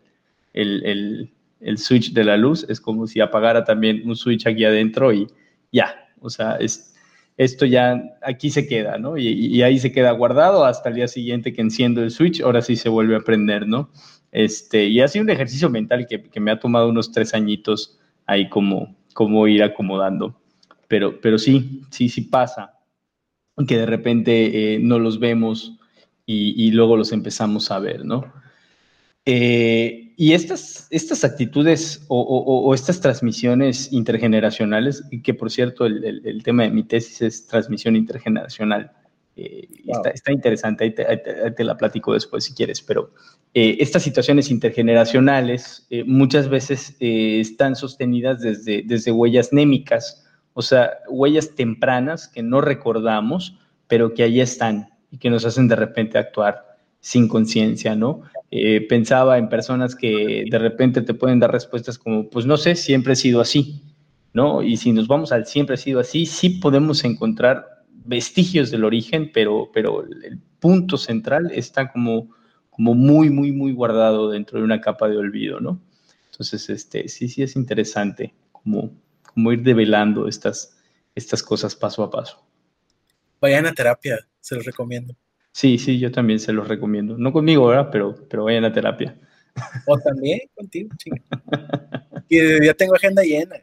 el, 0.53 1.31
el, 1.61 1.79
switch 1.79 2.13
de 2.13 2.25
la 2.25 2.37
luz, 2.37 2.67
es 2.69 2.81
como 2.81 3.07
si 3.07 3.21
apagara 3.21 3.65
también 3.65 4.03
un 4.09 4.17
switch 4.17 4.47
aquí 4.47 4.65
adentro 4.65 5.13
y 5.13 5.27
ya. 5.73 6.09
O 6.21 6.31
sea, 6.31 6.57
es, 6.57 6.95
esto 7.37 7.67
ya 7.67 8.03
aquí 8.23 8.51
se 8.51 8.67
queda, 8.67 8.99
¿no? 8.99 9.17
Y, 9.17 9.29
y, 9.29 9.63
ahí 9.63 9.79
se 9.79 9.93
queda 9.93 10.11
guardado 10.13 10.65
hasta 10.65 10.91
el 10.91 10.97
día 10.97 11.09
siguiente 11.09 11.53
que 11.53 11.63
enciendo 11.63 12.03
el 12.03 12.11
switch, 12.11 12.41
ahora 12.43 12.63
sí 12.63 12.77
se 12.77 12.89
vuelve 12.89 13.17
a 13.17 13.21
prender, 13.21 13.67
¿no? 13.67 13.91
Este, 14.33 14.87
y 14.87 15.01
ha 15.01 15.09
sido 15.09 15.25
un 15.25 15.31
ejercicio 15.31 15.71
mental 15.71 16.07
que, 16.07 16.23
que 16.23 16.41
me 16.41 16.51
ha 16.51 16.61
tomado 16.61 16.89
unos 16.89 17.13
tres 17.13 17.33
añitos 17.35 17.99
ahí 18.27 18.49
como, 18.49 18.95
como 19.15 19.47
ir 19.49 19.63
acomodando. 19.63 20.39
Pero, 20.89 21.21
pero 21.21 21.39
sí, 21.39 21.83
sí, 21.91 22.09
sí 22.09 22.23
pasa 22.23 22.77
que 23.67 23.79
de 23.79 23.87
repente 23.87 24.75
eh, 24.75 24.79
no 24.79 24.99
los 24.99 25.19
vemos 25.19 25.79
y, 26.27 26.71
luego 26.73 26.97
los 26.97 27.13
empezamos 27.13 27.71
a 27.71 27.79
ver, 27.79 28.05
¿no? 28.05 28.33
Eh, 29.25 30.07
y 30.19 30.33
estas, 30.33 30.87
estas 30.91 31.25
actitudes 31.25 32.05
o, 32.09 32.73
estas 32.75 33.01
transmisiones 33.01 33.93
intergeneracionales, 33.93 35.05
que 35.23 35.35
por 35.35 35.51
cierto 35.51 35.85
el, 35.85 36.43
tema 36.43 36.63
de 36.63 36.71
mi 36.71 36.85
tesis 36.85 37.21
es 37.21 37.47
transmisión 37.47 37.97
intergeneracional, 37.97 38.93
eh, 39.37 39.69
está, 40.15 40.33
interesante, 40.33 40.85
ahí 40.85 40.95
te, 41.55 41.65
la 41.65 41.77
platico 41.77 42.15
después 42.15 42.45
si 42.45 42.55
quieres, 42.55 42.81
pero 42.81 43.13
eh, 43.53 43.77
estas 43.79 44.03
situaciones 44.03 44.51
intergeneracionales 44.51 45.87
eh, 45.91 46.05
muchas 46.05 46.49
veces 46.49 46.97
están 46.99 47.77
sostenidas 47.77 48.41
desde, 48.41 48.83
desde 48.87 49.13
huellas 49.13 49.53
némicas, 49.53 50.25
o 50.55 50.63
sea, 50.63 50.93
huellas 51.11 51.55
tempranas 51.55 52.29
que 52.29 52.43
no 52.43 52.63
recordamos, 52.63 53.59
pero 53.87 54.15
que 54.15 54.23
ahí 54.23 54.41
están 54.41 54.89
y 55.11 55.19
que 55.19 55.31
nos 55.31 55.45
hacen 55.45 55.69
de 55.69 55.77
repente 55.77 56.19
actuar 56.19 56.77
sin 57.01 57.29
conciencia, 57.29 57.95
¿no? 57.95 58.23
pensaba 58.89 59.39
en 59.39 59.49
personas 59.49 59.95
que 59.95 60.45
de 60.49 60.59
repente 60.59 61.03
te 61.03 61.15
pueden 61.15 61.41
dar 61.41 61.53
respuestas 61.53 61.99
como, 61.99 62.31
pues 62.31 62.47
no 62.47 62.57
sé, 62.57 62.75
siempre 62.75 63.13
he 63.13 63.17
sido 63.17 63.41
así, 63.41 63.83
¿no? 64.33 64.63
Y 64.63 64.77
si 64.77 64.93
nos 64.93 65.09
vamos 65.09 65.33
al 65.33 65.47
siempre 65.47 65.75
he 65.75 65.79
sido 65.79 66.01
así, 66.01 66.27
sí 66.27 66.51
podemos 66.51 67.05
encontrar 67.05 67.85
vestigios 68.07 68.71
del 68.71 68.85
origen, 68.85 69.31
pero, 69.33 69.71
pero 69.75 70.05
el 70.05 70.41
punto 70.61 70.97
central 70.97 71.51
está 71.53 71.91
como, 71.93 72.31
como 72.71 72.95
muy, 72.95 73.31
muy, 73.31 73.53
muy 73.53 73.73
guardado 73.73 74.31
dentro 74.31 74.59
de 74.59 74.65
una 74.65 74.81
capa 74.81 75.09
de 75.09 75.17
olvido, 75.17 75.61
¿no? 75.61 75.81
Entonces, 76.31 76.69
este, 76.69 77.09
sí, 77.09 77.29
sí 77.29 77.43
es 77.43 77.57
interesante 77.57 78.35
como, 78.53 78.91
como 79.23 79.53
ir 79.53 79.63
develando 79.63 80.29
estas, 80.29 80.79
estas 81.15 81.43
cosas 81.43 81.75
paso 81.75 82.03
a 82.03 82.11
paso. 82.11 82.47
Vayan 83.41 83.67
a 83.67 83.73
terapia, 83.73 84.19
se 84.47 84.55
los 84.55 84.65
recomiendo. 84.65 85.13
Sí, 85.51 85.77
sí, 85.77 85.99
yo 85.99 86.13
también 86.13 86.39
se 86.39 86.53
los 86.53 86.69
recomiendo. 86.69 87.19
No 87.19 87.33
conmigo, 87.33 87.67
¿verdad? 87.67 87.89
Pero, 87.91 88.15
pero 88.29 88.45
vayan 88.45 88.65
a 88.65 88.73
terapia. 88.73 89.19
O 89.87 89.99
también 89.99 90.41
contigo, 90.55 90.91
chinga. 90.97 91.23
Y 92.29 92.65
ya 92.65 92.75
tengo 92.75 92.95
agenda 92.97 93.23
llena. 93.23 93.57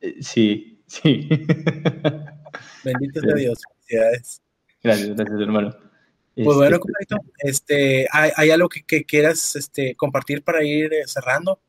Eh, 0.00 0.16
sí, 0.20 0.82
sí. 0.86 1.28
Bendito 2.84 3.20
sea 3.20 3.34
Dios. 3.34 3.58
Felicidades. 3.86 4.42
Gracias, 4.82 5.16
gracias, 5.16 5.40
hermano. 5.40 5.76
Pues 6.34 6.56
bueno, 6.56 6.76
este, 6.76 6.80
compadrito, 6.80 7.16
este, 7.38 8.08
¿hay, 8.12 8.50
algo 8.50 8.68
que, 8.68 9.04
quieras 9.04 9.56
este, 9.56 9.94
compartir 9.96 10.42
para 10.42 10.64
ir 10.64 10.92
eh, 10.92 11.02
cerrando? 11.06 11.60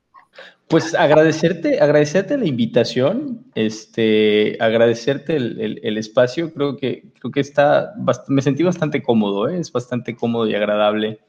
Pues 0.67 0.95
agradecerte, 0.95 1.81
agradecerte 1.81 2.37
la 2.37 2.47
invitación, 2.47 3.45
este, 3.55 4.57
agradecerte 4.61 5.35
el, 5.35 5.97
espacio. 5.97 6.53
Creo 6.53 6.77
que, 6.77 7.11
creo 7.19 7.29
que 7.29 7.41
está, 7.41 7.93
me 8.29 8.41
sentí 8.41 8.63
bastante 8.63 9.03
cómodo, 9.03 9.49
¿eh? 9.49 9.59
es 9.59 9.69
bastante 9.69 10.15
cómodo 10.15 10.47
y 10.47 10.55
agradable 10.55 11.19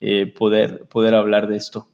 eh, 0.00 0.26
poder, 0.26 0.84
poder 0.84 1.14
hablar 1.14 1.48
de 1.48 1.56
esto. 1.56 1.88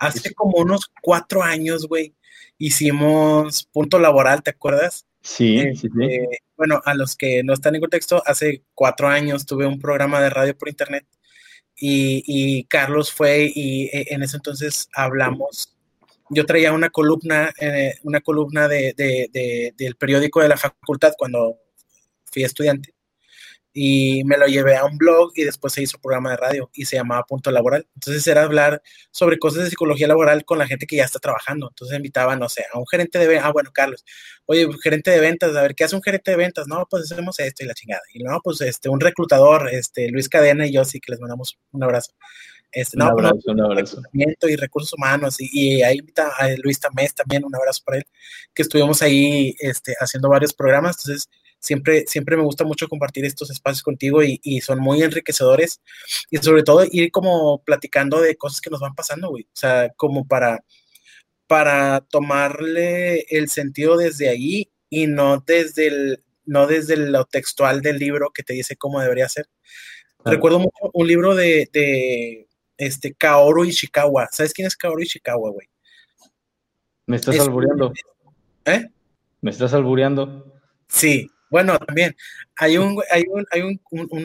Hace 0.00 0.20
pues 0.20 0.34
como 0.34 0.58
unos 0.58 0.90
cuatro 1.00 1.44
años, 1.44 1.86
güey, 1.86 2.14
hicimos 2.58 3.62
punto 3.72 4.00
laboral, 4.00 4.42
¿te 4.42 4.50
acuerdas? 4.50 5.06
Sí, 5.22 5.60
sí, 5.76 5.76
sí. 5.76 5.88
Este, 6.00 6.38
bueno, 6.56 6.80
a 6.84 6.94
los 6.94 7.14
que 7.14 7.44
no 7.44 7.52
están 7.52 7.76
en 7.76 7.82
contexto, 7.82 8.22
hace 8.26 8.64
cuatro 8.74 9.06
años 9.06 9.46
tuve 9.46 9.66
un 9.66 9.78
programa 9.78 10.20
de 10.20 10.30
radio 10.30 10.58
por 10.58 10.68
internet 10.68 11.06
y, 11.80 12.64
Carlos 12.64 13.12
fue 13.12 13.50
y 13.54 13.86
e, 13.86 14.06
en 14.10 14.22
ese 14.22 14.36
entonces 14.36 14.88
hablamos. 14.94 15.74
Yo 16.28 16.46
traía 16.46 16.72
una 16.72 16.90
columna, 16.90 17.52
eh, 17.58 17.94
una 18.04 18.20
columna 18.20 18.68
de, 18.68 18.94
del 19.76 19.96
periódico 19.96 20.40
de 20.40 20.48
la 20.48 20.56
facultad 20.56 21.14
cuando 21.18 21.58
fui 22.24 22.44
estudiante 22.44 22.94
y 23.72 24.24
me 24.24 24.36
lo 24.36 24.46
llevé 24.46 24.76
a 24.76 24.84
un 24.84 24.98
blog 24.98 25.32
y 25.36 25.44
después 25.44 25.72
se 25.72 25.82
hizo 25.82 25.98
programa 25.98 26.30
de 26.30 26.36
radio 26.36 26.70
y 26.74 26.86
se 26.86 26.96
llamaba 26.96 27.24
Punto 27.24 27.50
Laboral. 27.50 27.86
Entonces 27.94 28.26
era 28.26 28.42
hablar 28.42 28.82
sobre 29.10 29.38
cosas 29.38 29.64
de 29.64 29.70
psicología 29.70 30.08
laboral 30.08 30.44
con 30.44 30.58
la 30.58 30.66
gente 30.66 30.86
que 30.86 30.96
ya 30.96 31.04
está 31.04 31.18
trabajando. 31.18 31.68
Entonces 31.68 31.96
invitaba, 31.96 32.36
no 32.36 32.48
sé, 32.48 32.64
a 32.72 32.78
un 32.78 32.86
gerente 32.86 33.18
de 33.18 33.28
ventas, 33.28 33.46
ah, 33.46 33.52
bueno, 33.52 33.70
Carlos, 33.72 34.04
oye, 34.46 34.68
gerente 34.82 35.10
de 35.10 35.20
ventas, 35.20 35.54
a 35.54 35.62
ver, 35.62 35.74
¿qué 35.74 35.84
hace 35.84 35.94
un 35.94 36.02
gerente 36.02 36.32
de 36.32 36.36
ventas? 36.36 36.66
No, 36.66 36.86
pues 36.90 37.10
hacemos 37.10 37.38
esto 37.38 37.64
y 37.64 37.66
la 37.66 37.74
chingada. 37.74 38.02
Y 38.12 38.22
no, 38.22 38.40
pues 38.42 38.60
este, 38.60 38.88
un 38.88 39.00
reclutador, 39.00 39.68
este, 39.72 40.08
Luis 40.10 40.28
Cadena 40.28 40.66
y 40.66 40.72
yo 40.72 40.84
sí 40.84 41.00
que 41.00 41.12
les 41.12 41.20
mandamos 41.20 41.58
un 41.72 41.84
abrazo. 41.84 42.12
Este, 42.72 42.96
un 42.96 43.04
no, 43.04 43.12
pues, 43.12 43.26
abrazo, 43.26 43.50
un 43.52 43.60
abrazo. 43.60 44.02
Y 44.12 44.56
recursos 44.56 44.92
humanos, 44.92 45.36
y, 45.38 45.82
ahí 45.82 45.98
invita 45.98 46.32
a 46.36 46.48
Luis 46.62 46.78
Tamés 46.80 47.14
también, 47.14 47.44
un 47.44 47.54
abrazo 47.54 47.82
para 47.84 47.98
él, 47.98 48.04
que 48.54 48.62
estuvimos 48.62 49.02
ahí 49.02 49.54
este, 49.60 49.94
haciendo 49.98 50.28
varios 50.28 50.52
programas. 50.52 50.96
Entonces, 51.00 51.28
Siempre, 51.60 52.04
siempre 52.06 52.38
me 52.38 52.42
gusta 52.42 52.64
mucho 52.64 52.88
compartir 52.88 53.26
estos 53.26 53.50
espacios 53.50 53.82
contigo 53.82 54.22
y, 54.22 54.60
son 54.62 54.80
muy 54.80 55.02
enriquecedores 55.02 55.80
y 56.30 56.38
sobre 56.38 56.62
todo 56.62 56.86
ir 56.90 57.10
como 57.10 57.62
platicando 57.62 58.20
de 58.20 58.36
cosas 58.36 58.62
que 58.62 58.70
nos 58.70 58.80
van 58.80 58.94
pasando, 58.94 59.28
güey. 59.28 59.44
O 59.44 59.56
sea, 59.56 59.90
como 59.96 60.26
para, 60.26 60.64
para 61.46 62.00
tomarle 62.00 63.26
el 63.28 63.50
sentido 63.50 63.98
desde 63.98 64.30
ahí 64.30 64.70
y 64.88 65.06
no 65.06 65.44
desde, 65.46 65.88
el, 65.88 66.24
no 66.46 66.66
desde 66.66 66.96
lo 66.96 67.26
textual 67.26 67.82
del 67.82 67.98
libro 67.98 68.30
que 68.34 68.42
te 68.42 68.54
dice 68.54 68.76
cómo 68.76 69.00
debería 69.00 69.28
ser. 69.28 69.46
Recuerdo 70.24 70.60
mucho 70.60 70.90
un 70.94 71.06
libro 71.06 71.34
de, 71.34 71.68
de 71.72 72.48
este, 72.78 73.12
Kaoru 73.12 73.64
Ishikawa. 73.64 74.28
¿Sabes 74.32 74.54
quién 74.54 74.66
es 74.66 74.76
Kaoru 74.76 75.02
Ishikawa, 75.02 75.50
güey? 75.50 75.68
Me 77.06 77.16
estás 77.16 77.38
albureando. 77.38 77.92
¿Eh? 78.64 78.86
Me 79.42 79.50
estás 79.50 79.74
albureando. 79.74 80.60
Sí, 80.88 81.30
bueno, 81.50 81.78
también 81.78 82.16
hay 82.56 82.78
un, 82.78 83.02
hay 83.10 83.24
un, 83.28 83.46
hay 83.50 83.62
un, 83.62 83.80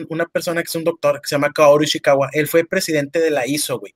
una 0.08 0.26
persona 0.26 0.62
que 0.62 0.68
es 0.68 0.74
un 0.74 0.84
doctor 0.84 1.20
que 1.20 1.28
se 1.28 1.34
llama 1.34 1.52
Kaoru 1.52 1.84
Ishikawa. 1.84 2.30
Él 2.32 2.48
fue 2.48 2.64
presidente 2.64 3.18
de 3.20 3.30
la 3.30 3.46
ISO, 3.46 3.78
güey. 3.78 3.94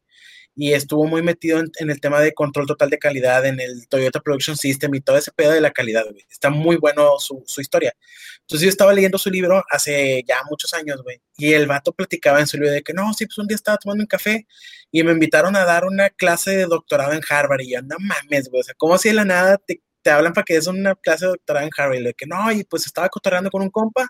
Y 0.57 0.73
estuvo 0.75 1.07
muy 1.07 1.23
metido 1.23 1.61
en, 1.61 1.91
el 1.91 2.01
tema 2.01 2.21
de 2.21 2.35
control 2.35 2.67
total 2.67 2.91
de 2.91 2.99
calidad 2.99 3.47
en 3.47 3.61
el 3.61 3.87
Toyota 3.89 4.21
Production 4.21 4.57
System 4.57 4.95
y 4.95 5.01
todo 5.01 5.17
ese 5.17 5.31
pedo 5.31 5.53
de 5.53 5.61
la 5.61 5.71
calidad, 5.71 6.05
güey. 6.11 6.27
Está 6.29 6.51
muy 6.51 6.77
bueno 6.77 7.19
su, 7.19 7.45
historia. 7.59 7.95
Entonces 8.41 8.65
yo 8.65 8.69
estaba 8.69 8.93
leyendo 8.93 9.17
su 9.17 9.31
libro 9.31 9.63
hace 9.71 10.25
ya 10.27 10.43
muchos 10.51 10.75
años, 10.75 11.03
güey. 11.03 11.23
Y 11.37 11.53
el 11.53 11.67
vato 11.67 11.93
platicaba 11.93 12.41
en 12.41 12.47
su 12.49 12.57
libro 12.57 12.73
de 12.73 12.83
que 12.83 12.93
no, 12.93 13.15
sí, 13.15 13.27
pues 13.27 13.39
un 13.39 13.47
día 13.47 13.55
estaba 13.55 13.79
tomando 13.79 14.03
un 14.03 14.09
café 14.09 14.47
y 14.91 15.03
me 15.05 15.13
invitaron 15.13 15.55
a 15.57 15.65
dar 15.65 15.85
una 15.85 16.11
clase 16.11 16.51
de 16.51 16.67
doctorado 16.67 17.13
en 17.13 17.23
Harvard. 17.29 17.61
Y 17.61 17.73
yo, 17.73 17.83
no 17.83 17.97
mames, 18.01 18.51
güey. 18.51 18.61
O 18.61 18.65
sea, 18.65 18.75
¿cómo 18.77 18.99
si 18.99 19.09
de 19.09 19.15
la 19.15 19.25
nada 19.25 19.57
te 19.57 19.81
te 20.03 20.11
hablan 20.11 20.33
para 20.33 20.45
que 20.45 20.57
es 20.57 20.67
una 20.67 20.95
clase 20.95 21.27
de 21.27 21.33
doctorado 21.33 21.67
en 21.67 21.73
Harvard, 21.77 22.03
de 22.03 22.15
que 22.15 22.27
no, 22.27 22.51
y 22.53 22.65
pues 22.65 22.87
estaba 22.87 23.09
cotorreando 23.09 23.51
con 23.51 23.63
un 23.63 23.71
compa, 23.71 24.09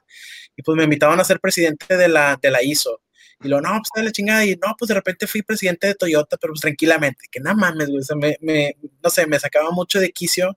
y 0.57 0.62
pues 0.62 0.76
me 0.76 0.84
invitaban 0.84 1.20
a 1.20 1.24
ser 1.24 1.41
presidente 1.41 1.97
de 1.97 2.09
la, 2.09 2.38
de 2.41 2.51
la 2.51 2.62
ISO. 2.62 3.03
Y 3.43 3.49
luego, 3.49 3.62
no, 3.62 3.70
pues 3.70 3.91
dale 3.97 4.12
chingada, 4.12 4.45
y 4.45 4.57
no, 4.57 4.74
pues 4.78 4.88
de 4.88 4.95
repente 4.95 5.26
fui 5.26 5.43
presidente 5.43 5.86
de 5.86 5.95
Toyota, 5.95 6.36
pero 6.36 6.53
pues 6.53 6.61
tranquilamente, 6.61 7.26
que 7.30 7.41
nada 7.41 7.57
mames, 7.57 7.88
güey, 7.88 8.01
o 8.01 8.05
sea, 8.05 8.16
me, 8.16 8.36
me, 8.41 8.76
no 9.03 9.11
sé, 9.11 9.26
me 9.26 9.38
sacaba 9.38 9.70
mucho 9.70 9.99
de 9.99 10.11
quicio 10.12 10.57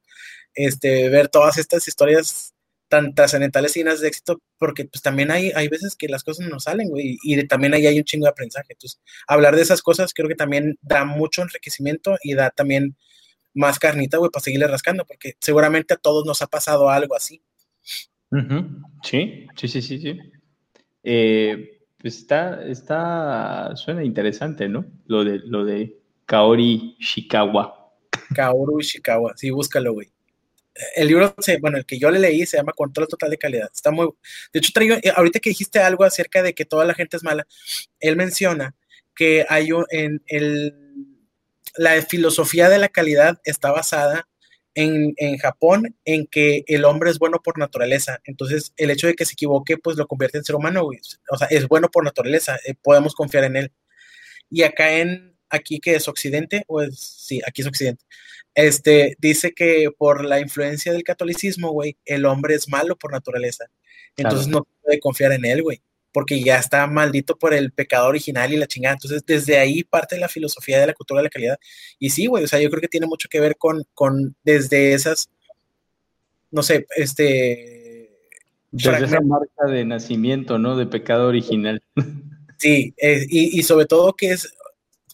este, 0.53 1.09
ver 1.09 1.29
todas 1.29 1.57
estas 1.57 1.87
historias 1.87 2.53
tan 2.89 3.15
trascendentales 3.15 3.75
y 3.75 3.79
llenas 3.79 4.01
de 4.01 4.07
éxito, 4.07 4.39
porque 4.59 4.85
pues 4.85 5.01
también 5.01 5.31
hay, 5.31 5.51
hay 5.55 5.67
veces 5.67 5.95
que 5.95 6.07
las 6.07 6.23
cosas 6.23 6.47
no 6.47 6.59
salen, 6.59 6.89
güey, 6.89 7.17
y 7.23 7.47
también 7.47 7.73
ahí 7.73 7.87
hay 7.87 7.97
un 7.97 8.03
chingo 8.03 8.25
de 8.25 8.31
aprendizaje. 8.31 8.67
Entonces, 8.73 9.01
hablar 9.27 9.55
de 9.55 9.63
esas 9.63 9.81
cosas 9.81 10.13
creo 10.13 10.27
que 10.29 10.35
también 10.35 10.77
da 10.81 11.05
mucho 11.05 11.41
enriquecimiento 11.41 12.17
y 12.21 12.35
da 12.35 12.51
también 12.51 12.95
más 13.53 13.79
carnita, 13.79 14.17
güey, 14.17 14.31
para 14.31 14.43
seguirle 14.43 14.67
rascando, 14.67 15.05
porque 15.05 15.35
seguramente 15.39 15.93
a 15.93 15.97
todos 15.97 16.25
nos 16.25 16.41
ha 16.41 16.47
pasado 16.47 16.89
algo 16.89 17.15
así. 17.15 17.41
Sí, 19.03 19.47
sí, 19.55 19.67
sí, 19.67 19.81
sí, 19.81 19.99
sí. 19.99 20.19
Eh, 21.03 21.81
pues 21.99 22.17
está, 22.17 22.65
está, 22.65 23.75
suena 23.75 24.03
interesante, 24.03 24.67
¿no? 24.67 24.85
Lo 25.05 25.23
de, 25.23 25.39
lo 25.45 25.65
de 25.65 25.99
Kaori 26.25 26.97
Shikawa. 26.99 27.91
Kaoru 28.33 28.81
Shikawa, 28.81 29.33
sí, 29.35 29.51
búscalo, 29.51 29.93
güey. 29.93 30.11
El 30.95 31.07
libro, 31.07 31.35
bueno, 31.61 31.77
el 31.77 31.85
que 31.85 31.99
yo 31.99 32.09
le 32.09 32.19
leí 32.19 32.45
se 32.47 32.57
llama 32.57 32.73
Control 32.73 33.07
Total 33.07 33.29
de 33.29 33.37
Calidad. 33.37 33.69
Está 33.71 33.91
muy. 33.91 34.09
De 34.51 34.59
hecho, 34.59 34.71
traigo, 34.73 34.95
eh, 34.95 35.13
ahorita 35.15 35.39
que 35.39 35.51
dijiste 35.51 35.79
algo 35.79 36.03
acerca 36.03 36.41
de 36.41 36.55
que 36.55 36.65
toda 36.65 36.83
la 36.83 36.95
gente 36.95 37.15
es 37.15 37.23
mala, 37.23 37.45
él 37.99 38.15
menciona 38.15 38.75
que 39.15 39.45
hay 39.47 39.71
un, 39.71 39.85
en 39.91 40.23
el 40.25 40.82
la 41.75 42.01
filosofía 42.01 42.69
de 42.69 42.77
la 42.77 42.89
calidad 42.89 43.39
está 43.43 43.71
basada 43.71 44.27
en, 44.75 45.13
en, 45.17 45.37
Japón 45.37 45.95
en 46.05 46.25
que 46.27 46.63
el 46.67 46.85
hombre 46.85 47.09
es 47.09 47.19
bueno 47.19 47.41
por 47.43 47.57
naturaleza. 47.57 48.19
Entonces, 48.25 48.73
el 48.77 48.91
hecho 48.91 49.07
de 49.07 49.13
que 49.15 49.25
se 49.25 49.33
equivoque, 49.33 49.77
pues 49.77 49.97
lo 49.97 50.07
convierte 50.07 50.37
en 50.37 50.43
ser 50.43 50.55
humano, 50.55 50.87
O 51.29 51.37
sea, 51.37 51.47
es 51.49 51.67
bueno 51.67 51.89
por 51.89 52.03
naturaleza, 52.03 52.57
eh, 52.65 52.73
podemos 52.81 53.13
confiar 53.13 53.43
en 53.43 53.55
él. 53.55 53.71
Y 54.49 54.63
acá 54.63 54.97
en, 54.97 55.37
aquí 55.49 55.79
que 55.79 55.95
es 55.95 56.07
Occidente, 56.07 56.63
o 56.67 56.81
es, 56.81 56.99
sí, 56.99 57.41
aquí 57.45 57.61
es 57.61 57.67
Occidente, 57.67 58.03
este, 58.55 59.15
dice 59.19 59.53
que 59.53 59.89
por 59.97 60.25
la 60.25 60.39
influencia 60.39 60.91
del 60.91 61.03
catolicismo, 61.03 61.71
güey, 61.71 61.97
el 62.05 62.25
hombre 62.25 62.55
es 62.55 62.69
malo 62.69 62.95
por 62.95 63.11
naturaleza. 63.11 63.65
Entonces 64.15 64.47
no 64.47 64.67
puede 64.81 64.99
confiar 64.99 65.31
en 65.31 65.45
él, 65.45 65.63
güey, 65.63 65.81
porque 66.13 66.41
ya 66.41 66.57
está 66.57 66.85
maldito 66.87 67.35
por 67.37 67.53
el 67.53 67.71
pecado 67.71 68.07
original 68.07 68.53
y 68.53 68.57
la 68.57 68.67
chingada. 68.67 68.95
Entonces, 68.95 69.23
desde 69.25 69.57
ahí 69.57 69.83
parte 69.83 70.17
la 70.17 70.29
filosofía 70.29 70.79
de 70.79 70.87
la 70.87 70.93
cultura 70.93 71.19
de 71.19 71.23
la 71.25 71.29
calidad. 71.29 71.59
Y 71.99 72.11
sí, 72.11 72.27
güey, 72.27 72.43
o 72.43 72.47
sea, 72.47 72.61
yo 72.61 72.69
creo 72.69 72.81
que 72.81 72.87
tiene 72.87 73.07
mucho 73.07 73.27
que 73.29 73.39
ver 73.39 73.57
con, 73.57 73.83
con 73.93 74.35
desde 74.43 74.93
esas, 74.93 75.29
no 76.51 76.63
sé, 76.63 76.85
este... 76.95 78.11
Desde 78.71 79.05
esa 79.05 79.21
marca 79.21 79.65
de 79.67 79.85
nacimiento, 79.85 80.57
¿no? 80.57 80.77
De 80.77 80.85
pecado 80.85 81.27
original. 81.27 81.81
Sí, 82.59 82.93
eh, 82.95 83.25
y, 83.29 83.59
y 83.59 83.63
sobre 83.63 83.85
todo 83.85 84.13
que 84.13 84.31
es, 84.31 84.53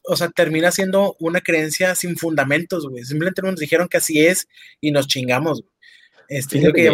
o 0.04 0.16
sea, 0.16 0.30
termina 0.30 0.72
siendo 0.72 1.16
una 1.20 1.42
creencia 1.42 1.96
sin 1.96 2.16
fundamentos, 2.16 2.88
güey. 2.88 3.04
Simplemente 3.04 3.42
nos 3.42 3.56
dijeron 3.56 3.88
que 3.88 3.98
así 3.98 4.24
es 4.24 4.48
y 4.80 4.92
nos 4.92 5.08
chingamos, 5.08 5.62
güey. 5.62 5.74
Este, 6.30 6.60
creo 6.60 6.74
que 6.74 6.94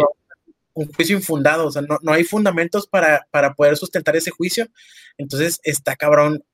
un 0.76 0.92
juicio 0.92 1.16
infundado, 1.16 1.66
o 1.66 1.70
sea, 1.70 1.82
no, 1.82 2.12
hay 2.12 2.22
fundamentos 2.22 2.86
para, 2.86 3.26
poder 3.56 3.76
sustentar 3.78 4.14
ese 4.14 4.30
juicio. 4.30 4.68
Entonces, 5.16 5.58
está 5.64 5.96
cabrón 5.96 6.44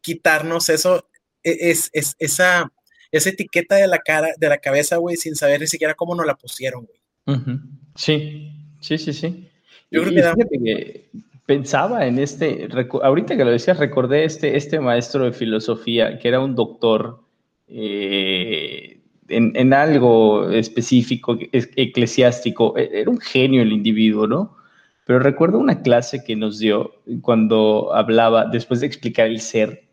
quitarnos 0.00 0.70
eso, 0.70 1.06
e, 1.42 1.70
es, 1.70 1.90
es, 1.92 2.16
esa, 2.18 2.72
esa 3.12 3.28
etiqueta 3.28 3.76
de 3.76 3.86
la 3.86 3.98
cara, 3.98 4.30
de 4.38 4.48
la 4.48 4.56
cabeza, 4.56 4.96
güey, 4.96 5.16
sin 5.16 5.36
saber 5.36 5.60
ni 5.60 5.66
siquiera 5.66 5.94
cómo 5.94 6.14
nos 6.14 6.26
la 6.26 6.34
pusieron, 6.34 6.86
güey. 6.86 7.46
Sí, 7.94 8.52
sí, 8.80 8.96
sí, 8.96 9.12
sí. 9.12 9.50
Yo 9.90 10.02
creo 10.02 10.34
que, 10.34 11.10
pensaba 11.44 12.06
en 12.06 12.18
este, 12.18 12.68
ahorita 13.02 13.36
que 13.36 13.44
lo 13.44 13.50
decías, 13.50 13.78
recordé 13.78 14.24
este, 14.24 14.56
este 14.56 14.80
maestro 14.80 15.26
de 15.26 15.32
filosofía, 15.32 16.18
que 16.18 16.28
era 16.28 16.40
un 16.40 16.54
doctor 16.54 17.20
eh, 17.68 18.89
en, 19.30 19.72
algo 19.72 20.50
específico, 20.50 21.38
eclesiástico, 21.52 22.76
e, 22.76 22.90
era 23.00 23.10
un 23.10 23.20
genio 23.20 23.62
el 23.62 23.72
individuo, 23.72 24.26
¿no? 24.26 24.56
Pero 25.04 25.18
recuerdo 25.18 25.58
una 25.58 25.82
clase 25.82 26.22
que 26.22 26.36
nos 26.36 26.58
dio 26.58 26.92
cuando 27.22 27.92
hablaba, 27.94 28.46
después 28.46 28.80
de 28.80 28.86
explicar 28.86 29.26
el 29.26 29.40
ser, 29.40 29.84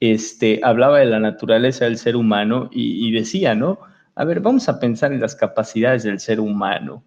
este, 0.00 0.60
hablaba 0.62 0.98
de 0.98 1.06
la 1.06 1.20
naturaleza 1.20 1.84
del 1.84 1.98
ser 1.98 2.16
humano 2.16 2.68
y, 2.72 3.10
decía, 3.12 3.54
¿no? 3.54 3.78
A 4.14 4.24
ver, 4.24 4.40
vamos 4.40 4.68
a 4.68 4.80
pensar 4.80 5.12
en 5.12 5.20
las 5.20 5.34
capacidades 5.34 6.02
del 6.02 6.20
ser 6.20 6.40
humano. 6.40 7.02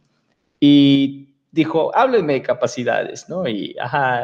Y 0.59 1.29
dijo, 1.51 1.95
háblenme 1.95 2.33
de 2.33 2.41
capacidades, 2.41 3.27
¿no? 3.29 3.47
Y, 3.47 3.75
ajá, 3.79 4.23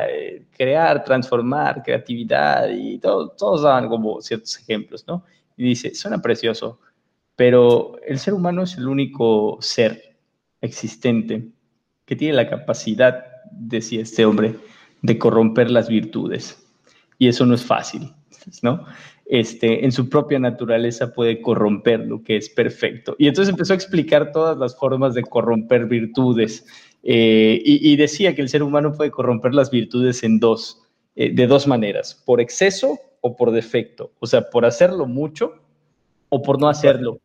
crear, 0.55 1.03
transformar, 1.03 1.83
creatividad, 1.83 2.69
y 2.69 2.97
todo, 2.99 3.29
todos 3.29 3.63
daban 3.63 3.89
como 3.89 4.21
ciertos 4.21 4.57
ejemplos, 4.59 5.05
¿no? 5.07 5.23
Y 5.57 5.65
dice, 5.65 5.93
suena 5.93 6.19
precioso, 6.21 6.79
pero 7.39 7.95
el 8.05 8.19
ser 8.19 8.33
humano 8.33 8.63
es 8.63 8.75
el 8.75 8.89
único 8.89 9.59
ser 9.61 10.17
existente 10.59 11.47
que 12.03 12.17
tiene 12.17 12.33
la 12.33 12.49
capacidad, 12.49 13.27
decía 13.49 14.01
este 14.01 14.25
hombre, 14.25 14.55
de 15.01 15.17
corromper 15.17 15.71
las 15.71 15.87
virtudes. 15.87 16.61
Y 17.17 17.29
eso 17.29 17.45
no 17.45 17.55
es 17.55 17.63
fácil, 17.63 18.11
¿no? 18.61 18.85
Este, 19.25 19.85
en 19.85 19.93
su 19.93 20.09
propia 20.09 20.37
naturaleza 20.37 21.13
puede 21.13 21.41
corromper 21.41 22.01
lo 22.01 22.23
que 22.23 22.35
es 22.35 22.49
perfecto. 22.49 23.15
Y 23.17 23.29
entonces 23.29 23.53
empezó 23.53 23.71
a 23.71 23.77
explicar 23.77 24.33
todas 24.33 24.57
las 24.57 24.77
formas 24.77 25.13
de 25.13 25.23
corromper 25.23 25.85
virtudes 25.85 26.65
eh, 27.03 27.61
y, 27.63 27.95
decía 27.95 28.35
que 28.35 28.41
el 28.41 28.49
ser 28.49 28.63
humano 28.63 28.91
puede 28.91 29.11
corromper 29.11 29.55
las 29.55 29.71
virtudes 29.71 30.23
en 30.23 30.41
dos, 30.41 30.81
eh, 31.15 31.31
de 31.33 31.47
dos 31.47 31.67
maneras, 31.67 32.21
por 32.25 32.41
exceso 32.41 32.99
o 33.21 33.37
por 33.37 33.51
defecto, 33.51 34.11
o 34.19 34.27
sea, 34.27 34.49
por 34.49 34.65
hacerlo 34.65 35.05
mucho 35.05 35.53
o 36.27 36.41
por 36.41 36.59
no 36.59 36.67
hacerlo. 36.67 37.21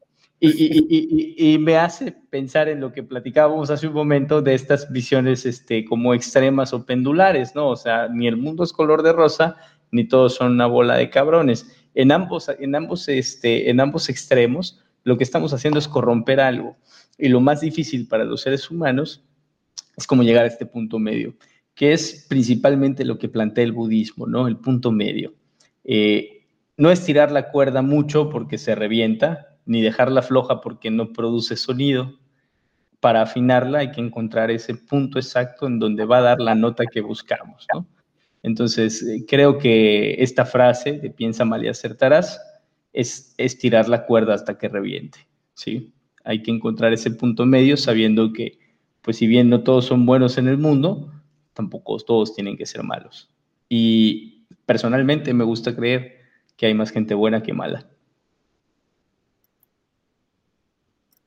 Y, 0.47 1.59
me 1.59 1.77
hace 1.77 2.13
pensar 2.31 2.69
en 2.69 2.81
lo 2.81 2.93
que 2.93 3.03
platicábamos 3.03 3.71
hace 3.71 3.89
un 3.89 3.95
momento 3.95 4.43
de 4.43 4.55
estas 4.55 4.91
visiones 4.93 5.47
este, 5.47 5.85
como 5.85 6.13
extremas 6.13 6.73
o 6.73 6.85
pendulares, 6.85 7.55
¿no? 7.55 7.69
O 7.69 7.77
sea, 7.77 8.09
ni 8.09 8.27
el 8.27 8.37
mundo 8.37 8.65
es 8.65 8.73
color 8.73 9.03
de 9.03 9.13
rosa, 9.13 9.57
ni 9.91 10.05
todos 10.07 10.35
son 10.35 10.53
una 10.53 10.67
bola 10.67 10.97
de 10.97 11.09
cabrones. 11.09 11.67
En 11.95 12.13
ambos, 12.13 12.51
en 12.59 12.75
ambos, 12.75 13.09
este, 13.09 13.71
en 13.71 13.81
ambos 13.81 14.09
extremos, 14.09 14.83
lo 15.05 15.17
que 15.17 15.25
estamos 15.25 15.53
haciendo 15.53 15.79
es 15.79 15.89
corromper 15.89 16.41
algo. 16.41 16.77
Y 17.17 17.29
lo 17.29 17.41
más 17.41 17.61
difícil 17.61 18.09
para 18.09 18.25
los 18.25 18.43
seres 18.43 18.71
humanos 18.71 19.25
es 19.97 20.07
como 20.07 20.23
llegar 20.23 20.45
a 20.45 20.49
este 20.49 20.67
punto 20.67 20.99
medio, 20.99 21.35
que 21.75 21.93
es 21.93 22.27
principalmente 22.29 23.05
lo 23.05 23.19
que 23.19 23.29
plantea 23.29 23.65
el 23.65 23.73
budismo, 23.73 24.27
¿no? 24.27 24.49
El 24.49 24.57
punto 24.57 24.91
medio. 24.91 25.33
Eh, 25.85 26.47
no 26.77 26.91
es 26.91 27.05
tirar 27.05 27.31
la 27.31 27.51
cuerda 27.51 27.83
mucho 27.83 28.31
porque 28.31 28.59
se 28.59 28.75
revienta, 28.75 29.54
ni 29.67 29.83
dejarla 29.83 30.23
floja 30.23 30.61
porque 30.61 30.91
no 30.91 31.13
produce 31.13 31.57
sonido. 31.57 32.19
Para 33.01 33.23
afinarla 33.23 33.81
hay 33.81 33.91
que 33.91 34.01
encontrar 34.01 34.51
ese 34.51 34.75
punto 34.75 35.19
exacto 35.19 35.67
en 35.67 35.79
donde 35.79 36.05
va 36.05 36.19
a 36.19 36.23
dar 36.23 36.41
la 36.41 36.55
nota 36.55 36.85
que 36.87 37.01
buscamos. 37.01 37.67
Entonces, 38.43 39.03
eh, 39.03 39.25
creo 39.27 39.59
que 39.59 40.23
esta 40.23 40.45
frase 40.45 40.93
de 40.93 41.11
piensa 41.11 41.45
mal 41.45 41.65
y 41.65 41.69
acertarás 41.69 42.41
es, 42.93 43.35
es 43.39 43.59
tirar 43.59 43.89
la 43.89 44.07
cuerda 44.07 44.35
hasta 44.35 44.57
que 44.59 44.69
reviente, 44.69 45.27
¿sí? 45.55 45.93
Hay 46.25 46.43
que 46.43 46.51
encontrar 46.51 46.93
ese 46.93 47.11
punto 47.11 47.45
medio 47.47 47.77
sabiendo 47.77 48.33
que 48.33 48.59
pues 49.05 49.19
si 49.19 49.27
bien 49.27 49.51
no 49.51 49.63
todos 49.63 49.85
son 49.85 50.07
buenos 50.07 50.39
en 50.39 50.49
el 50.49 50.57
mundo, 50.57 51.13
tampoco 51.53 51.99
todos 51.99 52.35
tienen 52.35 52.57
que 52.57 52.65
ser 52.65 52.83
malos. 52.83 53.31
Y 53.69 54.47
personalmente 54.65 55.35
me 55.35 55.45
gusta 55.45 55.77
creer 55.77 56.21
que 56.57 56.67
hay 56.67 56.75
más 56.75 56.91
gente 56.91 57.15
buena 57.15 57.43
que 57.43 57.53
mala. 57.53 57.87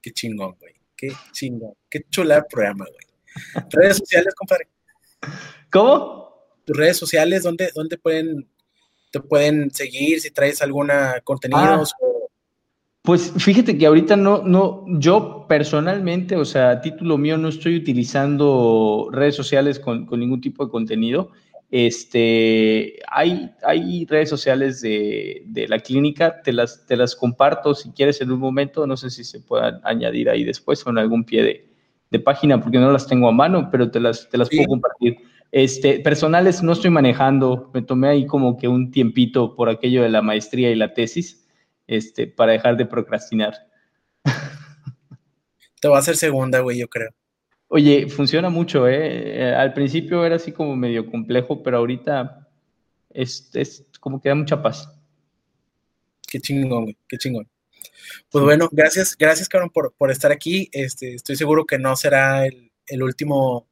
Qué 0.08 0.14
chingón, 0.14 0.56
güey. 0.58 0.74
Qué 0.96 1.12
chingón. 1.34 1.74
Qué 1.90 2.02
chula 2.10 2.38
el 2.38 2.46
programa, 2.50 2.86
güey. 2.86 3.66
Redes 3.72 3.98
sociales, 3.98 4.34
compadre. 4.36 4.70
¿Cómo? 5.70 6.48
Tus 6.64 6.78
redes 6.78 6.96
sociales, 6.96 7.44
¿dónde, 7.44 7.72
dónde 7.76 7.98
pueden, 7.98 8.48
te 9.12 9.20
pueden 9.20 9.70
seguir? 9.70 10.22
Si 10.22 10.32
traes 10.32 10.62
alguna 10.62 11.20
contenido. 11.26 11.60
Ah. 11.62 11.84
Pues 13.02 13.34
fíjate 13.38 13.78
que 13.78 13.86
ahorita 13.86 14.16
no, 14.16 14.44
no, 14.44 14.86
yo 14.88 15.46
personalmente, 15.50 16.38
o 16.38 16.46
sea, 16.46 16.70
a 16.70 16.82
título 16.82 17.18
mío 17.18 17.38
no 17.38 17.50
estoy 17.50 17.76
utilizando 17.76 19.10
redes 19.12 19.36
sociales 19.36 19.80
con, 19.80 20.08
ningún 20.12 20.40
tipo 20.40 20.64
de 20.64 20.72
contenido. 20.72 21.32
Este, 21.70 23.00
hay, 23.10 23.52
hay 23.62 24.06
redes 24.06 24.30
sociales 24.30 24.82
de, 24.82 25.66
la 25.68 25.80
clínica, 25.80 26.42
te 26.42 26.54
las, 26.54 26.86
te 26.86 26.96
las 26.96 27.16
comparto 27.16 27.76
si 27.76 27.92
quieres 27.92 28.22
en 28.22 28.32
un 28.32 28.40
momento, 28.40 28.88
no 28.88 28.96
sé 28.96 29.10
si 29.10 29.26
se 29.26 29.42
puedan 29.42 29.82
añadir 29.84 30.30
ahí 30.30 30.46
después 30.46 30.86
o 30.86 30.90
en 30.90 30.98
algún 30.98 31.26
pie 31.26 31.44
de, 31.44 32.20
página 32.20 32.60
porque 32.60 32.80
no 32.80 32.92
las 32.92 33.06
tengo 33.06 33.28
a 33.28 33.32
mano, 33.32 33.70
pero 33.70 33.92
te 33.92 34.00
las, 34.00 34.30
te 34.30 34.38
las 34.38 34.50
puedo 34.50 34.66
compartir. 34.66 35.18
Este, 35.52 36.00
personales 36.00 36.64
no 36.64 36.72
estoy 36.72 36.90
manejando, 36.90 37.70
me 37.74 37.82
tomé 37.82 38.08
ahí 38.08 38.26
como 38.26 38.58
que 38.58 38.68
un 38.68 38.92
tiempito 38.92 39.56
por 39.56 39.70
aquello 39.70 40.02
de 40.04 40.10
la 40.10 40.22
maestría 40.22 40.72
y 40.72 40.76
la 40.76 40.94
tesis 40.94 41.48
este, 41.86 42.28
para 42.28 42.54
dejar 42.54 42.78
de 42.78 42.86
procrastinar. 42.86 43.56
Te 45.80 45.88
va 45.88 45.98
a 45.98 46.00
hacer 46.00 46.16
segunda, 46.16 46.62
güey, 46.62 46.80
yo 46.80 46.88
creo. 46.88 47.12
Oye, 47.70 48.08
funciona 48.08 48.50
mucho, 48.50 48.88
¿eh? 48.88 49.54
Al 49.54 49.74
principio 49.74 50.26
era 50.26 50.38
así 50.38 50.52
como 50.52 50.76
medio 50.76 51.06
complejo, 51.10 51.62
pero 51.64 51.78
ahorita 51.78 52.48
es, 53.10 53.50
es 53.54 53.86
como 54.00 54.22
que 54.22 54.30
da 54.30 54.36
mucha 54.36 54.62
paz. 54.62 54.90
Qué 56.28 56.40
chingón, 56.40 56.84
güey, 56.84 56.98
qué 57.08 57.18
chingón. 57.18 57.50
Pues 58.30 58.44
bueno, 58.44 58.70
gracias, 58.72 59.16
gracias, 59.18 59.50
cabrón, 59.50 59.70
por, 59.70 59.94
por 59.98 60.12
estar 60.12 60.32
aquí. 60.32 60.70
Este, 60.72 61.16
estoy 61.16 61.36
seguro 61.36 61.66
que 61.66 61.78
no 61.78 61.96
será 61.96 62.46
el, 62.46 62.72
el 62.88 63.04
último 63.04 63.68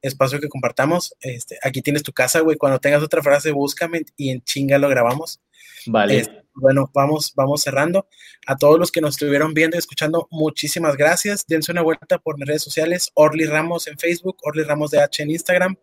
espacio 0.00 0.40
que 0.40 0.48
compartamos. 0.48 1.14
Este, 1.20 1.58
aquí 1.62 1.82
tienes 1.82 2.02
tu 2.02 2.12
casa, 2.12 2.40
güey. 2.40 2.56
Cuando 2.56 2.78
tengas 2.78 3.02
otra 3.02 3.22
frase, 3.22 3.52
búscame 3.52 4.02
y 4.16 4.30
en 4.30 4.42
chinga 4.42 4.78
lo 4.78 4.88
grabamos. 4.88 5.40
Vale. 5.86 6.18
Este, 6.18 6.43
bueno, 6.54 6.90
vamos, 6.94 7.32
vamos 7.34 7.62
cerrando. 7.62 8.06
A 8.46 8.56
todos 8.56 8.78
los 8.78 8.92
que 8.92 9.00
nos 9.00 9.14
estuvieron 9.14 9.54
viendo 9.54 9.76
y 9.76 9.78
escuchando, 9.78 10.28
muchísimas 10.30 10.96
gracias. 10.96 11.46
Dense 11.46 11.72
una 11.72 11.82
vuelta 11.82 12.18
por 12.18 12.38
mis 12.38 12.46
redes 12.46 12.62
sociales, 12.62 13.10
Orly 13.14 13.46
Ramos 13.46 13.86
en 13.86 13.98
Facebook, 13.98 14.36
Orly 14.42 14.62
Ramos 14.62 14.90
de 14.90 15.00
H 15.00 15.22
en 15.22 15.30
Instagram 15.30 15.76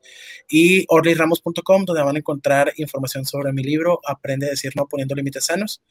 y 0.49 0.85
orlyramos.com, 0.89 1.85
donde 1.85 2.03
van 2.03 2.15
a 2.15 2.19
encontrar 2.19 2.73
información 2.77 3.25
sobre 3.25 3.53
mi 3.53 3.63
libro, 3.63 3.99
Aprende 4.05 4.47
a 4.47 4.49
decir 4.51 4.71
no 4.75 4.87
poniendo 4.87 5.15
límites 5.15 5.45
sanos. 5.45 5.81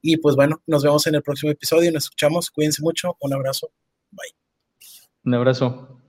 Y 0.00 0.16
pues 0.16 0.36
bueno, 0.36 0.62
nos 0.66 0.82
vemos 0.82 1.06
en 1.06 1.14
el 1.14 1.22
próximo 1.22 1.52
episodio, 1.52 1.92
nos 1.92 2.04
escuchamos, 2.04 2.50
cuídense 2.50 2.82
mucho, 2.82 3.16
un 3.20 3.34
abrazo, 3.34 3.70
bye. 4.10 4.34
Un 5.24 5.34
abrazo. 5.34 5.99